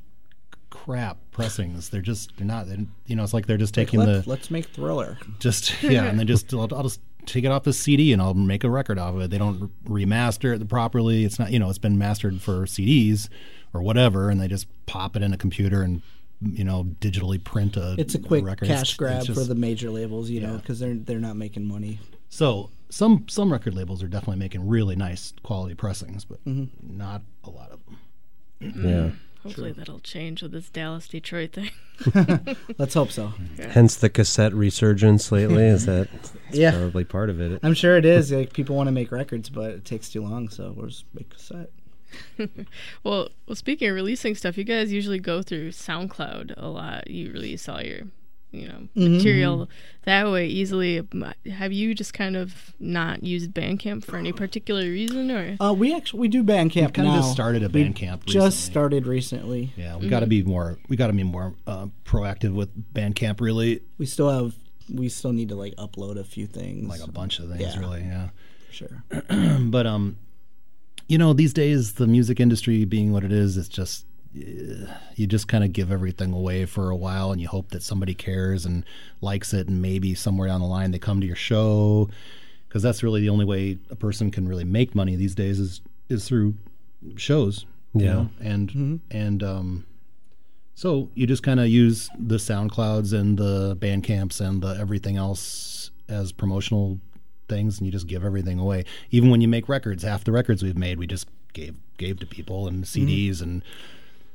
crap 0.71 1.19
pressings. 1.31 1.89
They're 1.89 2.01
just 2.03 2.37
they're 2.37 2.47
not. 2.47 2.67
They're, 2.69 2.79
you 3.07 3.17
know, 3.17 3.23
it's 3.23 3.35
like 3.35 3.47
they're 3.47 3.57
just 3.57 3.75
taking 3.75 4.01
Let, 4.01 4.25
the 4.25 4.31
let's 4.31 4.51
make 4.51 4.67
Thriller. 4.67 5.19
just 5.39 5.83
yeah, 5.83 6.05
and 6.05 6.19
then 6.19 6.27
just 6.35 6.53
I'll, 6.53 6.69
I'll 6.75 6.83
just 6.83 7.01
take 7.27 7.45
it 7.45 7.49
off 7.49 7.65
the 7.65 7.73
CD 7.73 8.13
and 8.13 8.23
I'll 8.23 8.35
make 8.35 8.65
a 8.65 8.71
record 8.71 8.99
off 8.99 9.15
of 9.15 9.21
it. 9.21 9.31
They 9.31 9.39
don't 9.39 9.71
remaster 9.85 10.59
it 10.59 10.69
properly. 10.69 11.25
It's 11.25 11.39
not 11.39 11.51
you 11.53 11.59
know 11.59 11.69
it's 11.69 11.79
been 11.79 11.99
mastered 11.99 12.41
for 12.41 12.65
CDs 12.67 13.29
or 13.75 13.83
whatever, 13.83 14.31
and 14.31 14.41
they 14.41 14.49
just 14.49 14.67
pop 14.87 15.17
it 15.17 15.23
in 15.23 15.33
a 15.33 15.37
computer 15.37 15.83
and 15.83 16.03
you 16.41 16.65
know 16.65 16.85
digitally 17.01 17.43
print 17.43 17.77
a. 17.77 17.95
It's 17.99 18.15
a 18.15 18.19
quick 18.19 18.45
record. 18.45 18.69
cash 18.69 18.95
It's- 18.95 18.97
grab 18.97 19.23
it's 19.25 19.29
for 19.39 19.45
the 19.45 19.55
major 19.55 19.91
labels, 19.91 20.31
you 20.31 20.41
know, 20.41 20.57
because 20.57 20.79
they're 20.79 20.95
they're 20.95 21.19
not 21.21 21.37
making 21.37 21.65
money. 21.65 21.99
So 22.29 22.71
some 22.91 23.25
some 23.29 23.51
record 23.53 23.75
labels 23.75 24.03
are 24.03 24.09
definitely 24.09 24.39
making 24.39 24.67
really 24.69 24.97
nice 24.97 25.33
quality 25.43 25.75
pressings, 25.75 26.25
but 26.25 26.45
Mm-hmm. 26.45 26.97
not 26.97 27.23
a 27.45 27.51
lot 27.51 27.71
of 27.71 27.81
them. 27.87 28.85
Yeah. 28.85 29.11
Hopefully 29.45 29.71
that'll 29.71 30.01
change 30.01 30.43
with 30.43 30.51
this 30.51 30.69
Dallas 30.69 31.07
Detroit 31.07 31.53
thing. 31.53 31.71
Let's 32.79 32.95
hope 32.95 33.13
so. 33.13 33.33
Hence 33.71 33.95
the 33.95 34.11
cassette 34.11 34.53
resurgence 34.53 35.31
lately. 35.31 35.63
Is 35.65 35.87
that 35.87 36.09
that's 36.23 36.33
Yeah. 36.51 36.73
probably 36.73 37.05
part 37.05 37.31
of 37.31 37.41
it? 37.41 37.61
I'm 37.63 37.73
sure 37.75 37.97
it 37.97 38.05
is. 38.05 38.33
Like 38.33 38.53
people 38.53 38.75
want 38.77 38.89
to 38.89 38.93
make 38.93 39.13
records, 39.13 39.49
but 39.49 39.71
it 39.71 39.85
takes 39.85 40.09
too 40.11 40.23
long, 40.23 40.49
so 40.49 40.73
we'll 40.77 40.89
just 40.89 41.05
make 41.15 41.33
a 41.35 41.39
set. 41.39 41.71
Well, 43.05 43.29
well, 43.47 43.55
speaking 43.57 43.89
of 43.89 43.95
releasing 43.95 44.35
stuff, 44.35 44.57
you 44.59 44.65
guys 44.65 44.93
usually 44.93 45.19
go 45.19 45.43
through 45.43 45.71
SoundCloud 45.71 46.55
a 46.57 46.69
lot. 46.69 47.09
You 47.11 47.33
release 47.33 47.69
all 47.69 47.83
your, 47.83 48.01
you 48.51 48.69
know, 48.69 48.89
material 48.95 49.69
that 50.05 50.31
way 50.31 50.47
easily. 50.47 51.07
Have 51.51 51.73
you 51.73 51.95
just 51.95 52.15
kind 52.15 52.37
of 52.37 52.73
not 52.81 53.23
used 53.23 53.53
Bandcamp 53.53 54.05
for 54.05 54.17
any 54.17 54.33
particular 54.33 54.83
reason, 54.83 55.31
or 55.31 55.57
Uh, 55.61 55.73
we 55.73 55.95
actually 55.95 56.21
we 56.21 56.29
do 56.29 56.43
Bandcamp 56.43 56.75
We've 56.77 56.93
kind 56.95 57.09
now. 57.09 57.15
of 57.17 57.21
just 57.23 57.33
started 57.33 57.63
a 57.63 57.69
We 57.69 57.85
Bandcamp 57.85 58.25
Just 58.25 58.35
recently. 58.35 58.51
started 58.53 59.07
recently. 59.07 59.73
Yeah, 59.77 59.97
we 59.97 60.09
got 60.09 60.21
to 60.21 60.27
be 60.27 60.43
more. 60.43 60.79
We 60.89 60.97
got 60.97 61.09
to 61.09 61.13
be 61.13 61.25
more 61.25 61.55
uh, 61.67 61.87
proactive 62.05 62.53
with 62.55 62.71
Bandcamp. 62.95 63.41
Really, 63.41 63.83
We 63.99 64.07
still 64.07 64.31
have. 64.31 64.55
We 64.91 65.11
still 65.11 65.33
need 65.35 65.51
to 65.51 65.55
like 65.55 65.75
upload 65.77 66.19
a 66.19 66.25
few 66.25 66.47
things. 66.47 66.89
like 66.89 67.03
a 67.07 67.11
bunch 67.13 67.39
of 67.41 67.49
things. 67.51 67.61
Yeah. 67.61 67.79
Really, 67.79 68.01
yeah. 68.01 68.29
for 68.69 68.73
sure. 68.73 69.05
But 69.71 69.87
um, 69.87 70.17
you 71.09 71.19
know, 71.19 71.33
these 71.33 71.53
days 71.53 71.95
the 71.95 72.07
music 72.07 72.39
industry 72.41 72.85
being 72.85 73.13
what 73.13 73.25
it 73.25 73.33
is, 73.33 73.57
it's 73.57 73.69
just 73.69 74.05
eh, 74.37 74.87
you 75.17 75.27
just 75.27 75.49
kind 75.49 75.65
of 75.65 75.73
give 75.73 75.91
everything 75.91 76.33
away 76.33 76.65
for 76.67 76.91
a 76.91 76.97
while, 76.97 77.33
and 77.33 77.41
you 77.41 77.49
hope 77.49 77.71
that 77.71 77.83
somebody 77.83 78.15
cares 78.15 78.65
and 78.67 78.85
likes 79.21 79.53
it, 79.55 79.69
and 79.69 79.81
maybe 79.83 80.15
somewhere 80.15 80.49
down 80.49 80.61
the 80.61 80.67
line 80.67 80.91
they 80.91 80.99
come 80.99 81.21
to 81.21 81.27
your 81.27 81.37
show, 81.37 82.09
because 82.69 82.83
that's 82.83 83.03
really 83.03 83.21
the 83.23 83.29
only 83.31 83.45
way 83.45 83.79
a 83.91 83.97
person 83.97 84.31
can 84.31 84.47
really 84.47 84.65
make 84.65 84.95
money 84.95 85.17
these 85.17 85.35
days 85.35 85.59
is 85.59 85.81
is 86.09 86.27
through 86.29 86.55
shows. 87.17 87.65
you 87.95 88.05
Yeah. 88.05 88.13
know? 88.13 88.31
and 88.41 89.01
and 89.11 89.43
um. 89.43 89.85
So 90.75 91.09
you 91.17 91.27
just 91.27 91.43
kind 91.43 91.59
of 91.59 91.67
use 91.67 92.09
the 92.17 92.37
SoundClouds 92.37 93.13
and 93.13 93.37
the 93.37 93.77
Bandcamps 93.81 94.41
and 94.41 94.63
the 94.63 94.77
everything 94.79 95.17
else 95.17 95.91
as 96.09 96.31
promotional 96.31 97.01
things, 97.49 97.79
and 97.79 97.87
you 97.87 97.93
just 97.93 98.07
give 98.07 98.25
everything 98.25 98.59
away. 98.59 98.85
Even 99.11 99.31
when 99.31 99.41
you 99.41 99.49
make 99.49 99.69
records, 99.69 100.03
half 100.03 100.25
the 100.25 100.33
records 100.33 100.63
we've 100.63 100.79
made, 100.79 100.99
we 100.99 101.07
just 101.07 101.29
gave 101.53 101.77
gave 101.97 102.21
to 102.21 102.27
people 102.27 102.69
and 102.69 102.85
mm-hmm. 102.85 103.09
CDs 103.09 103.43
and 103.43 103.63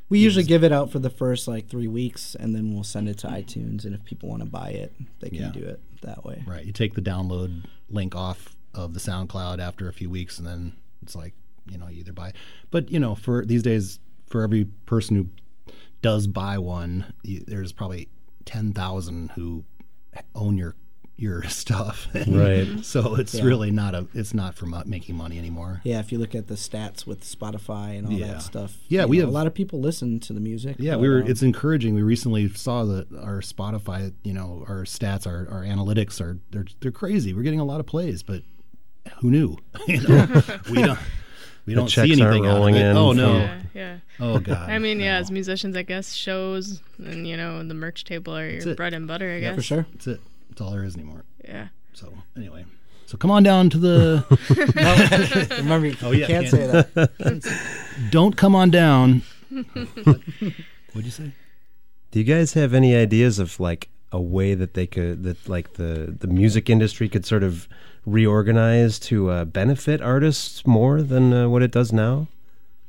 We 0.10 0.19
usually 0.19 0.43
give 0.43 0.63
it 0.63 0.71
out 0.71 0.91
for 0.91 0.99
the 0.99 1.10
first 1.10 1.47
like 1.47 1.67
three 1.69 1.88
weeks, 1.88 2.36
and 2.36 2.54
then 2.54 2.73
we'll 2.73 2.84
send 2.84 3.10
it 3.10 3.17
to 3.19 3.28
iTunes. 3.28 3.86
And 3.86 3.95
if 3.95 4.04
people 4.04 4.30
want 4.30 4.41
to 4.43 4.49
buy 4.49 4.69
it, 4.69 4.93
they 5.19 5.30
can 5.30 5.38
Yeah. 5.38 5.52
do 5.52 5.63
it 5.63 5.80
that 6.02 6.23
way. 6.26 6.43
right. 6.45 6.65
You 6.65 6.73
take 6.73 6.93
the 6.93 7.02
download 7.02 7.63
link 7.89 8.15
off 8.15 8.56
of 8.73 8.93
the 8.93 8.99
SoundCloud 8.99 9.60
after 9.60 9.88
a 9.88 9.93
few 9.93 10.10
weeks, 10.10 10.38
and 10.38 10.47
then 10.47 10.73
it's 11.02 11.15
like 11.15 11.34
you 11.71 11.78
know 11.78 11.88
you 11.88 12.02
either 12.02 12.13
buy. 12.13 12.34
But 12.71 12.91
you 12.91 12.99
know, 12.99 13.15
for 13.15 13.45
these 13.45 13.63
days, 13.63 13.99
for 14.28 14.43
every 14.43 14.65
person 14.86 15.15
who 15.15 15.28
does 16.02 16.28
buy 16.28 16.58
one, 16.58 17.13
you, 17.23 17.43
there's 17.47 17.71
probably 17.71 18.10
ten 18.45 18.73
thousand 18.73 19.32
who 19.32 19.63
own 20.36 20.58
your 20.58 20.76
your 21.15 21.43
stuff. 21.49 22.08
Right. 22.28 22.67
so 22.84 23.15
it's 23.15 23.34
Yeah. 23.36 23.43
really 23.43 23.71
not 23.71 23.93
a. 23.95 24.08
It's 24.13 24.34
not 24.34 24.56
for 24.56 24.65
mo- 24.65 24.84
making 24.86 25.15
money 25.15 25.38
anymore. 25.38 25.82
Yeah, 25.84 25.99
if 25.99 26.12
you 26.12 26.17
look 26.17 26.34
at 26.36 26.47
the 26.47 26.56
stats 26.56 27.06
with 27.06 27.23
Spotify 27.23 27.97
and 27.97 28.08
all 28.08 28.13
Yeah. 28.13 28.28
that 28.34 28.41
stuff. 28.41 28.78
Yeah, 28.88 29.06
we 29.06 29.17
know, 29.17 29.23
have- 29.23 29.30
a 29.30 29.32
lot 29.34 29.47
of 29.47 29.54
people 29.54 29.80
listen 29.80 30.19
to 30.21 30.34
the 30.34 30.39
music. 30.39 30.76
Yeah, 30.80 30.93
but, 30.93 30.99
we 31.02 31.10
were. 31.10 31.21
um, 31.21 31.28
It's 31.28 31.41
encouraging. 31.43 31.93
We 31.95 32.02
recently 32.04 32.49
saw 32.49 32.84
that 32.86 33.08
our 33.15 33.41
Spotify, 33.41 34.13
you 34.23 34.34
know, 34.34 34.65
our 34.67 34.84
stats, 34.86 35.28
our, 35.28 35.47
our 35.52 35.63
analytics 35.63 36.19
are 36.19 36.39
they're 36.52 36.65
they're 36.80 36.91
crazy. 36.91 37.34
We're 37.34 37.43
getting 37.43 37.60
a 37.60 37.65
lot 37.65 37.80
of 37.80 37.86
plays, 37.86 38.23
but 38.23 38.41
who 39.19 39.30
knew? 39.32 39.58
you 39.88 40.02
know, 40.02 40.41
we 40.71 40.82
don't 40.82 40.99
we 41.65 41.73
don't 41.76 41.88
see 41.89 41.95
checks 42.08 42.19
aren't 42.19 42.21
anything 42.21 42.45
out 42.45 42.52
of 42.52 42.58
rolling 42.58 42.76
it. 42.76 42.86
in 42.86 42.97
Oh 42.97 43.12
no! 43.13 43.38
yeah, 43.38 43.62
yeah. 43.73 43.97
Oh 44.19 44.39
god! 44.39 44.69
I 44.69 44.80
mean, 44.80 44.99
yeah, 44.99 45.13
no. 45.13 45.19
as 45.19 45.32
musicians, 45.32 45.78
I 45.78 45.84
guess 45.84 46.13
shows 46.13 46.82
and 46.97 47.28
you 47.28 47.38
know 47.38 47.63
the 47.65 47.73
merch 47.73 48.04
table 48.04 48.36
are 48.36 48.49
your 48.49 48.69
it. 48.69 48.78
bread 48.78 48.93
and 48.93 49.08
butter. 49.08 49.32
I 49.32 49.39
guess 49.41 49.56
for 49.56 49.62
sure. 49.62 49.86
that's 49.93 50.08
it. 50.08 50.21
That's 50.49 50.62
all 50.62 50.71
there 50.71 50.84
is 50.84 50.95
anymore. 50.95 51.23
Yeah. 51.43 51.67
So 51.93 52.12
anyway, 52.36 52.65
so 53.06 53.17
come 53.17 53.32
on 53.32 53.43
down 53.43 53.69
to 53.71 53.77
the. 53.77 54.25
Remember, 55.58 55.88
you 55.88 55.95
Oh, 56.01 56.12
yeah, 56.12 56.27
can't 56.27 56.47
can't- 56.47 56.51
say 56.51 56.67
that. 56.67 58.08
don't 58.12 58.36
come 58.38 58.56
on 58.56 58.69
down. 58.71 59.21
What'd 59.49 61.06
you 61.06 61.12
say? 61.12 61.32
Do 62.12 62.19
you 62.19 62.25
guys 62.25 62.53
have 62.53 62.73
any 62.73 62.95
ideas 62.95 63.39
of 63.39 63.60
like 63.60 63.89
a 64.12 64.21
way 64.21 64.53
that 64.53 64.73
they 64.75 64.86
could 64.88 65.23
that 65.23 65.47
like 65.49 65.73
the 65.73 66.15
the 66.19 66.27
music 66.27 66.69
industry 66.69 67.10
could 67.10 67.25
sort 67.25 67.43
of 67.43 67.67
reorganize 68.06 68.99
to 68.99 69.29
uh, 69.29 69.45
benefit 69.45 70.01
artists 70.01 70.65
more 70.67 71.01
than 71.01 71.34
uh, 71.34 71.49
what 71.49 71.63
it 71.63 71.71
does 71.71 71.91
now, 71.93 72.27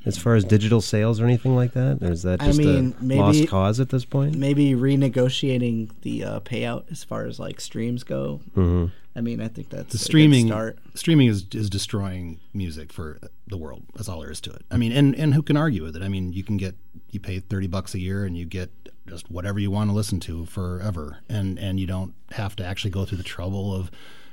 as 0.06 0.18
far 0.18 0.34
as 0.34 0.44
digital 0.44 0.80
sales 0.80 1.20
or 1.20 1.24
anything 1.24 1.54
like 1.56 1.72
that? 1.72 1.98
Or 2.02 2.10
is 2.12 2.22
that 2.22 2.42
I 2.42 2.46
just 2.46 2.58
mean, 2.58 2.94
a 3.00 3.04
maybe- 3.04 3.20
lost 3.20 3.48
cause 3.48 3.80
at 3.80 3.88
this 3.90 4.04
point? 4.04 4.36
Maybe 4.36 4.72
renegotiating 4.72 5.90
the 6.02 6.24
uh, 6.24 6.40
payout 6.40 6.84
as 6.90 7.04
far 7.04 7.26
as 7.26 7.38
like 7.38 7.60
streams 7.60 8.02
go. 8.04 8.40
hmm 8.54 8.86
I 9.16 9.20
mean, 9.20 9.40
I 9.40 9.46
think 9.46 9.68
that's 9.70 9.92
the 9.92 9.96
a 9.96 9.98
good 9.98 10.04
streaming 10.04 10.46
start. 10.48 10.76
streaming 10.94 11.28
is 11.28 11.46
is 11.52 11.70
destroying 11.70 12.40
music 12.52 12.92
for 12.92 13.20
the 13.46 13.56
world. 13.56 13.84
That's 13.94 14.08
all 14.08 14.20
there 14.20 14.30
is 14.32 14.40
to 14.40 14.50
it. 14.52 14.62
I 14.72 14.76
mean, 14.76 14.90
and 14.90 15.14
and 15.14 15.34
who 15.34 15.42
can 15.42 15.56
argue 15.56 15.84
with 15.84 15.94
it? 15.94 16.02
I 16.02 16.08
mean, 16.08 16.32
you 16.32 16.42
can 16.42 16.56
get 16.56 16.74
you 17.10 17.20
pay 17.20 17.38
thirty 17.38 17.68
bucks 17.68 17.94
a 17.94 18.00
year 18.00 18.24
and 18.24 18.36
you 18.36 18.44
get 18.44 18.70
just 19.06 19.30
whatever 19.30 19.60
you 19.60 19.70
want 19.70 19.88
to 19.90 19.94
listen 19.94 20.18
to 20.20 20.46
forever, 20.46 21.18
and 21.28 21.60
and 21.60 21.78
you 21.78 21.86
don't 21.86 22.12
have 22.32 22.56
to 22.56 22.66
actually 22.66 22.90
go 22.90 23.04
through 23.04 23.18
the 23.18 23.22
trouble 23.22 23.72
of 23.72 23.88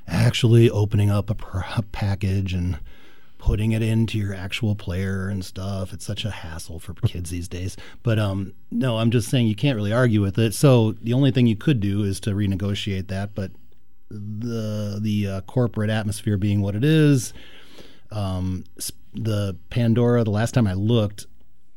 actually 0.07 0.67
opening 0.67 1.11
up 1.11 1.29
a, 1.29 1.35
pr- 1.35 1.59
a 1.77 1.83
package 1.83 2.51
and 2.53 2.79
putting 3.41 3.71
it 3.71 3.81
into 3.81 4.19
your 4.19 4.35
actual 4.35 4.75
player 4.75 5.27
and 5.27 5.43
stuff. 5.43 5.93
It's 5.93 6.05
such 6.05 6.25
a 6.25 6.29
hassle 6.29 6.77
for 6.77 6.93
kids 6.93 7.31
these 7.31 7.47
days. 7.47 7.75
But 8.03 8.19
um, 8.19 8.53
no, 8.69 8.99
I'm 8.99 9.09
just 9.09 9.29
saying 9.29 9.47
you 9.47 9.55
can't 9.55 9.75
really 9.75 9.91
argue 9.91 10.21
with 10.21 10.37
it. 10.37 10.53
So 10.53 10.91
the 11.01 11.13
only 11.13 11.31
thing 11.31 11.47
you 11.47 11.55
could 11.55 11.79
do 11.79 12.03
is 12.03 12.19
to 12.21 12.35
renegotiate 12.35 13.07
that. 13.07 13.33
But 13.33 13.49
the 14.11 14.99
the 15.01 15.27
uh, 15.27 15.41
corporate 15.41 15.89
atmosphere 15.89 16.37
being 16.37 16.61
what 16.61 16.75
it 16.75 16.83
is, 16.83 17.33
um, 18.11 18.63
the 19.15 19.57
Pandora. 19.71 20.23
The 20.23 20.29
last 20.29 20.53
time 20.53 20.67
I 20.67 20.73
looked 20.73 21.25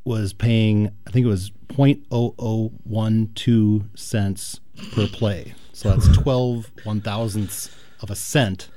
was 0.05 0.35
paying, 0.35 0.91
I 1.07 1.11
think 1.12 1.25
it 1.25 1.31
was 1.31 1.51
0.0012 1.69 3.99
cents 3.99 4.61
per 4.93 5.07
play. 5.07 5.55
So 5.73 5.89
that's 5.89 6.09
12 6.19 6.71
one 6.85 7.01
thousandths 7.01 7.75
of 8.03 8.11
a 8.11 8.15
cent 8.15 8.69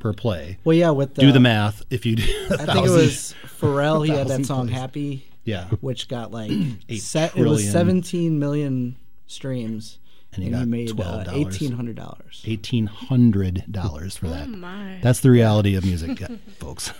per 0.00 0.12
play. 0.12 0.58
Well, 0.64 0.76
yeah, 0.76 0.90
with 0.90 1.14
the, 1.14 1.20
do 1.22 1.32
the 1.32 1.40
math. 1.40 1.82
If 1.90 2.04
you 2.06 2.16
do, 2.16 2.22
a 2.50 2.54
I 2.54 2.66
think 2.66 2.86
it 2.86 2.90
was 2.90 3.34
Pharrell. 3.60 4.04
He 4.06 4.12
had 4.12 4.28
that 4.28 4.44
song 4.46 4.66
plays. 4.66 4.78
"Happy," 4.78 5.24
yeah, 5.44 5.66
which 5.80 6.08
got 6.08 6.32
like 6.32 6.50
Eight 6.88 7.02
set. 7.02 7.36
It 7.36 7.44
was 7.46 7.70
17 7.70 8.38
million 8.38 8.96
streams, 9.26 9.98
And 10.32 10.42
and, 10.44 10.52
you 10.52 10.58
he 10.60 10.64
made 10.66 10.90
uh, 11.00 11.24
$12. 11.24 11.32
eighteen 11.34 11.72
hundred 11.72 11.96
dollars. 11.96 12.42
eighteen 12.46 12.86
hundred 12.86 13.64
dollars 13.70 14.16
for 14.16 14.28
that. 14.28 14.44
Oh 14.48 14.56
my. 14.56 14.98
That's 15.02 15.20
the 15.20 15.30
reality 15.30 15.76
of 15.76 15.84
music, 15.84 16.18
folks. 16.58 16.92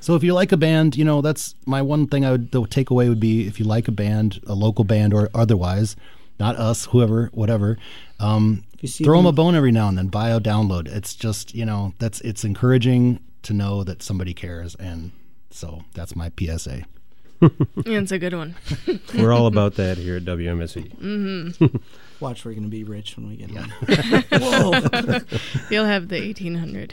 So 0.00 0.14
if 0.14 0.22
you 0.22 0.32
like 0.34 0.52
a 0.52 0.56
band, 0.56 0.96
you 0.96 1.04
know 1.04 1.20
that's 1.22 1.54
my 1.66 1.82
one 1.82 2.06
thing 2.06 2.24
I 2.24 2.30
would 2.32 2.50
the 2.50 2.62
takeaway 2.62 3.08
would 3.08 3.20
be 3.20 3.46
if 3.46 3.58
you 3.58 3.64
like 3.66 3.88
a 3.88 3.92
band, 3.92 4.40
a 4.46 4.54
local 4.54 4.84
band 4.84 5.12
or 5.14 5.28
otherwise, 5.34 5.96
not 6.38 6.56
us, 6.56 6.86
whoever, 6.86 7.30
whatever. 7.32 7.78
Um, 8.20 8.40
you 8.40 8.67
see 8.67 8.67
throw 8.86 9.18
them 9.18 9.26
a 9.26 9.32
bone 9.32 9.54
every 9.54 9.72
now 9.72 9.88
and 9.88 9.98
then. 9.98 10.08
Bio 10.08 10.38
download. 10.38 10.88
It's 10.88 11.14
just 11.14 11.54
you 11.54 11.64
know 11.64 11.94
that's 11.98 12.20
it's 12.22 12.44
encouraging 12.44 13.20
to 13.42 13.52
know 13.52 13.84
that 13.84 14.02
somebody 14.02 14.34
cares, 14.34 14.74
and 14.76 15.12
so 15.50 15.82
that's 15.94 16.14
my 16.14 16.30
PSA. 16.38 16.84
Yeah, 17.40 17.48
it's 17.86 18.12
a 18.12 18.18
good 18.18 18.34
one. 18.34 18.56
We're 19.14 19.32
all 19.32 19.46
about 19.46 19.76
that 19.76 19.96
here 19.98 20.16
at 20.16 20.24
WMSE. 20.24 20.92
hmm 20.98 21.66
Watch, 22.20 22.44
we're 22.44 22.54
gonna 22.54 22.66
be 22.66 22.82
rich 22.82 23.16
when 23.16 23.28
we 23.28 23.36
get 23.36 23.50
home. 23.52 23.70
Whoa. 24.32 25.20
You'll 25.70 25.84
have 25.84 26.08
the 26.08 26.20
1800. 26.20 26.92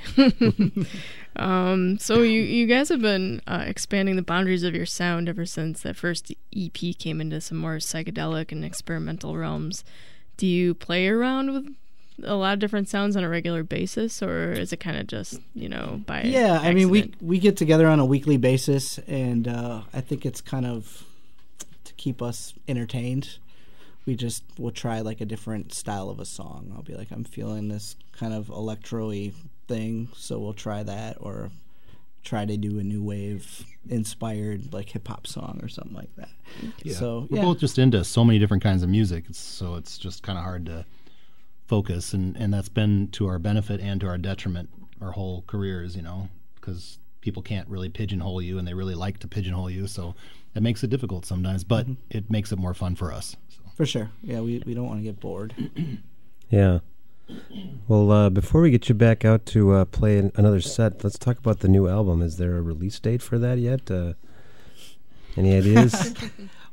um, 1.36 1.98
so 1.98 2.22
you 2.22 2.42
you 2.42 2.68
guys 2.68 2.90
have 2.90 3.02
been 3.02 3.42
uh, 3.48 3.64
expanding 3.66 4.18
the 4.18 4.22
boundaries 4.22 4.62
of 4.62 4.76
your 4.76 4.86
sound 4.86 5.28
ever 5.28 5.48
since 5.48 5.82
that 5.82 5.96
first 5.96 6.32
EP 6.56 6.78
came 7.00 7.20
into 7.22 7.42
some 7.42 7.58
more 7.58 7.78
psychedelic 7.78 8.52
and 8.52 8.64
experimental 8.64 9.36
realms. 9.36 9.84
Do 10.38 10.48
you 10.48 10.74
play 10.74 11.08
around 11.08 11.54
with 11.54 11.76
a 12.24 12.36
lot 12.36 12.54
of 12.54 12.60
different 12.60 12.88
sounds 12.88 13.16
on 13.16 13.24
a 13.24 13.30
regular 13.30 13.64
basis, 13.64 14.22
or 14.24 14.52
is 14.52 14.72
it 14.72 14.80
kind 14.80 14.98
of 14.98 15.08
just 15.08 15.40
you 15.54 15.68
know 15.68 16.02
by 16.06 16.24
yeah 16.24 16.60
i 16.62 16.74
mean 16.74 16.90
we 16.90 17.12
we 17.22 17.40
get 17.40 17.58
together 17.58 17.88
on 17.88 18.00
a 18.00 18.06
weekly 18.06 18.38
basis 18.38 18.98
and 19.00 19.48
uh, 19.48 19.82
i 19.94 20.00
think 20.00 20.26
it's 20.26 20.40
kind 20.40 20.66
of 20.66 21.04
to 21.84 21.94
keep 21.94 22.22
us 22.22 22.54
entertained. 22.68 23.38
We 24.06 24.16
just 24.16 24.44
will 24.60 24.72
try 24.72 25.02
like 25.02 25.20
a 25.22 25.26
different 25.26 25.74
style 25.74 26.10
of 26.10 26.20
a 26.20 26.26
song. 26.26 26.72
I'll 26.76 26.84
be 26.84 26.96
like 26.96 27.12
i'm 27.12 27.24
feeling 27.24 27.70
this 27.70 27.96
kind 28.12 28.34
of 28.34 28.50
electro-y 28.50 29.32
thing 29.68 30.10
so 30.16 30.40
we'll 30.40 30.54
try 30.54 30.84
that 30.84 31.18
or 31.20 31.50
try 32.26 32.44
to 32.44 32.58
do 32.58 32.80
a 32.80 32.84
new 32.84 33.02
wave 33.02 33.66
inspired 33.90 34.74
like 34.74 34.90
hip-hop 34.90 35.26
song 35.28 35.60
or 35.62 35.70
something 35.70 35.96
like 35.96 36.14
that 36.18 36.30
so 36.92 37.28
we're 37.30 37.38
yeah. 37.38 37.44
both 37.44 37.60
just 37.60 37.78
into 37.80 38.04
so 38.04 38.24
many 38.24 38.40
different 38.40 38.64
kinds 38.64 38.84
of 38.84 38.90
music, 38.90 39.26
so 39.32 39.76
it's 39.76 39.98
just 39.98 40.24
kind 40.24 40.38
of 40.38 40.44
hard 40.44 40.66
to 40.66 40.86
focus, 41.68 42.14
and 42.14 42.36
and 42.38 42.54
that's 42.54 42.70
been 42.70 43.08
to 43.10 43.28
our 43.28 43.40
benefit 43.40 43.80
and 43.82 44.02
to 44.02 44.08
our 44.08 44.18
detriment 44.18 44.70
our 45.02 45.12
whole 45.12 45.44
careers, 45.48 45.96
you 45.96 46.02
know, 46.02 46.30
because 46.56 47.00
people 47.22 47.42
can't 47.42 47.68
really 47.68 47.90
pigeonhole 47.90 48.42
you, 48.42 48.58
and 48.58 48.68
they 48.68 48.74
really 48.74 48.96
like 48.96 49.20
to 49.20 49.28
pigeonhole 49.28 49.70
you, 49.70 49.88
so 49.88 50.16
it 50.54 50.64
makes 50.64 50.84
it 50.84 50.90
difficult 50.90 51.26
sometimes, 51.26 51.64
but 51.64 51.86
mm-hmm. 51.86 52.18
it 52.18 52.30
makes 52.30 52.52
it 52.52 52.58
more 52.58 52.74
fun 52.74 52.96
for 52.96 53.12
us. 53.12 53.36
for 53.76 53.86
sure 53.86 54.10
yeah 54.24 54.40
we, 54.40 54.64
we 54.66 54.74
don't 54.74 54.88
want 54.88 55.00
to 55.00 55.04
get 55.04 55.20
bored 55.20 55.54
Yeah. 56.50 56.80
Well, 57.88 58.12
uh, 58.12 58.30
before 58.30 58.62
we 58.62 58.72
get 58.72 58.90
you 58.90 58.96
back 58.96 59.24
out 59.26 59.46
to 59.48 59.72
uh, 59.74 59.86
play 59.86 60.18
an- 60.18 60.32
another 60.36 60.62
set, 60.62 61.04
let's 61.04 61.18
talk 61.18 61.38
about 61.38 61.60
the 61.60 61.68
new 61.68 61.88
album. 61.88 62.22
Is 62.22 62.38
there 62.38 62.56
a 62.58 62.62
release 62.62 63.00
date 63.00 63.22
for 63.22 63.38
that 63.40 63.58
yet? 63.58 63.90
Uh, 63.90 64.14
any 65.38 65.56
ideas? 65.56 66.14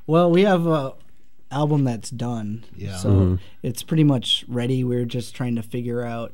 Well, 0.04 0.32
we 0.32 0.42
have 0.42 0.66
a 0.66 0.94
album 1.52 1.84
that's 1.84 2.10
done. 2.10 2.64
Yeah. 2.76 2.96
So 2.96 3.08
Mhm. 3.10 3.38
it's 3.62 3.84
pretty 3.84 4.02
much 4.02 4.44
ready. 4.48 4.82
We're 4.82 5.04
just 5.04 5.32
trying 5.32 5.54
to 5.54 5.62
figure 5.62 6.02
out 6.04 6.32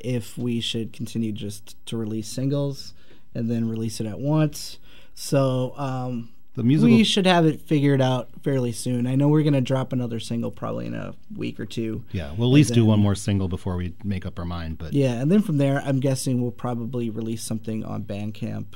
if 0.00 0.36
we 0.36 0.60
should 0.60 0.92
continue 0.92 1.30
just 1.30 1.76
to 1.86 1.96
release 1.96 2.26
singles 2.26 2.94
and 3.32 3.48
then 3.48 3.68
release 3.68 4.00
it 4.00 4.06
at 4.06 4.18
once. 4.18 4.78
So 5.14 5.72
um, 5.76 6.30
The 6.56 6.62
musical- 6.62 6.96
we 6.96 7.04
should 7.04 7.26
have 7.26 7.44
it 7.46 7.60
figured 7.60 8.00
out 8.00 8.30
fairly 8.42 8.72
soon. 8.72 9.06
I 9.06 9.14
know 9.14 9.28
we're 9.28 9.42
gonna 9.42 9.60
drop 9.60 9.92
another 9.92 10.18
single 10.18 10.50
probably 10.50 10.86
in 10.86 10.94
a 10.94 11.14
week 11.36 11.60
or 11.60 11.66
two. 11.66 12.02
Yeah, 12.12 12.32
we'll 12.36 12.48
at 12.48 12.54
least 12.54 12.70
And 12.70 12.76
do 12.76 12.84
one 12.86 12.98
more 12.98 13.14
single 13.14 13.46
before 13.46 13.76
we 13.76 13.92
make 14.02 14.24
up 14.26 14.38
our 14.38 14.44
mind, 14.44 14.78
but 14.78 14.92
Yeah, 14.94 15.20
and 15.20 15.30
then 15.30 15.42
from 15.42 15.58
there, 15.58 15.82
I'm 15.84 16.00
guessing 16.00 16.40
we'll 16.42 16.50
probably 16.50 17.10
release 17.10 17.42
something 17.42 17.84
on 17.84 18.04
Bandcamp 18.04 18.66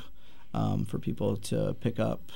um, 0.53 0.85
for 0.85 0.99
people 0.99 1.37
to 1.37 1.74
pick 1.81 1.99
up, 2.01 2.31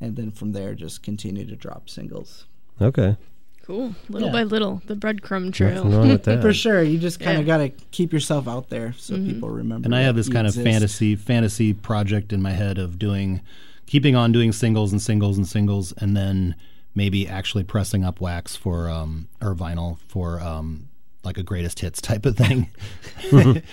and 0.00 0.16
then 0.16 0.30
from 0.30 0.52
there, 0.52 0.74
just 0.74 1.02
continue 1.02 1.44
to 1.46 1.56
drop 1.56 1.88
singles. 1.90 2.46
okay. 2.80 3.16
Cool. 3.62 3.94
Little 4.08 4.28
Yeah. 4.28 4.32
by 4.32 4.44
little, 4.44 4.80
the 4.86 4.94
breadcrumb 4.96 5.52
trail. 5.52 5.84
Wrong 5.84 6.08
with 6.08 6.22
that. 6.22 6.40
For 6.42 6.54
sure, 6.54 6.82
you 6.82 6.96
just 6.96 7.20
kind 7.20 7.34
Yeah. 7.34 7.40
of 7.40 7.46
got 7.46 7.56
to 7.58 7.68
keep 7.90 8.14
yourself 8.14 8.48
out 8.48 8.70
there 8.70 8.94
so 8.96 9.14
Mhm. 9.14 9.26
people 9.26 9.50
remember. 9.50 9.84
and 9.86 9.94
I 9.94 10.00
have 10.02 10.16
this 10.16 10.28
you 10.28 10.32
kind 10.32 10.46
of 10.46 10.54
fantasy 10.54 11.14
fantasy 11.16 11.74
project 11.74 12.32
in 12.32 12.40
my 12.40 12.52
head 12.52 12.78
of 12.78 12.98
doing 12.98 13.42
keeping 13.88 14.14
on 14.14 14.30
doing 14.32 14.52
singles 14.52 14.92
and 14.92 15.02
singles 15.02 15.36
and 15.36 15.46
singles 15.48 15.92
and 15.98 16.16
then 16.16 16.54
maybe 16.94 17.26
actually 17.28 17.64
pressing 17.64 18.04
up 18.04 18.20
wax 18.20 18.54
for 18.56 18.88
um 18.88 19.28
or 19.42 19.54
vinyl 19.54 19.98
for 20.08 20.40
um 20.40 20.88
like 21.24 21.36
a 21.36 21.42
greatest 21.42 21.80
hits 21.80 22.00
type 22.00 22.24
of 22.24 22.36
thing. 22.36 22.70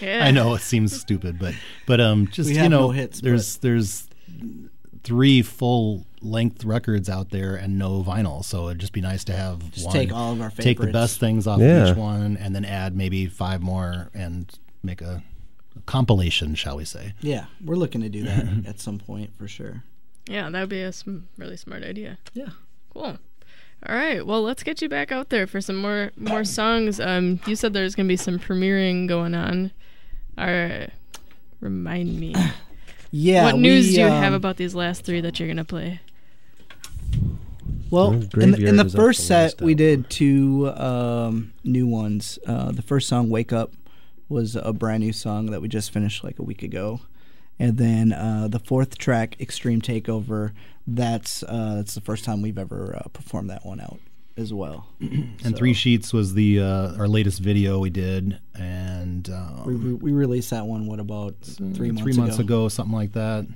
Yeah. 0.02 0.26
I 0.26 0.32
know 0.32 0.56
it 0.56 0.62
seems 0.62 1.00
stupid, 1.00 1.38
but 1.40 1.54
but 1.86 2.02
um 2.02 2.28
just 2.28 2.50
We 2.50 2.56
you 2.56 2.70
know 2.70 2.88
no 2.88 2.90
hits, 2.92 3.22
there's 3.22 3.58
there's 3.58 4.08
three 5.04 5.42
full 5.44 6.06
length 6.22 6.66
records 6.66 7.08
out 7.10 7.30
there 7.30 7.56
and 7.56 7.78
no 7.78 8.04
vinyl, 8.04 8.44
so 8.44 8.68
it'd 8.70 8.80
just 8.80 8.94
be 8.94 9.02
nice 9.02 9.24
to 9.26 9.34
have 9.34 9.70
Just 9.72 9.86
one. 9.86 9.94
take 9.94 10.12
all 10.12 10.32
of 10.34 10.42
our 10.42 10.50
favorites. 10.50 10.66
take 10.66 10.80
the 10.80 10.88
best 10.92 11.20
things 11.20 11.46
off 11.46 11.60
Yeah. 11.60 11.92
each 11.92 11.96
one 11.96 12.38
and 12.38 12.56
then 12.56 12.66
add 12.66 12.96
maybe 12.96 13.28
five 13.28 13.62
more 13.62 14.10
and 14.16 14.52
make 14.82 15.02
a 15.02 15.22
compilation, 15.86 16.56
shall 16.56 16.78
we 16.78 16.86
say? 16.86 17.14
Yeah, 17.22 17.46
we're 17.64 17.76
looking 17.76 18.02
to 18.02 18.10
do 18.10 18.24
that 18.24 18.48
at 18.66 18.80
some 18.80 18.98
point 18.98 19.38
for 19.38 19.48
sure. 19.48 19.84
Yeah, 20.28 20.50
that 20.50 20.60
would 20.60 20.70
be 20.70 20.82
a 20.82 20.92
sm- 20.92 21.20
really 21.38 21.58
smart 21.58 21.84
idea. 21.84 22.18
Yeah. 22.34 22.50
Cool. 22.94 23.18
All 23.88 23.96
right. 23.96 24.26
Well, 24.26 24.42
let's 24.42 24.64
get 24.64 24.82
you 24.82 24.90
back 24.90 25.12
out 25.12 25.30
there 25.30 25.46
for 25.46 25.62
some 25.62 25.76
more 25.76 26.12
more 26.18 26.44
songs. 26.60 27.00
Um, 27.00 27.40
you 27.46 27.56
said 27.56 27.74
there's 27.74 27.96
gonna 27.96 28.08
be 28.08 28.18
some 28.18 28.40
premiering 28.40 29.08
going 29.08 29.36
on. 29.36 29.72
All 30.38 30.48
right. 30.48 30.90
Remind 31.60 32.20
me. 32.20 32.36
Yeah. 33.18 33.46
what 33.46 33.58
news 33.60 33.88
we, 33.88 33.94
do 33.94 34.02
you 34.02 34.08
um, 34.08 34.22
have 34.22 34.34
about 34.34 34.58
these 34.58 34.76
last 34.76 35.06
three 35.06 35.22
that 35.22 35.40
you're 35.40 35.48
gonna 35.48 35.64
play? 35.64 36.02
Well, 37.90 38.12
Well, 38.12 38.42
in 38.42 38.52
the, 38.52 38.66
in 38.66 38.76
the 38.76 38.90
first 38.90 39.20
the 39.22 39.26
set, 39.26 39.62
we 39.62 39.74
did 39.74 40.10
two 40.10 40.70
um, 40.76 41.54
new 41.64 41.88
ones. 41.88 42.38
Uh, 42.46 42.74
the 42.74 42.82
first 42.82 43.08
song, 43.08 43.30
"Wake 43.30 43.54
Up," 43.54 43.72
was 44.28 44.58
a 44.58 44.74
brand 44.74 45.02
new 45.04 45.14
song 45.14 45.46
that 45.52 45.62
we 45.62 45.70
just 45.70 45.92
finished 45.92 46.26
like 46.26 46.40
a 46.40 46.44
week 46.44 46.62
ago, 46.62 47.00
and 47.60 47.78
then 47.78 48.12
uh, 48.12 48.48
the 48.50 48.60
fourth 48.60 48.98
track, 48.98 49.36
"Extreme 49.40 49.82
Takeover," 49.82 50.52
that's 50.88 51.44
uh, 51.44 51.76
that's 51.76 51.96
the 51.96 52.02
first 52.02 52.24
time 52.26 52.42
we've 52.42 52.58
ever 52.58 52.96
uh, 53.04 53.08
performed 53.10 53.50
that 53.50 53.66
one 53.66 53.80
out 53.80 54.00
as 54.38 54.54
well. 54.54 54.88
And 55.00 55.56
Three 55.56 55.74
Sheets 55.74 56.12
was 56.12 56.34
the 56.34 56.60
uh, 56.60 56.96
our 56.98 57.08
latest 57.08 57.40
video 57.40 57.80
we 57.80 57.90
did, 57.90 58.40
and 58.54 59.30
um, 59.30 59.64
We, 59.66 59.76
we, 59.76 59.94
we 59.94 60.12
released 60.12 60.50
that 60.50 60.66
one. 60.66 60.88
What 60.88 61.00
about 61.00 61.36
three 61.42 61.92
months 61.92 62.02
three 62.02 62.14
months 62.14 62.40
ago? 62.40 62.64
ago, 62.64 62.70
something 62.70 62.96
like 62.96 63.14
that. 63.14 63.48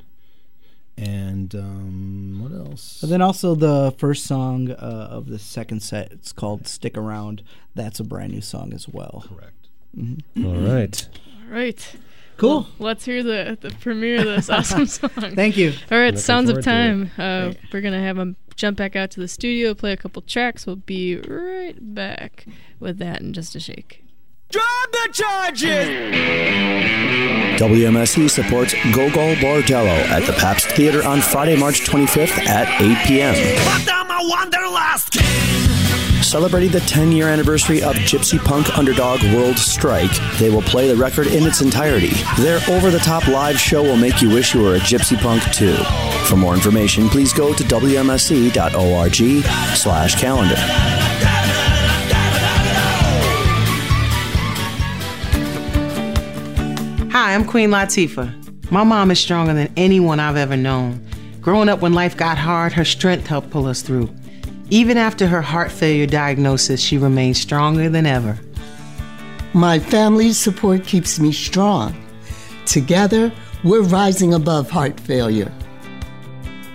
And 0.98 1.56
um, 1.56 2.40
what 2.44 2.52
else? 2.52 3.02
And 3.02 3.10
then 3.12 3.22
also 3.22 3.56
the 3.56 3.94
first 3.98 4.26
song 4.26 4.70
uh, 4.72 4.76
of 5.10 5.28
the 5.28 5.40
second 5.40 5.82
set, 5.82 6.12
it's 6.12 6.34
called 6.34 6.68
"Stick 6.68 6.98
Around." 6.98 7.42
That's 7.74 8.00
a 8.02 8.04
brand 8.04 8.34
new 8.34 8.42
song 8.42 8.74
as 8.74 8.88
well. 8.90 9.24
Correct. 9.30 9.68
All 10.46 10.56
right. 10.56 11.08
All 11.46 11.54
right. 11.54 11.96
Cool. 12.40 12.68
Well, 12.80 12.88
let's 12.88 13.06
hear 13.06 13.22
the 13.22 13.58
the 13.60 13.72
premiere 13.82 14.20
of 14.20 14.26
this 14.26 14.50
awesome 14.50 14.86
song. 14.88 15.10
Thank 15.10 15.58
you. 15.58 15.74
All 15.92 15.98
right, 15.98 16.06
Looking 16.08 16.20
Sounds 16.20 16.50
of 16.50 16.56
forward 16.56 16.64
to 16.64 16.70
Time. 16.70 17.12
Uh, 17.18 17.54
we're 17.72 17.82
gonna 17.82 18.02
have 18.02 18.16
them 18.16 18.38
jump 18.56 18.78
back 18.78 18.96
out 18.96 19.12
to 19.12 19.20
the 19.20 19.28
studio, 19.28 19.74
play 19.74 19.92
a 19.92 19.98
couple 19.98 20.22
tracks. 20.22 20.66
We'll 20.66 20.78
be 20.78 21.18
right 21.18 21.76
back 21.80 22.46
with 22.80 22.98
that 23.00 23.22
in 23.22 23.34
just 23.34 23.56
a 23.56 23.60
shake. 23.60 24.04
Drop 24.50 24.92
the 24.92 25.10
charges! 25.14 25.88
WMSE 27.60 28.30
supports 28.30 28.74
Gogol 28.96 29.36
Bordello 29.36 29.96
at 30.10 30.24
the 30.26 30.34
Pabst 30.34 30.72
Theater 30.72 31.06
on 31.06 31.22
Friday, 31.22 31.56
March 31.56 31.82
25th 31.82 32.38
at 32.48 32.82
8 32.82 33.06
p.m. 33.06 33.36
But 33.36 33.94
I'm 33.94 34.10
a 34.10 34.30
wanderlust! 34.30 35.18
Celebrating 36.22 36.70
the 36.72 36.82
10 36.82 37.12
year 37.12 37.28
anniversary 37.28 37.82
of 37.82 37.96
Gypsy 37.96 38.38
Punk 38.38 38.78
Underdog 38.78 39.22
World 39.34 39.58
Strike, 39.58 40.12
they 40.38 40.50
will 40.50 40.62
play 40.62 40.88
the 40.88 40.96
record 40.96 41.28
in 41.28 41.44
its 41.44 41.62
entirety. 41.62 42.12
Their 42.38 42.60
over 42.70 42.92
the 42.92 43.00
top 43.00 43.28
live 43.28 43.60
show 43.60 43.82
will 43.82 43.98
make 43.98 44.22
you 44.22 44.30
wish 44.30 44.54
you 44.54 44.62
were 44.62 44.76
a 44.76 44.80
Gypsy 44.80 45.18
Punk 45.18 45.42
too. 45.54 45.76
For 46.26 46.36
more 46.36 46.54
information, 46.54 47.10
please 47.10 47.34
go 47.34 47.54
to 47.54 47.64
wmse.org 47.64 49.44
slash 49.76 50.20
calendar. 50.20 50.56
Hi, 57.12 57.34
I'm 57.34 57.46
Queen 57.46 57.70
Latifah. 57.70 58.72
My 58.72 58.84
mom 58.84 59.10
is 59.10 59.20
stronger 59.20 59.54
than 59.54 59.74
anyone 59.76 60.20
I've 60.20 60.38
ever 60.38 60.56
known. 60.56 61.04
Growing 61.42 61.70
up 61.70 61.82
when 61.82 61.94
life 61.94 62.16
got 62.16 62.38
hard, 62.38 62.74
her 62.74 62.86
strength 62.86 63.26
helped 63.26 63.50
pull 63.50 63.66
us 63.66 63.82
through. 63.82 64.10
Even 64.70 64.98
after 64.98 65.28
her 65.28 65.42
heart 65.42 65.72
failure 65.72 66.06
diagnosis, 66.06 66.80
she 66.80 66.98
remains 66.98 67.40
stronger 67.40 67.90
than 67.90 68.06
ever. 68.06 68.38
My 69.54 69.80
family's 69.80 70.38
support 70.38 70.86
keeps 70.86 71.20
me 71.20 71.32
strong. 71.32 71.96
Together, 72.66 73.32
we're 73.64 73.82
rising 73.82 74.36
above 74.36 74.70
heart 74.70 75.00
failure. 75.00 75.52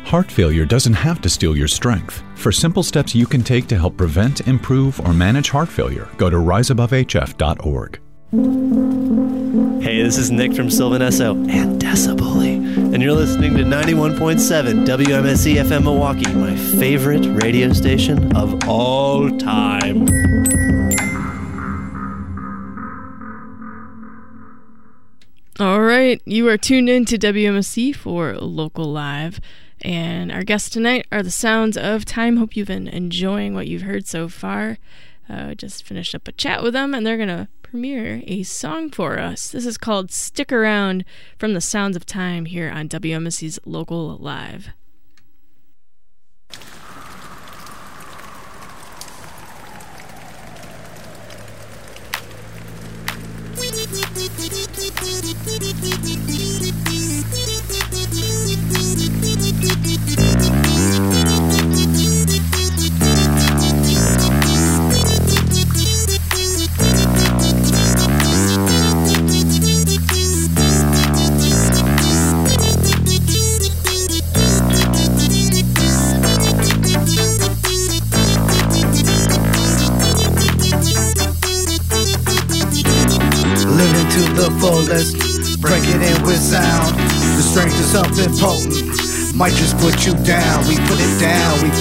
Heart 0.05 0.31
failure 0.31 0.65
doesn't 0.65 0.95
have 0.95 1.21
to 1.23 1.31
steal 1.31 1.57
your 1.57 1.69
strength. 1.69 2.23
For 2.35 2.51
simple 2.53 2.83
steps 2.83 3.15
you 3.15 3.27
can 3.27 3.43
take 3.43 3.69
to 3.69 3.77
help 3.77 3.97
prevent, 3.97 4.47
improve, 4.49 5.01
or 5.01 5.15
manage 5.15 5.51
heart 5.51 5.69
failure, 5.69 6.09
go 6.17 6.29
to 6.29 6.37
riseabovehf.org. 6.37 8.01
Hey, 9.85 10.03
this 10.03 10.17
is 10.17 10.31
Nick 10.31 10.55
from 10.55 10.71
Sylvan 10.71 11.03
Esso 11.03 11.33
and 11.51 11.79
Decibully, 11.79 12.55
and 12.95 13.03
you're 13.03 13.13
listening 13.13 13.55
to 13.59 13.65
91.7 13.65 14.87
WMSE 14.87 15.57
FM 15.57 15.83
Milwaukee, 15.83 16.33
my 16.33 16.57
favorite 16.57 17.27
radio 17.43 17.71
station 17.75 18.35
of 18.35 18.67
all 18.67 19.29
time. 19.37 20.09
All 25.61 25.83
right, 25.83 26.19
you 26.25 26.49
are 26.49 26.57
tuned 26.57 26.89
in 26.89 27.05
to 27.05 27.19
WMSE 27.19 27.95
for 27.95 28.39
Local 28.39 28.91
Live. 28.91 29.39
And 29.83 30.33
our 30.33 30.45
guests 30.45 30.71
tonight 30.71 31.07
are 31.13 31.23
the 31.23 31.31
Sounds 31.31 31.77
of 31.77 32.07
Time. 32.07 32.39
Hope 32.39 32.57
you've 32.57 32.69
been 32.69 32.89
enjoying 32.89 33.53
what 33.53 33.69
you've 33.69 33.83
heard 33.83 34.07
so 34.07 34.31
far. 34.31 34.79
Uh, 35.29 35.53
just 35.55 35.85
finished 35.85 36.15
up 36.15 36.27
a 36.27 36.33
chat 36.33 36.63
with 36.63 36.73
them, 36.73 36.95
and 36.95 37.07
they're 37.07 37.19
going 37.19 37.29
to 37.29 37.49
premiere 37.75 38.23
a 38.29 38.45
song 38.45 38.89
for 38.89 39.19
us. 39.19 39.51
This 39.51 39.67
is 39.67 39.77
called 39.77 40.13
Stick 40.13 40.53
Around 40.53 41.05
from 41.39 41.55
the 41.55 41.61
Sounds 41.61 41.97
of 41.97 42.07
Time 42.07 42.45
here 42.45 42.71
on 42.71 42.89
WMSE's 42.89 43.59
Local 43.65 44.17
Live. 44.17 44.69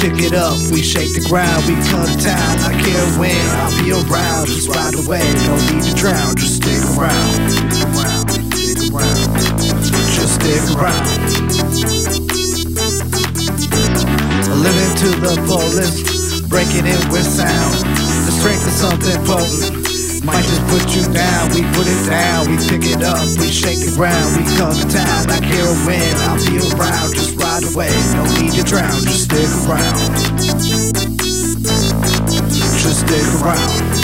Pick 0.04 0.20
it 0.20 0.34
up, 0.36 0.60
we 0.68 0.84
shake 0.84 1.16
the 1.16 1.24
ground, 1.32 1.64
we 1.64 1.80
come 1.88 2.04
to 2.04 2.18
town. 2.20 2.60
I 2.68 2.76
care 2.76 3.08
when, 3.16 3.40
I'll 3.56 3.72
be 3.80 3.96
around. 3.96 4.52
Just 4.52 4.68
ride 4.68 5.00
away, 5.00 5.24
no 5.48 5.56
need 5.72 5.80
to 5.80 5.96
drown. 5.96 6.36
Just 6.36 6.60
stick 6.60 6.84
around. 6.92 7.32
Stick 7.48 8.44
stick 8.52 8.92
around. 8.92 9.16
Just 10.12 10.44
stick 10.44 10.64
around. 10.76 11.08
Living 14.60 14.94
to 15.00 15.10
the 15.24 15.40
fullest, 15.48 16.50
breaking 16.52 16.84
it 16.84 17.00
with 17.08 17.24
sound. 17.24 17.80
The 18.28 18.34
strength 18.44 18.68
is 18.68 18.76
something 18.76 19.16
potent. 19.24 19.88
Might 20.28 20.44
just 20.44 20.64
put 20.68 20.84
you 20.96 21.04
down, 21.16 21.52
we 21.56 21.64
put 21.76 21.88
it 21.88 22.04
down, 22.08 22.52
we 22.52 22.56
pick 22.68 22.84
it 22.92 23.04
up, 23.04 23.24
we 23.40 23.48
shake 23.52 23.80
the 23.80 23.92
ground, 23.96 24.36
we 24.36 24.44
come 24.56 24.72
to 24.72 24.88
town, 24.88 25.28
here 25.44 25.68
a 25.68 25.76
win, 25.84 26.16
I'll 26.24 26.40
be 26.48 26.60
around, 26.60 27.12
just 27.12 27.36
ride 27.54 27.74
away, 27.74 27.90
no 28.14 28.24
need 28.42 28.52
to 28.52 28.64
drown, 28.64 29.02
just 29.04 29.26
stick 29.26 29.48
around. 29.68 29.98
Just 32.80 33.02
stick 33.02 33.42
around. 33.42 34.03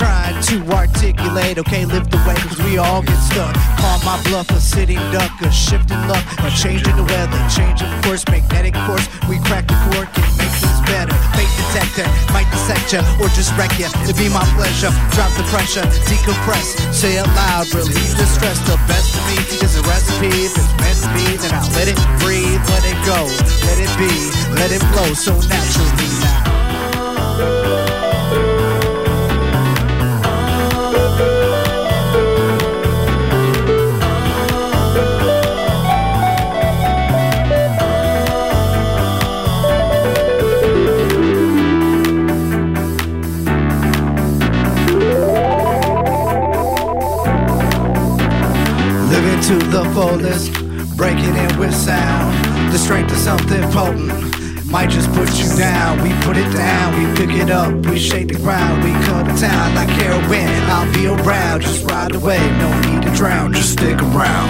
Trying 0.00 0.40
to 0.48 0.56
articulate, 0.72 1.58
okay, 1.60 1.84
lift 1.84 2.10
the 2.10 2.16
weight, 2.24 2.40
cause 2.40 2.56
we 2.64 2.78
all 2.78 3.02
get 3.04 3.20
stuck. 3.20 3.52
Call 3.76 4.00
my 4.00 4.16
bluff 4.24 4.48
a 4.48 4.60
sitting 4.60 4.96
duck, 5.12 5.28
a 5.44 5.52
shifting 5.52 6.00
luck, 6.08 6.24
a 6.40 6.48
change 6.56 6.88
in 6.88 6.96
the 6.96 7.04
weather, 7.04 7.36
change 7.52 7.84
of 7.84 7.92
course, 8.00 8.24
magnetic 8.32 8.72
force. 8.88 9.04
We 9.28 9.36
crack 9.44 9.68
the 9.68 9.76
cork 9.92 10.08
and 10.08 10.32
make 10.40 10.48
things 10.56 10.80
better. 10.88 11.12
Fake 11.36 11.52
detector, 11.52 12.08
might 12.32 12.48
dissect 12.48 12.96
ya, 12.96 13.04
or 13.20 13.28
just 13.36 13.52
wreck 13.60 13.76
ya. 13.76 13.92
It'd 14.08 14.16
be 14.16 14.32
my 14.32 14.44
pleasure. 14.56 14.88
Drop 15.12 15.28
the 15.36 15.44
pressure, 15.52 15.84
decompress, 16.08 16.80
say 16.96 17.20
it 17.20 17.28
loud, 17.36 17.68
relieve 17.76 18.16
the 18.16 18.24
stress. 18.24 18.56
The 18.64 18.80
best 18.88 19.12
of 19.12 19.22
me 19.28 19.36
is 19.60 19.76
a 19.76 19.84
recipe. 19.84 20.32
If 20.48 20.56
it's 20.56 20.72
meant 20.80 20.96
to 21.04 21.08
be, 21.12 21.26
then 21.36 21.52
I'll 21.52 21.68
let 21.76 21.92
it 21.92 22.00
breathe, 22.24 22.64
let 22.72 22.88
it 22.88 22.96
go, 23.04 23.28
let 23.68 23.76
it 23.76 23.92
be, 24.00 24.12
let 24.56 24.72
it 24.72 24.80
flow 24.96 25.12
so 25.12 25.36
naturally 25.44 26.08
now. 26.24 26.59
To 49.50 49.58
the 49.66 49.84
fullest, 49.94 50.52
breaking 50.96 51.34
it 51.34 51.56
with 51.56 51.74
sound. 51.74 52.72
The 52.72 52.78
strength 52.78 53.10
of 53.10 53.18
something 53.18 53.60
potent. 53.72 54.70
Might 54.70 54.90
just 54.90 55.10
put 55.10 55.28
you 55.40 55.48
down. 55.58 56.00
We 56.04 56.12
put 56.22 56.36
it 56.36 56.48
down, 56.52 56.86
we 56.94 57.04
pick 57.16 57.34
it 57.34 57.50
up, 57.50 57.74
we 57.86 57.98
shake 57.98 58.28
the 58.28 58.36
ground, 58.36 58.84
we 58.84 58.92
come 59.06 59.26
to 59.26 59.34
town 59.40 59.76
I 59.76 59.86
care 59.98 60.14
when 60.28 60.48
I'll 60.70 60.86
be 60.94 61.08
around, 61.08 61.62
just 61.62 61.84
ride 61.90 62.14
away, 62.14 62.38
no 62.58 62.70
need 62.82 63.02
to 63.02 63.10
drown, 63.16 63.52
just 63.52 63.72
stick 63.72 64.00
around. 64.00 64.48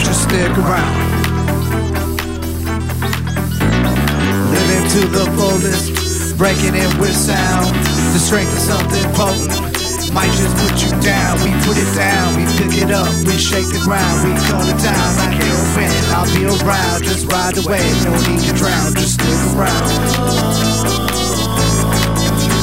Just 0.00 0.22
stick 0.22 0.52
around. 0.56 0.96
Living 4.56 4.84
to 4.94 5.00
the 5.08 5.26
fullest, 5.36 6.38
breaking 6.38 6.74
it 6.74 6.98
with 6.98 7.14
sound. 7.14 7.76
The 8.14 8.18
strength 8.18 8.54
of 8.54 8.60
something 8.60 9.12
potent 9.12 9.73
might 10.14 10.30
just 10.30 10.56
put 10.56 10.78
you 10.80 10.90
down. 11.02 11.42
We 11.42 11.50
put 11.66 11.76
it 11.76 11.90
down, 11.98 12.36
we 12.38 12.46
pick 12.56 12.78
it 12.80 12.90
up, 12.92 13.10
we 13.26 13.36
shake 13.36 13.66
the 13.66 13.82
ground, 13.82 14.22
we 14.22 14.32
call 14.46 14.62
it 14.62 14.78
to 14.78 14.84
town 14.86 15.16
like 15.18 15.34
heroin. 15.34 15.90
I'll 16.14 16.30
be 16.30 16.46
around, 16.46 17.02
just 17.02 17.26
ride 17.30 17.58
away, 17.58 17.82
no 18.06 18.14
need 18.30 18.40
to 18.46 18.54
drown, 18.54 18.94
just 18.94 19.14
stick 19.14 19.40
around. 19.52 19.90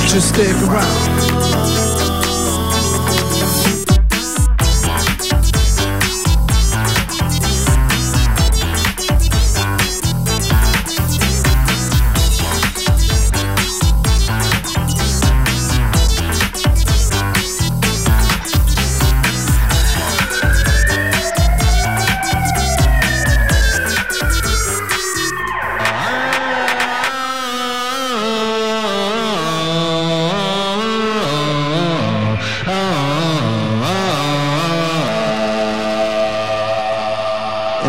Just 0.08 0.30
stick 0.30 0.56
around. 0.68 1.40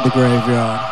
The 0.03 0.11
graveyard. 0.11 0.91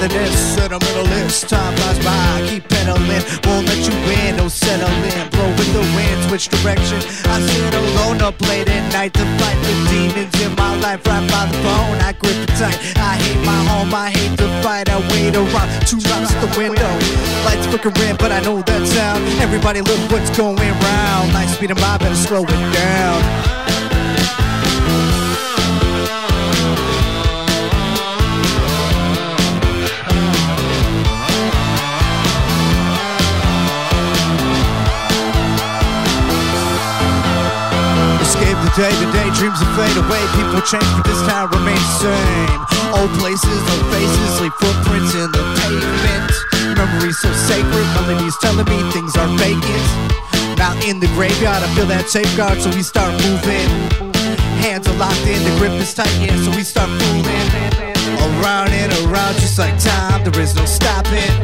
Spent 0.00 0.12
togetherness, 0.12 0.54
sentimentalist. 0.54 1.48
Time 1.48 1.76
flies 1.76 1.98
by, 2.04 2.46
keep 2.48 2.68
pedaling, 2.68 3.22
won't 3.44 3.66
let 3.66 3.78
you 3.86 3.94
win, 4.06 4.36
no 4.36 4.48
settle 4.48 4.88
in. 4.88 5.28
Blow 5.30 5.48
with 5.50 5.72
the 5.72 5.80
wind, 5.96 6.28
switch 6.28 6.48
direction. 6.48 6.98
I 7.24 7.40
sit 7.40 7.74
alone 7.74 8.22
up 8.22 8.40
late 8.48 8.68
at 8.68 8.92
night 8.92 9.12
to 9.14 9.24
fight 9.38 9.58
the 9.62 9.74
demons 9.90 10.34
in 10.40 10.54
my 10.56 10.76
life. 10.80 11.06
Right 11.06 11.26
by 11.30 11.46
the 11.46 11.56
phone, 11.64 11.98
I 12.00 12.12
grip 12.18 12.36
it 12.36 12.48
tight. 12.56 12.78
I 12.96 13.16
hate 13.16 13.44
my 13.44 13.60
home, 13.70 13.94
I 13.94 14.10
hate 14.10 14.38
to 14.38 14.48
fight. 14.62 14.88
I 14.88 14.98
wait 15.10 15.36
around, 15.36 15.68
two 15.86 16.00
knocks 16.08 16.32
at 16.32 16.40
the 16.40 16.50
window. 16.58 16.92
Lights 17.44 17.66
flickering, 17.66 18.16
but 18.16 18.32
I 18.32 18.40
know 18.40 18.62
that 18.62 18.86
sound. 18.86 19.24
Everybody 19.40 19.80
look 19.80 20.00
what's 20.10 20.30
going 20.36 20.56
round. 20.56 21.32
Nice 21.32 21.54
speed 21.56 21.70
of 21.70 21.80
my 21.80 21.98
better 21.98 22.14
slow 22.14 22.42
it 22.42 22.74
down. 22.74 23.69
Day 38.80 38.96
to 38.96 39.08
day, 39.12 39.28
dreams 39.36 39.60
will 39.60 39.68
fade 39.76 39.98
away. 40.00 40.22
People 40.32 40.64
change, 40.64 40.88
but 40.96 41.04
this 41.04 41.20
town 41.28 41.52
remains 41.52 41.84
the 42.00 42.08
same. 42.08 42.60
Old 42.96 43.12
places, 43.20 43.60
old 43.68 43.86
faces, 43.92 44.40
leave 44.40 44.56
footprints 44.56 45.12
in 45.12 45.28
the 45.36 45.44
pavement. 45.60 46.32
Memories 46.80 47.20
so 47.20 47.28
sacred, 47.44 47.86
melodies 47.92 48.36
telling 48.40 48.64
me 48.64 48.80
things 48.88 49.12
are 49.20 49.28
vacant. 49.36 49.84
Now 50.56 50.72
in 50.88 50.96
the 50.98 51.08
graveyard, 51.12 51.60
I 51.60 51.68
feel 51.76 51.84
that 51.92 52.08
safeguard, 52.08 52.56
so 52.64 52.72
we 52.72 52.80
start 52.80 53.12
moving. 53.20 53.68
Hands 54.64 54.86
are 54.88 54.96
locked 54.96 55.28
in, 55.28 55.44
the 55.44 55.52
grip 55.60 55.76
is 55.76 55.92
tight, 55.92 56.08
yeah, 56.16 56.36
so 56.40 56.48
we 56.56 56.64
start 56.64 56.88
fooling. 56.88 57.50
Around 58.40 58.72
and 58.72 58.92
around, 59.04 59.36
just 59.36 59.58
like 59.58 59.76
time, 59.76 60.24
there 60.24 60.40
is 60.40 60.56
no 60.56 60.64
stopping. 60.64 61.36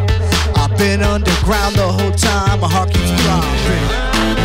I've 0.56 0.72
been 0.78 1.02
underground 1.02 1.76
the 1.76 1.84
whole 1.84 2.16
time, 2.16 2.60
my 2.60 2.68
heart 2.68 2.88
keeps 2.88 3.12
dropping. 3.20 4.35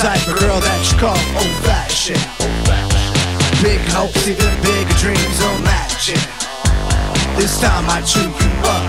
Type 0.00 0.26
of 0.32 0.40
girl 0.40 0.56
that 0.64 0.80
you 0.88 0.96
call 0.96 1.20
old 1.36 1.56
fashioned. 1.60 2.24
Big 3.60 3.84
hopes, 3.92 4.24
even 4.24 4.48
bigger 4.64 4.96
dreams, 4.96 5.38
imagine. 5.60 6.24
This 7.36 7.60
time 7.60 7.84
I 7.84 8.00
chew 8.00 8.24
you 8.24 8.52
up. 8.64 8.80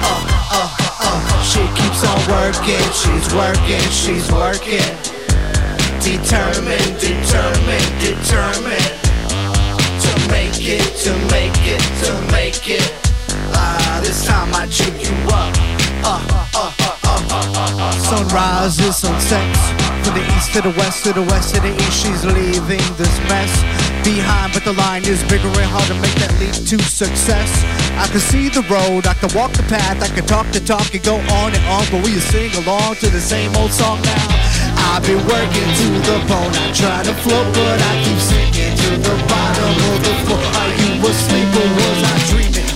Uh, 0.00 0.24
uh, 0.56 0.68
uh. 1.04 1.20
She 1.44 1.60
keeps 1.76 2.00
on 2.08 2.16
working, 2.32 2.80
she's 2.96 3.28
working, 3.36 3.84
she's 3.92 4.24
working. 4.32 4.88
Determined, 6.00 6.96
determined, 6.96 7.90
determined. 8.00 8.96
To 10.00 10.12
make 10.32 10.56
it, 10.64 10.88
to 11.04 11.12
make 11.28 11.60
it, 11.68 11.84
to 12.08 12.10
make 12.32 12.64
it. 12.72 12.88
Ah, 13.52 14.00
this 14.00 14.24
time 14.24 14.48
I 14.56 14.64
chew 14.72 14.88
you 14.96 15.12
up. 15.28 15.52
Uh, 16.00 16.24
uh, 16.24 16.48
uh, 16.56 16.72
uh, 17.04 17.20
uh, 17.20 17.52
uh, 17.52 17.84
uh. 17.84 17.92
Sunrises, 18.00 18.96
sunsets. 18.96 19.93
From 20.04 20.20
the 20.20 20.26
east 20.36 20.52
to 20.52 20.60
the 20.60 20.74
west, 20.76 21.04
to 21.04 21.14
the 21.14 21.22
west 21.22 21.54
to 21.54 21.60
the 21.62 21.72
east, 21.72 22.04
she's 22.04 22.24
leaving 22.26 22.84
this 23.00 23.16
mess 23.24 23.48
behind, 24.04 24.52
but 24.52 24.62
the 24.62 24.74
line 24.74 25.00
is 25.08 25.24
bigger 25.32 25.48
and 25.48 25.64
harder 25.64 25.96
to 25.96 26.00
make 26.04 26.12
that 26.20 26.28
leap 26.36 26.52
to 26.52 26.76
success. 26.84 27.48
I 27.96 28.04
can 28.12 28.20
see 28.20 28.52
the 28.52 28.60
road, 28.68 29.06
I 29.08 29.14
can 29.14 29.32
walk 29.32 29.56
the 29.56 29.64
path, 29.64 30.04
I 30.04 30.08
can 30.12 30.26
talk 30.28 30.44
the 30.52 30.60
talk 30.60 30.92
and 30.92 31.02
go 31.02 31.16
on 31.40 31.56
and 31.56 31.64
on, 31.72 31.88
but 31.88 32.04
we 32.04 32.20
sing 32.20 32.52
along 32.60 33.00
to 33.00 33.08
the 33.08 33.20
same 33.20 33.56
old 33.56 33.72
song 33.72 33.96
now? 34.04 34.28
I've 34.92 35.00
been 35.08 35.24
working 35.24 35.68
to 35.80 35.88
the 36.04 36.20
bone, 36.28 36.52
I 36.52 36.68
try 36.76 37.00
to 37.00 37.14
float, 37.24 37.48
but 37.56 37.78
I 37.80 37.92
keep 38.04 38.20
sinking 38.20 38.76
to 38.76 38.90
the 39.08 39.16
bottom 39.24 39.72
of 39.88 39.98
the 40.04 40.14
floor. 40.28 40.44
Are 40.60 40.72
you 40.84 41.00
asleep 41.00 41.48
or 41.48 41.68
was 41.80 42.00
I 42.04 42.14
dreaming? 42.28 42.73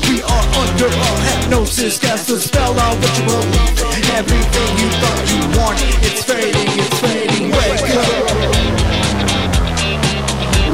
Under 0.79 0.95
a 0.95 1.19
hypnosis, 1.27 1.99
cast 1.99 2.31
a 2.31 2.39
spell 2.39 2.71
on 2.71 3.01
what 3.01 3.19
you 3.19 3.25
believe 3.27 3.83
in. 3.83 4.15
Everything 4.15 4.79
you 4.79 4.89
thought 5.03 5.27
you 5.27 5.43
wanted, 5.59 5.91
it's 6.07 6.23
fading, 6.23 6.71
it's 6.79 7.01
fading. 7.03 7.51
Wake 7.51 7.83
up. 7.99 8.07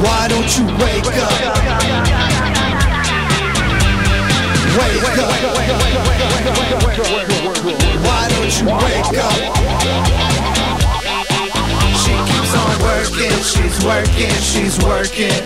Why 0.05 0.27
don't 0.29 0.45
you 0.45 0.65
wake 0.77 1.09
up? 1.09 1.33
Wake 4.77 5.09
up. 5.17 5.33
Why 8.05 8.29
don't 8.29 8.53
you 8.61 8.67
wake 8.77 9.17
up? 9.25 9.41
She 11.97 12.13
keeps 12.29 12.53
on 12.53 12.77
working, 12.85 13.41
she's 13.41 13.77
working, 13.83 14.37
she's 14.37 14.77
working. 14.85 15.41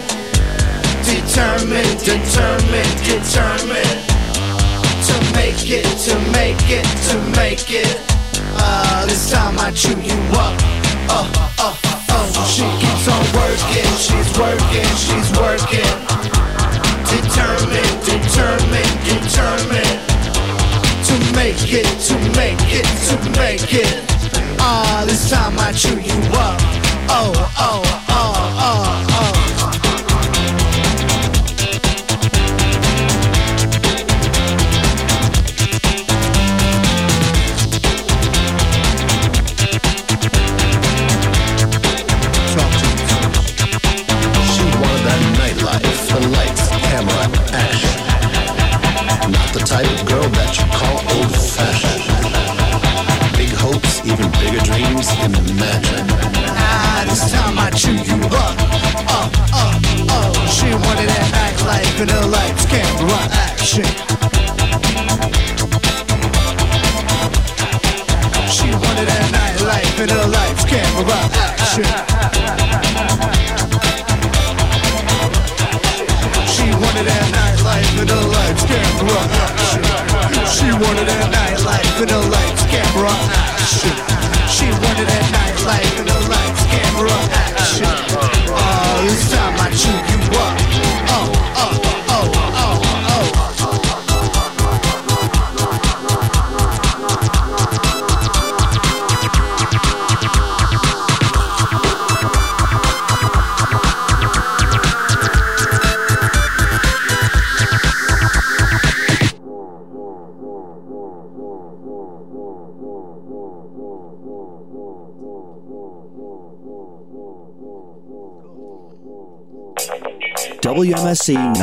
Determined, 1.08 2.00
determined, 2.04 2.96
determined. 3.06 4.09
To 5.10 5.16
make 5.34 5.70
it, 5.72 5.86
to 6.06 6.14
make 6.32 6.70
it, 6.70 6.86
to 7.10 7.18
make 7.36 7.66
it. 7.72 7.98
Uh, 8.54 9.06
this 9.08 9.32
time 9.32 9.58
I 9.58 9.72
chew 9.72 9.98
you 10.00 10.14
up. 10.38 10.54
Uh, 11.10 11.26
uh, 11.58 11.76
uh. 12.14 12.46
She 12.46 12.62
keeps 12.78 13.08
on 13.10 13.26
working, 13.34 13.90
she's 13.98 14.30
working, 14.38 14.90
she's 15.02 15.30
working. 15.34 15.90
Determined, 17.10 17.98
determined, 18.06 18.96
determined. 19.10 20.00
To 21.10 21.16
make 21.34 21.74
it, 21.74 21.90
to 22.08 22.16
make 22.38 22.62
it, 22.70 22.86
to 23.10 23.16
make 23.40 23.74
it. 23.74 24.06
Ah, 24.60 25.04
this 25.08 25.30
time 25.30 25.58
I 25.58 25.72
chew 25.72 26.00
you 26.00 26.20
up. 26.38 26.60
Oh, 27.10 27.34
oh, 27.58 27.82
oh, 28.10 28.60
oh, 28.62 29.09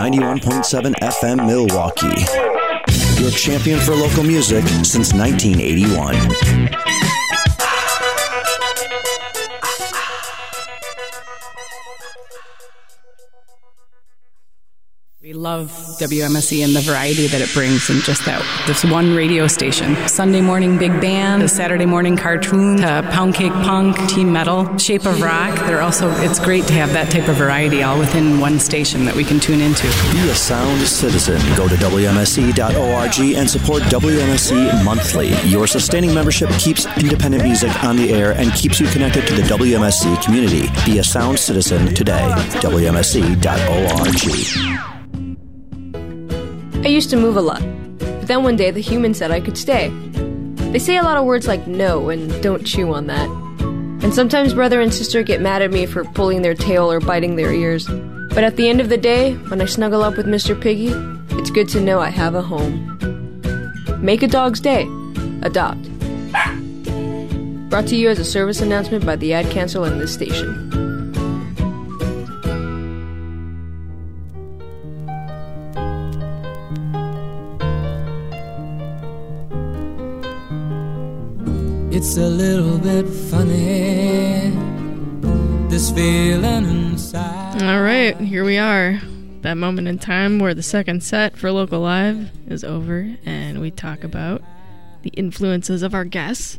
91.7 0.06 0.94
FM 1.02 1.46
Milwaukee. 1.48 3.20
Your 3.20 3.32
champion 3.32 3.80
for 3.80 3.96
local 3.96 4.22
music 4.22 4.64
since 4.84 5.12
1981. 5.12 6.85
WMSE 15.98 16.64
and 16.64 16.74
the 16.74 16.80
variety 16.80 17.26
that 17.28 17.40
it 17.40 17.52
brings, 17.52 17.88
and 17.90 18.02
just 18.02 18.24
that 18.26 18.42
this 18.66 18.84
one 18.84 19.14
radio 19.14 19.46
station. 19.46 19.96
Sunday 20.08 20.40
morning 20.40 20.78
big 20.78 21.00
band, 21.00 21.42
the 21.42 21.48
Saturday 21.48 21.86
morning 21.86 22.16
cartoon, 22.16 22.78
to 22.78 23.08
pound 23.10 23.34
cake 23.34 23.52
punk, 23.52 23.96
team 24.08 24.32
metal, 24.32 24.76
shape 24.78 25.06
of 25.06 25.20
rock. 25.22 25.54
They're 25.66 25.82
also 25.82 26.10
it's 26.22 26.38
great 26.38 26.66
to 26.66 26.72
have 26.74 26.92
that 26.92 27.10
type 27.10 27.28
of 27.28 27.36
variety 27.36 27.82
all 27.82 27.98
within 27.98 28.40
one 28.40 28.58
station 28.58 29.04
that 29.06 29.14
we 29.14 29.24
can 29.24 29.40
tune 29.40 29.60
into. 29.60 29.86
Be 30.12 30.28
a 30.28 30.34
sound 30.34 30.80
citizen. 30.82 31.40
Go 31.56 31.68
to 31.68 31.74
WMSE.org 31.76 33.36
and 33.36 33.48
support 33.50 33.82
WMSE 33.84 34.84
monthly. 34.84 35.34
Your 35.48 35.66
sustaining 35.66 36.12
membership 36.14 36.50
keeps 36.58 36.86
independent 36.98 37.42
music 37.42 37.72
on 37.84 37.96
the 37.96 38.12
air 38.12 38.32
and 38.32 38.52
keeps 38.52 38.78
you 38.80 38.86
connected 38.88 39.26
to 39.26 39.34
the 39.34 39.42
WMSE 39.42 40.22
community. 40.22 40.68
Be 40.84 40.98
a 40.98 41.04
sound 41.04 41.38
citizen 41.38 41.94
today. 41.94 42.32
WMSE.org. 42.60 43.46
I 46.86 46.88
used 46.88 47.10
to 47.10 47.16
move 47.16 47.36
a 47.36 47.40
lot, 47.40 47.62
but 47.98 48.28
then 48.28 48.44
one 48.44 48.54
day 48.54 48.70
the 48.70 48.78
human 48.78 49.12
said 49.12 49.32
I 49.32 49.40
could 49.40 49.58
stay. 49.58 49.88
They 50.70 50.78
say 50.78 50.96
a 50.96 51.02
lot 51.02 51.16
of 51.16 51.24
words 51.24 51.48
like 51.48 51.66
no 51.66 52.10
and 52.10 52.30
don't 52.40 52.64
chew 52.64 52.94
on 52.94 53.08
that. 53.08 53.28
And 54.04 54.14
sometimes 54.14 54.54
brother 54.54 54.80
and 54.80 54.94
sister 54.94 55.24
get 55.24 55.40
mad 55.40 55.62
at 55.62 55.72
me 55.72 55.86
for 55.86 56.04
pulling 56.04 56.42
their 56.42 56.54
tail 56.54 56.88
or 56.88 57.00
biting 57.00 57.34
their 57.34 57.52
ears. 57.52 57.88
But 57.88 58.44
at 58.44 58.54
the 58.54 58.68
end 58.68 58.80
of 58.80 58.88
the 58.88 58.96
day, 58.96 59.34
when 59.34 59.60
I 59.60 59.64
snuggle 59.64 60.04
up 60.04 60.16
with 60.16 60.26
Mr. 60.26 60.54
Piggy, 60.54 60.92
it's 61.36 61.50
good 61.50 61.68
to 61.70 61.80
know 61.80 61.98
I 61.98 62.10
have 62.10 62.36
a 62.36 62.42
home. 62.42 62.94
Make 64.00 64.22
a 64.22 64.28
dog's 64.28 64.60
day. 64.60 64.88
Adopt. 65.42 65.82
Brought 67.68 67.88
to 67.88 67.96
you 67.96 68.10
as 68.10 68.20
a 68.20 68.24
service 68.24 68.60
announcement 68.60 69.04
by 69.04 69.16
the 69.16 69.32
Ad 69.32 69.50
Council 69.50 69.82
and 69.82 70.00
this 70.00 70.14
station. 70.14 70.95
It's 81.96 82.18
a 82.18 82.28
little 82.28 82.76
bit 82.76 83.08
funny, 83.08 84.50
this 85.70 85.90
feeling 85.90 86.66
inside. 86.66 87.62
All 87.62 87.80
right, 87.80 88.14
here 88.18 88.44
we 88.44 88.58
are. 88.58 89.00
That 89.40 89.54
moment 89.54 89.88
in 89.88 89.98
time 89.98 90.38
where 90.38 90.52
the 90.52 90.62
second 90.62 91.02
set 91.02 91.38
for 91.38 91.50
Local 91.50 91.80
Live 91.80 92.30
is 92.46 92.62
over, 92.64 93.16
and 93.24 93.62
we 93.62 93.70
talk 93.70 94.04
about 94.04 94.42
the 95.04 95.08
influences 95.14 95.82
of 95.82 95.94
our 95.94 96.04
guests. 96.04 96.58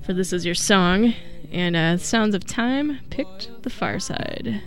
For 0.00 0.14
This 0.14 0.32
Is 0.32 0.46
Your 0.46 0.54
Song, 0.54 1.12
and 1.52 1.76
uh, 1.76 1.98
Sounds 1.98 2.34
of 2.34 2.46
Time 2.46 3.00
picked 3.10 3.50
The 3.64 3.70
Pharcyde. 3.70 4.62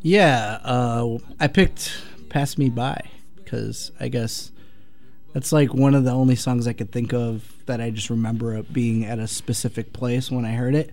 Yeah, 0.00 0.60
uh, 0.64 1.18
I 1.38 1.48
picked 1.48 2.02
"Pass 2.30 2.56
Me 2.56 2.70
By" 2.70 3.10
because 3.36 3.92
I 4.00 4.08
guess 4.08 4.52
that's 5.34 5.52
like 5.52 5.74
one 5.74 5.94
of 5.94 6.04
the 6.04 6.10
only 6.12 6.36
songs 6.36 6.66
I 6.66 6.72
could 6.72 6.90
think 6.90 7.12
of 7.12 7.52
that 7.66 7.80
I 7.80 7.90
just 7.90 8.08
remember 8.08 8.54
it 8.56 8.72
being 8.72 9.04
at 9.04 9.18
a 9.18 9.28
specific 9.28 9.92
place 9.92 10.30
when 10.30 10.46
I 10.46 10.52
heard 10.52 10.74
it, 10.74 10.90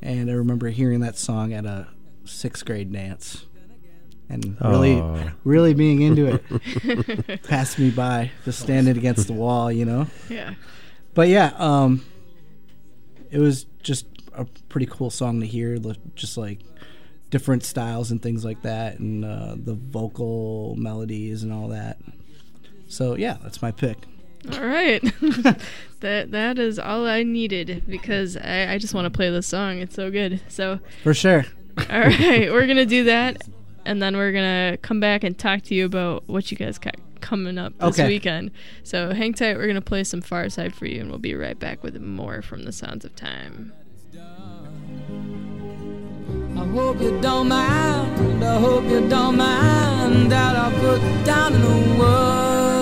and 0.00 0.30
I 0.30 0.32
remember 0.34 0.68
hearing 0.70 1.00
that 1.00 1.18
song 1.18 1.52
at 1.52 1.66
a 1.66 1.88
sixth 2.24 2.64
grade 2.64 2.90
dance, 2.92 3.44
and 4.30 4.56
really, 4.62 4.94
Oh. 4.94 5.30
really 5.44 5.74
being 5.74 6.00
into 6.00 6.26
it. 6.40 7.42
"Pass 7.48 7.78
Me 7.78 7.90
By," 7.90 8.30
just 8.46 8.60
standing 8.60 8.96
against 8.96 9.26
the 9.26 9.32
wall, 9.34 9.70
you 9.70 9.84
know. 9.84 10.06
Yeah. 10.30 10.54
But 11.12 11.28
yeah, 11.28 11.52
um, 11.58 12.02
it 13.30 13.38
was 13.38 13.64
just 13.82 14.06
a 14.34 14.44
pretty 14.68 14.86
cool 14.86 15.10
song 15.10 15.40
to 15.40 15.46
hear, 15.46 15.78
just 16.14 16.36
like 16.38 16.60
different 17.30 17.64
styles 17.64 18.10
and 18.12 18.22
things 18.22 18.44
like 18.44 18.62
that, 18.62 18.98
and 19.00 19.24
uh, 19.24 19.54
the 19.56 19.74
vocal 19.74 20.76
melodies 20.76 21.42
and 21.42 21.52
all 21.52 21.68
that. 21.68 21.98
So 22.90 23.14
yeah, 23.16 23.36
that's 23.42 23.62
my 23.62 23.70
pick. 23.70 23.96
All 24.52 24.60
right. 24.66 25.00
that 26.00 26.30
that 26.32 26.58
is 26.58 26.78
all 26.78 27.06
I 27.06 27.22
needed 27.22 27.84
because 27.86 28.36
I, 28.36 28.72
I 28.74 28.78
just 28.78 28.94
want 28.94 29.04
to 29.06 29.10
play 29.10 29.30
this 29.30 29.46
song. 29.46 29.78
It's 29.78 29.94
so 29.94 30.10
good. 30.10 30.40
So 30.48 30.80
For 31.02 31.14
sure. 31.14 31.44
All 31.78 32.00
right, 32.00 32.50
we're 32.50 32.66
gonna 32.66 32.84
do 32.84 33.04
that, 33.04 33.42
and 33.86 34.02
then 34.02 34.16
we're 34.16 34.32
gonna 34.32 34.76
come 34.82 34.98
back 35.00 35.24
and 35.24 35.38
talk 35.38 35.62
to 35.62 35.74
you 35.74 35.86
about 35.86 36.24
what 36.26 36.50
you 36.50 36.56
guys 36.56 36.78
got 36.78 36.96
coming 37.20 37.58
up 37.58 37.78
this 37.78 37.98
Okay. 37.98 38.08
weekend. 38.08 38.50
So 38.82 39.14
hang 39.14 39.34
tight. 39.34 39.56
We're 39.56 39.66
gonna 39.68 39.80
play 39.80 40.04
some 40.04 40.20
Pharcyde 40.20 40.74
for 40.74 40.86
you, 40.86 41.00
and 41.00 41.08
we'll 41.10 41.18
be 41.20 41.34
right 41.34 41.58
back 41.58 41.82
with 41.82 41.98
more 42.00 42.42
from 42.42 42.64
the 42.64 42.72
Sounds 42.72 43.04
of 43.04 43.14
Time. 43.14 43.72
I 46.56 46.64
hope 46.66 47.00
you 47.00 47.18
don't 47.20 47.48
mind, 47.48 48.44
I 48.44 48.58
hope 48.60 48.84
you 48.84 49.08
don't 49.08 49.36
mind 49.36 50.30
that 50.32 50.56
I 50.56 50.70
put 50.80 51.24
down 51.24 51.54
in 51.54 51.60
the 51.62 51.98
words 52.00 52.79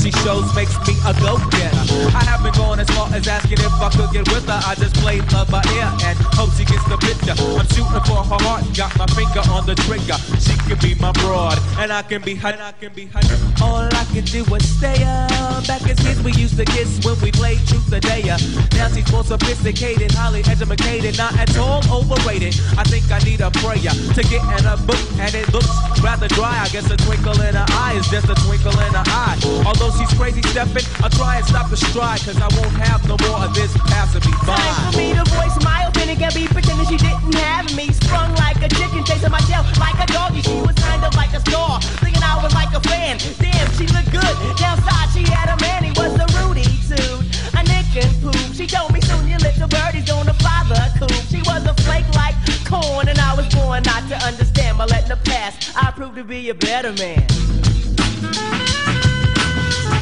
she 0.00 0.10
shows 0.22 0.48
makes 0.54 0.74
me 0.86 0.94
a 1.04 1.12
go-getter. 1.20 1.84
I 2.16 2.22
haven't 2.24 2.56
gone 2.56 2.80
as 2.80 2.88
far 2.90 3.12
as 3.12 3.26
asking 3.28 3.60
if 3.60 3.72
I 3.80 3.90
could 3.90 4.10
get 4.12 4.26
with 4.32 4.46
her. 4.46 4.60
I 4.64 4.74
just 4.74 4.94
play 4.96 5.20
love 5.32 5.50
by 5.50 5.62
ear 5.76 5.90
and 6.04 6.18
hope 6.34 6.50
she 6.56 6.64
gets 6.64 6.84
the 6.88 6.96
picture. 6.96 7.36
I'm 7.36 7.66
shooting 7.68 8.04
for 8.08 8.24
her 8.24 8.40
heart, 8.46 8.64
got 8.74 8.92
finger 9.36 9.52
on 9.52 9.66
the 9.66 9.74
trigger. 9.74 10.16
She 10.40 10.56
can 10.68 10.78
be 10.78 10.94
my 11.00 11.12
broad, 11.12 11.58
and 11.78 11.92
I 11.92 12.02
can 12.02 12.22
be 12.22 12.34
her. 12.36 12.48
And 12.48 12.62
I 12.62 12.72
can 12.72 12.92
be 12.92 13.06
her. 13.06 13.20
All 13.62 13.84
I 13.84 14.04
can 14.12 14.24
do 14.24 14.44
is 14.54 14.76
stay 14.78 15.02
up. 15.04 15.66
Back 15.66 15.82
as 15.88 15.98
kids, 15.98 16.22
we 16.22 16.32
used 16.32 16.56
to 16.56 16.64
kiss 16.64 17.04
when 17.04 17.18
we 17.20 17.32
played 17.32 17.58
truth 17.66 17.92
or 17.92 18.00
dare. 18.00 18.38
Now 18.72 18.88
she's 18.88 19.10
more 19.12 19.24
sophisticated, 19.24 20.12
highly 20.12 20.40
educated, 20.40 21.18
not 21.18 21.36
at 21.38 21.56
all 21.58 21.82
overrated. 21.90 22.54
I 22.78 22.84
think 22.84 23.10
I 23.10 23.18
need 23.20 23.40
a 23.40 23.50
prayer 23.50 23.92
to 23.92 24.22
get 24.22 24.42
in 24.58 24.66
a 24.66 24.76
book, 24.76 25.00
and 25.18 25.34
it 25.34 25.52
looks 25.52 25.70
rather 26.02 26.28
dry. 26.28 26.62
I 26.62 26.68
guess 26.68 26.90
a 26.90 26.96
twinkle 26.96 27.40
in 27.40 27.54
her 27.54 27.66
eye 27.70 27.94
is 27.96 28.08
just 28.08 28.28
a 28.28 28.34
twinkle 28.46 28.72
in 28.72 28.92
her 28.94 29.06
eye. 29.06 29.36
Although 29.66 29.90
she's 29.98 30.12
crazy 30.14 30.42
stepping, 30.52 30.84
I'll 31.02 31.10
try 31.10 31.36
and 31.38 31.46
stop 31.46 31.70
the 31.70 31.76
stride, 31.76 32.20
cause 32.20 32.40
I 32.40 32.48
won't 32.56 32.76
have 32.80 33.06
no 33.08 33.16
more 33.28 33.44
of 33.44 33.54
this 33.54 33.72
passing 33.88 34.24
me 34.24 34.32
by. 34.46 34.56
Time 34.56 34.92
for 34.92 34.98
me 34.98 35.14
to 35.14 35.24
voice 35.34 35.56
my 35.64 35.84
opinion. 35.88 36.16
Can't 36.16 36.34
be 36.34 36.46
pretending 36.46 36.86
she 36.86 36.96
didn't 36.96 37.34
have 37.34 37.68
me. 37.76 37.92
Sprung 37.92 38.34
like 38.36 38.56
a 38.62 38.68
chicken, 38.68 39.04
chasing 39.04 39.25
my 39.30 39.40
tail 39.40 39.64
like 39.78 39.98
a 39.98 40.06
doggy. 40.12 40.42
She 40.42 40.60
was 40.60 40.76
kind 40.76 41.02
of 41.04 41.14
like 41.14 41.32
a 41.32 41.40
star, 41.40 41.80
thinking 42.02 42.22
I 42.22 42.40
was 42.42 42.54
like 42.54 42.72
a 42.74 42.80
fan. 42.80 43.18
Damn, 43.38 43.68
she 43.78 43.86
looked 43.88 44.12
good. 44.12 44.34
Downside, 44.58 45.08
she 45.14 45.22
had 45.30 45.48
a 45.50 45.56
man. 45.60 45.84
He 45.84 45.92
was 45.92 46.14
a 46.18 46.26
Rudy 46.38 46.66
suit, 46.82 47.24
a 47.54 47.62
Nick 47.64 47.90
and 47.96 48.12
poop. 48.22 48.36
She 48.54 48.66
told 48.66 48.92
me 48.92 49.00
soon 49.00 49.28
your 49.28 49.38
little 49.40 49.68
birdie's 49.68 50.04
gonna 50.04 50.34
fly 50.34 50.64
the 50.68 50.80
coop. 50.98 51.12
She 51.30 51.42
was 51.42 51.64
a 51.66 51.74
flake 51.82 52.08
like 52.14 52.36
corn, 52.66 53.08
and 53.08 53.18
I 53.18 53.34
was 53.34 53.46
born 53.54 53.82
not 53.84 54.08
to 54.08 54.16
understand. 54.26 54.78
But 54.78 54.90
letting 54.90 55.10
her 55.10 55.22
pass, 55.24 55.74
I 55.76 55.90
proved 55.92 56.16
to 56.16 56.24
be 56.24 56.50
a 56.50 56.54
better 56.54 56.92
man. 56.92 57.26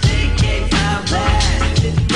Thinking 0.05 0.65
so 0.71 0.91
bad, 1.13 2.14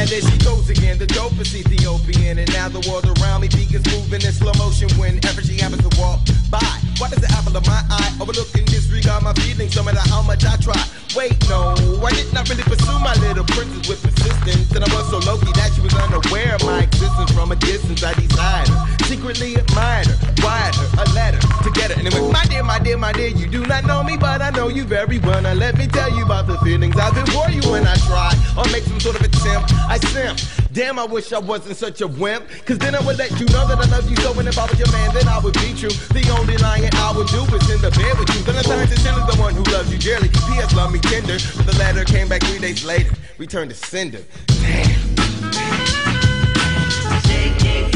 Now 0.00 0.06
there 0.06 0.22
she 0.22 0.38
goes 0.38 0.70
again, 0.70 0.96
the 0.96 1.06
dopest 1.06 1.54
Ethiopian. 1.54 2.38
And 2.38 2.50
now 2.54 2.70
the 2.70 2.80
world 2.88 3.04
around 3.20 3.42
me 3.42 3.48
begins 3.48 3.86
moving 3.92 4.22
in 4.22 4.32
slow 4.32 4.54
motion 4.56 4.88
whenever 4.98 5.42
she 5.42 5.58
happens 5.58 5.86
to 5.86 6.00
walk 6.00 6.20
by. 6.50 6.60
Why 6.98 7.08
does 7.08 7.20
the 7.20 7.30
apple 7.32 7.56
of 7.56 7.66
my 7.66 7.80
eye 7.88 8.12
overlook 8.20 8.52
and 8.54 8.66
disregard 8.66 9.22
my 9.22 9.32
feelings 9.34 9.74
no 9.76 9.82
matter 9.82 10.02
how 10.10 10.22
much 10.22 10.44
I 10.44 10.56
try? 10.56 10.82
Wait, 11.16 11.34
no, 11.48 11.74
I 12.04 12.10
did 12.12 12.32
not 12.32 12.48
really 12.48 12.62
pursue 12.62 12.98
my 12.98 13.14
little 13.22 13.44
princess 13.44 13.88
with 13.88 14.02
persistence. 14.02 14.70
And 14.74 14.84
I 14.84 14.88
was 14.94 15.08
so 15.10 15.18
low-key 15.18 15.52
that 15.54 15.72
she 15.74 15.80
was 15.80 15.94
unaware 15.94 16.54
of 16.54 16.62
my 16.64 16.82
existence 16.82 17.30
from 17.32 17.52
a 17.52 17.56
distance. 17.56 18.02
I 18.04 18.14
desired 18.14 18.68
her, 18.68 19.04
secretly 19.06 19.54
admired 19.54 20.06
her, 20.06 20.18
wired 20.42 20.74
her 20.74 20.88
a 21.02 21.06
letter 21.14 21.40
to 21.40 21.70
get 21.70 21.90
her. 21.90 21.98
And 21.98 22.06
it 22.06 22.14
went, 22.14 22.32
my 22.32 22.44
dear, 22.44 22.62
my 22.62 22.78
dear, 22.78 22.98
my 22.98 23.12
dear, 23.12 23.28
you 23.28 23.46
do 23.46 23.64
not 23.66 23.86
know 23.86 24.02
me, 24.02 24.16
but 24.16 24.42
I 24.42 24.50
know 24.50 24.68
you 24.68 24.84
very 24.84 25.18
well. 25.18 25.40
Now 25.42 25.54
let 25.54 25.78
me 25.78 25.86
tell 25.86 26.14
you 26.14 26.24
about 26.24 26.46
the 26.46 26.58
feelings 26.58 26.96
I've 26.96 27.14
been 27.14 27.26
for 27.26 27.50
you 27.50 27.62
when 27.70 27.86
I 27.86 27.96
try 28.06 28.34
or 28.56 28.64
make 28.70 28.84
some 28.84 29.00
sort 29.00 29.16
of 29.16 29.22
attempt. 29.22 29.72
I 29.88 29.98
simp. 29.98 30.38
Damn, 30.72 31.00
I 31.00 31.04
wish 31.04 31.32
I 31.32 31.38
wasn't 31.38 31.76
such 31.76 32.00
a 32.00 32.06
wimp. 32.06 32.46
Cause 32.64 32.78
then 32.78 32.94
I 32.94 33.00
would 33.04 33.18
let 33.18 33.32
you 33.40 33.46
know 33.46 33.66
that 33.66 33.78
I 33.78 33.86
love 33.90 34.08
you 34.08 34.14
so. 34.16 34.38
And 34.38 34.46
if 34.46 34.56
I 34.56 34.66
was 34.66 34.78
your 34.78 34.90
man, 34.92 35.12
then 35.12 35.26
I 35.26 35.40
would 35.40 35.54
be 35.54 35.74
true. 35.74 35.90
The 36.14 36.22
only 36.30 36.39
I 36.48 37.12
would 37.16 37.26
do 37.28 37.42
is 37.54 37.70
in 37.70 37.80
the 37.82 37.90
bed 37.90 38.18
with 38.18 38.28
you. 38.34 38.42
Then 38.42 38.56
I 38.56 38.62
turned 38.62 38.88
to 38.88 38.96
Shelley, 39.00 39.22
the 39.30 39.36
one 39.40 39.54
who 39.54 39.62
loves 39.64 39.92
you 39.92 39.98
dearly. 39.98 40.28
P.S. 40.28 40.74
Love 40.74 40.92
me 40.92 40.98
tender. 40.98 41.38
But 41.56 41.66
the 41.66 41.76
letter 41.78 42.04
came 42.04 42.28
back 42.28 42.42
three 42.42 42.58
days 42.58 42.84
later. 42.84 43.12
Returned 43.36 43.70
to 43.70 43.76
sender. 43.76 44.24
Thinking 47.26 47.90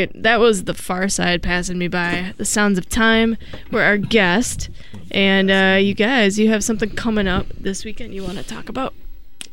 right, 0.00 0.22
that 0.22 0.40
was 0.40 0.64
the 0.64 0.72
Pharcyde 0.72 1.42
passing 1.42 1.78
me 1.78 1.88
by. 1.88 2.34
The 2.36 2.44
Sounds 2.44 2.78
of 2.78 2.88
Time 2.88 3.36
were 3.70 3.82
our 3.82 3.98
guest, 3.98 4.70
and 5.10 5.50
uh, 5.50 5.78
you 5.80 5.94
guys, 5.94 6.38
you 6.38 6.48
have 6.50 6.64
something 6.64 6.90
coming 6.90 7.28
up 7.28 7.46
this 7.50 7.84
weekend 7.84 8.14
you 8.14 8.22
want 8.22 8.38
to 8.38 8.44
talk 8.44 8.68
about? 8.68 8.94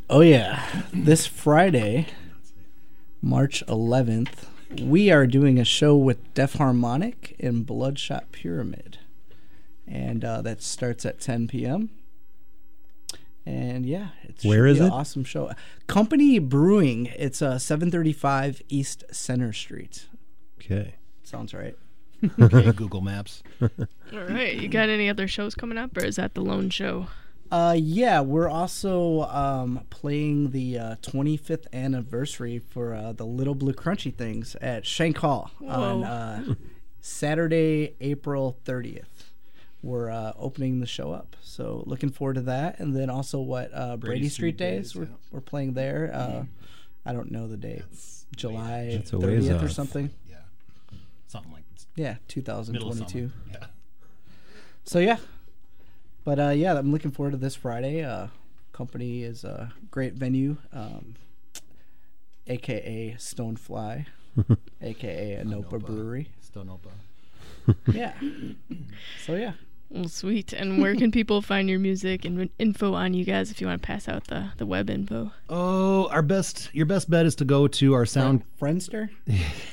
Oh 0.09 0.21
yeah, 0.21 0.83
this 0.93 1.25
Friday, 1.25 2.07
March 3.21 3.63
11th, 3.67 4.45
we 4.81 5.09
are 5.09 5.25
doing 5.25 5.59
a 5.59 5.65
show 5.65 5.95
with 5.95 6.33
Deaf 6.33 6.53
Harmonic 6.53 7.35
and 7.39 7.65
Bloodshot 7.65 8.31
Pyramid, 8.31 8.99
and 9.87 10.23
uh, 10.23 10.41
that 10.41 10.61
starts 10.61 11.05
at 11.05 11.19
10 11.19 11.47
p.m. 11.47 11.89
And 13.47 13.85
yeah, 13.85 14.09
it's 14.23 14.41
should 14.41 14.49
Where 14.49 14.63
be 14.65 14.71
is 14.71 14.79
an 14.79 14.87
it? 14.87 14.91
awesome 14.91 15.23
show. 15.23 15.51
Company 15.85 16.39
Brewing. 16.39 17.07
It's 17.15 17.43
uh, 17.43 17.59
735 17.59 18.63
East 18.69 19.03
Center 19.11 19.53
Street. 19.53 20.07
Okay. 20.65 20.95
Sounds 21.23 21.53
right. 21.53 21.75
Okay, 22.39 22.71
Google 22.75 23.01
Maps. 23.01 23.43
All 23.61 23.69
right, 24.11 24.55
you 24.55 24.67
got 24.67 24.89
any 24.89 25.09
other 25.09 25.27
shows 25.27 25.53
coming 25.53 25.77
up, 25.77 25.95
or 25.97 26.03
is 26.03 26.15
that 26.15 26.33
the 26.33 26.41
lone 26.41 26.69
show? 26.69 27.07
Uh, 27.51 27.75
yeah, 27.77 28.21
we're 28.21 28.49
also 28.49 29.21
um, 29.23 29.81
playing 29.91 30.51
the 30.51 30.79
uh, 30.79 30.95
25th 31.01 31.67
anniversary 31.71 32.57
for 32.59 32.95
uh, 32.95 33.11
the 33.11 33.25
Little 33.25 33.53
Blue 33.53 33.73
Crunchy 33.73 34.13
Things 34.13 34.55
at 34.61 34.85
Shank 34.85 35.17
Hall 35.17 35.51
on 35.67 36.03
uh, 36.03 36.55
Saturday, 37.01 37.95
April 38.01 38.57
30th. 38.65 39.03
We're 39.83 40.09
uh, 40.09 40.33
opening 40.37 40.79
the 40.79 40.87
show 40.87 41.11
up, 41.11 41.35
so 41.41 41.83
looking 41.85 42.09
forward 42.09 42.35
to 42.35 42.41
that. 42.41 42.79
And 42.79 42.95
then 42.95 43.11
also 43.11 43.39
what 43.39 43.69
uh, 43.71 43.97
Brady, 43.97 44.29
Street, 44.29 44.57
Days, 44.57 44.95
we're, 44.95 45.09
we're 45.31 45.41
playing 45.41 45.73
there. 45.73 46.09
Uh, 46.11 46.45
I 47.05 47.13
don't 47.13 47.29
know 47.29 47.47
the 47.47 47.57
date, 47.57 47.83
July 48.35 48.89
That's 48.93 49.13
a 49.13 49.17
30th 49.17 49.61
or 49.61 49.65
off. 49.65 49.71
something. 49.71 50.09
Yeah, 51.35 51.39
something 51.41 51.53
like 51.53 51.63
Yeah, 51.95 52.15
2022. 52.27 53.31
Yeah. 53.51 53.65
So 54.83 54.99
yeah, 54.99 55.17
but 56.23 56.39
uh, 56.39 56.49
yeah, 56.49 56.77
I'm 56.77 56.91
looking 56.91 57.11
forward 57.11 57.31
to 57.31 57.37
this 57.37 57.55
Friday. 57.55 58.03
Uh, 58.03 58.27
company 58.73 59.23
is 59.23 59.43
a 59.43 59.73
great 59.89 60.13
venue, 60.13 60.57
um, 60.73 61.15
aka 62.47 63.15
Stonefly, 63.17 64.05
aka 64.81 65.43
Onopa 65.43 65.79
Brewery. 65.83 66.29
Stonopa. 66.43 66.91
yeah. 67.91 68.13
So 69.25 69.35
yeah, 69.35 69.53
Well, 69.89 70.09
sweet. 70.09 70.53
And 70.53 70.81
where 70.81 70.95
can 70.95 71.11
people 71.19 71.41
find 71.41 71.69
your 71.69 71.79
music 71.79 72.25
and 72.25 72.49
info 72.59 72.93
on 72.93 73.13
you 73.13 73.23
guys 73.23 73.51
if 73.51 73.61
you 73.61 73.67
want 73.67 73.81
to 73.81 73.85
pass 73.85 74.07
out 74.07 74.25
the, 74.27 74.51
the 74.57 74.65
web 74.65 74.89
info? 74.89 75.31
Oh, 75.49 76.07
our 76.09 76.21
best, 76.21 76.69
your 76.73 76.85
best 76.85 77.09
bet 77.09 77.25
is 77.25 77.35
to 77.35 77.45
go 77.45 77.67
to 77.67 77.93
our 77.93 78.05
sound 78.05 78.43
Friendster. 78.59 79.09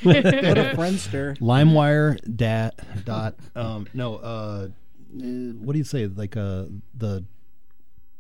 Go 0.05 0.13
to 0.13 0.75
Friendster. 0.77 1.39
LimeWire 1.39 2.19
dat 2.37 2.79
dot 3.05 3.35
um 3.57 3.87
no 3.95 4.17
uh 4.17 4.69
eh, 5.17 5.53
what 5.61 5.73
do 5.73 5.79
you 5.79 5.85
say 5.85 6.07
like 6.07 6.37
uh 6.37 6.65
the 6.95 7.25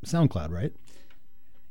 SoundCloud 0.04 0.50
right? 0.50 0.72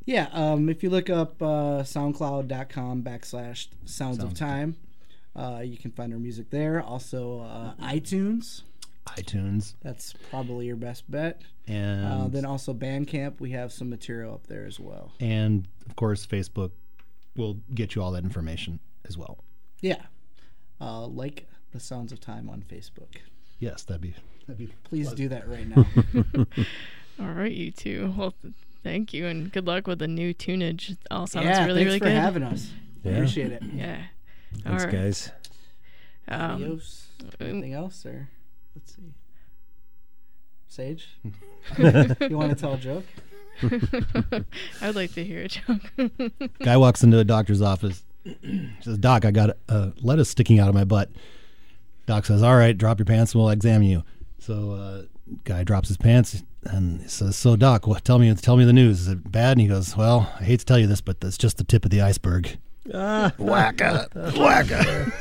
Yeah, 0.06 0.30
um, 0.32 0.68
if 0.68 0.82
you 0.84 0.90
look 0.90 1.10
up 1.10 1.42
uh, 1.42 1.84
SoundCloud.com 1.84 3.04
backslash 3.04 3.68
Sounds 3.86 4.24
of 4.24 4.34
Time, 4.34 4.76
uh, 5.36 5.62
you 5.64 5.78
can 5.78 5.92
find 5.92 6.12
our 6.12 6.20
music 6.20 6.50
there. 6.50 6.82
Also, 6.82 7.42
uh, 7.42 7.74
iTunes. 7.86 8.64
iTunes 9.08 9.74
That's 9.82 10.14
probably 10.30 10.68
your 10.68 10.76
best 10.76 11.10
bet. 11.10 11.42
and 11.68 12.06
Uh, 12.06 12.28
then 12.28 12.46
also 12.46 12.74
Bandcamp. 12.74 13.40
We 13.40 13.52
have 13.52 13.72
some 13.74 13.90
material 13.90 14.34
up 14.34 14.48
there 14.48 14.66
as 14.66 14.80
well. 14.80 15.12
and 15.20 15.68
of 15.90 15.96
course 15.96 16.26
Facebook 16.26 16.72
will 17.36 17.60
get 17.74 17.96
you 17.96 18.02
all 18.04 18.12
that 18.12 18.24
information 18.24 18.80
as 19.08 19.18
well. 19.18 19.44
Yeah. 19.82 20.04
Uh, 20.80 21.08
like 21.08 21.48
the 21.72 21.80
Sounds 21.80 22.12
of 22.12 22.20
Time 22.20 22.50
on 22.50 22.62
Facebook. 22.64 23.16
Yes, 23.60 23.84
that'd 23.84 24.02
be 24.02 24.14
that'd 24.48 24.58
be 24.58 24.74
Please 24.84 25.12
do 25.14 25.28
that 25.30 25.48
right 25.48 25.68
now. 25.76 25.86
All 27.20 27.34
right, 27.34 27.52
you 27.52 27.72
two. 27.72 28.14
Well, 28.18 28.34
thank 28.84 29.14
you 29.14 29.28
and 29.28 29.52
good 29.52 29.68
luck 29.68 29.86
with 29.88 30.00
the 30.00 30.08
new 30.08 30.34
tunage. 30.34 30.90
It 30.92 30.98
all 31.12 31.28
sounds 31.28 31.46
Yeah, 31.46 31.66
really, 31.66 31.84
thanks 31.86 32.00
for 32.00 32.06
good. 32.06 32.14
having 32.18 32.44
us. 32.44 32.72
Yeah. 33.04 33.12
Appreciate 33.14 33.52
it. 33.52 33.64
Yeah. 33.74 34.04
Thanks, 34.64 34.84
All 34.84 34.90
right. 34.90 34.92
guys. 34.92 35.32
Um, 36.28 36.52
Adios. 36.64 37.08
Anything 37.40 37.74
else, 37.74 38.06
or 38.06 38.30
let's 38.76 38.96
see. 38.96 39.14
Sage, 40.68 41.18
you 41.78 42.38
want 42.38 42.50
to 42.50 42.56
tell 42.56 42.74
a 42.74 42.78
joke? 42.78 43.06
I'd 44.82 44.96
like 44.96 45.14
to 45.14 45.24
hear 45.24 45.44
a 45.44 45.48
joke. 45.48 45.92
Guy 46.64 46.78
walks 46.78 47.04
into 47.04 47.20
a 47.20 47.24
doctor's 47.24 47.62
office. 47.62 48.04
says, 48.80 48.98
"Doc, 48.98 49.26
I 49.26 49.32
got 49.32 49.58
a 49.68 49.92
lettuce 50.02 50.30
sticking 50.30 50.60
out 50.60 50.70
of 50.70 50.76
my 50.76 50.86
butt." 50.86 51.10
Doc 52.06 52.26
says, 52.26 52.42
"All 52.42 52.56
right, 52.56 52.78
drop 52.78 53.00
your 53.00 53.06
pants 53.06 53.34
and 53.34 53.42
we'll 53.42 53.50
examine 53.52 53.88
you." 53.90 54.04
So, 54.40 54.72
uh, 54.72 55.02
guy 55.44 55.64
drops 55.64 55.90
his 55.90 55.98
pants 55.98 56.44
and 56.64 57.02
he 57.02 57.08
says, 57.08 57.36
"So, 57.36 57.56
Doc, 57.56 57.86
what? 57.86 58.06
Tell 58.06 58.18
me, 58.18 58.34
tell 58.36 58.58
me 58.58 58.64
the 58.66 58.74
news. 58.74 59.02
Is 59.02 59.08
it 59.10 59.32
bad?" 59.32 59.54
And 59.54 59.62
he 59.62 59.68
goes, 59.68 59.98
"Well, 59.98 60.34
I 60.40 60.44
hate 60.46 60.62
to 60.62 60.66
tell 60.66 60.80
you 60.80 60.88
this, 60.88 61.02
but 61.02 61.20
that's 61.20 61.38
just 61.38 61.58
the 61.58 61.64
tip 61.64 61.84
of 61.84 61.92
the 61.92 62.02
iceberg." 62.02 62.58
Ah, 62.94 63.32
wacka, 63.38 64.10
wacka. 64.34 65.12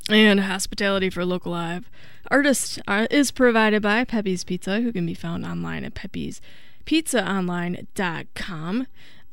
And 0.09 0.41
hospitality 0.41 1.09
for 1.09 1.23
Local 1.23 1.53
Live. 1.53 1.89
Artist 2.29 2.77
uh, 2.87 3.07
is 3.09 3.31
provided 3.31 3.81
by 3.81 4.03
Pepe's 4.03 4.43
Pizza, 4.43 4.81
who 4.81 4.91
can 4.91 5.05
be 5.05 5.13
found 5.13 5.45
online 5.45 5.85
at 5.85 5.93
peppe'spizzaonline.com. 5.93 8.87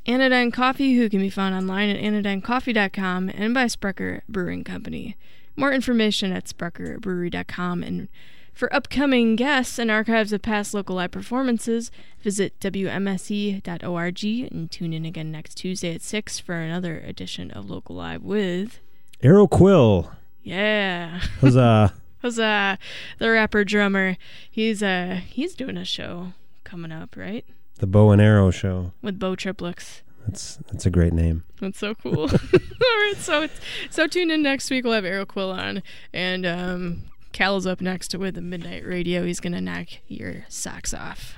Anodyne 0.06 0.50
Coffee, 0.50 0.94
who 0.94 1.10
can 1.10 1.20
be 1.20 1.28
found 1.28 1.54
online 1.54 1.90
at 1.90 2.00
anodynecoffee.com, 2.00 3.30
and 3.34 3.52
by 3.52 3.66
Sprecher 3.66 4.22
Brewing 4.28 4.64
Company. 4.64 5.16
More 5.56 5.72
information 5.72 6.32
at 6.32 6.46
sprecherbrewery.com. 6.46 7.82
And 7.82 8.08
for 8.52 8.74
upcoming 8.74 9.36
guests 9.36 9.78
and 9.78 9.90
archives 9.90 10.32
of 10.32 10.40
past 10.42 10.72
local 10.72 10.96
live 10.96 11.10
performances, 11.10 11.90
visit 12.22 12.58
WMSE.org 12.60 14.24
and 14.52 14.70
tune 14.70 14.92
in 14.92 15.04
again 15.04 15.32
next 15.32 15.56
Tuesday 15.56 15.94
at 15.94 16.02
6 16.02 16.38
for 16.38 16.54
another 16.54 17.00
edition 17.00 17.50
of 17.50 17.68
Local 17.68 17.96
Live 17.96 18.22
with. 18.22 18.80
Arrow 19.22 19.46
Quill. 19.46 20.10
Yeah. 20.42 21.20
Huzzah. 21.40 21.94
Huzzah. 22.22 22.78
The 23.18 23.30
rapper 23.30 23.64
drummer. 23.64 24.16
He's 24.50 24.82
uh 24.82 25.20
he's 25.28 25.54
doing 25.54 25.76
a 25.76 25.84
show 25.84 26.32
coming 26.64 26.92
up, 26.92 27.16
right? 27.16 27.44
The 27.78 27.86
Bow 27.86 28.10
and 28.10 28.20
Arrow 28.20 28.50
Show. 28.50 28.92
With 29.00 29.18
bow 29.18 29.34
Triplix. 29.36 30.02
That's 30.26 30.58
that's 30.70 30.84
a 30.84 30.90
great 30.90 31.12
name. 31.14 31.44
That's 31.60 31.78
so 31.78 31.94
cool. 31.94 32.20
All 32.22 32.28
right, 32.28 33.14
so 33.16 33.48
so 33.90 34.06
tune 34.06 34.30
in 34.30 34.42
next 34.42 34.70
week. 34.70 34.84
We'll 34.84 34.92
have 34.92 35.04
Arrow 35.04 35.24
Quill 35.24 35.50
on, 35.50 35.82
and 36.12 36.44
um, 36.44 37.02
Cal 37.32 37.56
is 37.56 37.66
up 37.66 37.80
next 37.80 38.14
with 38.14 38.34
the 38.34 38.42
Midnight 38.42 38.84
Radio. 38.84 39.24
He's 39.24 39.40
gonna 39.40 39.62
knock 39.62 39.88
your 40.08 40.44
socks 40.48 40.92
off. 40.92 41.34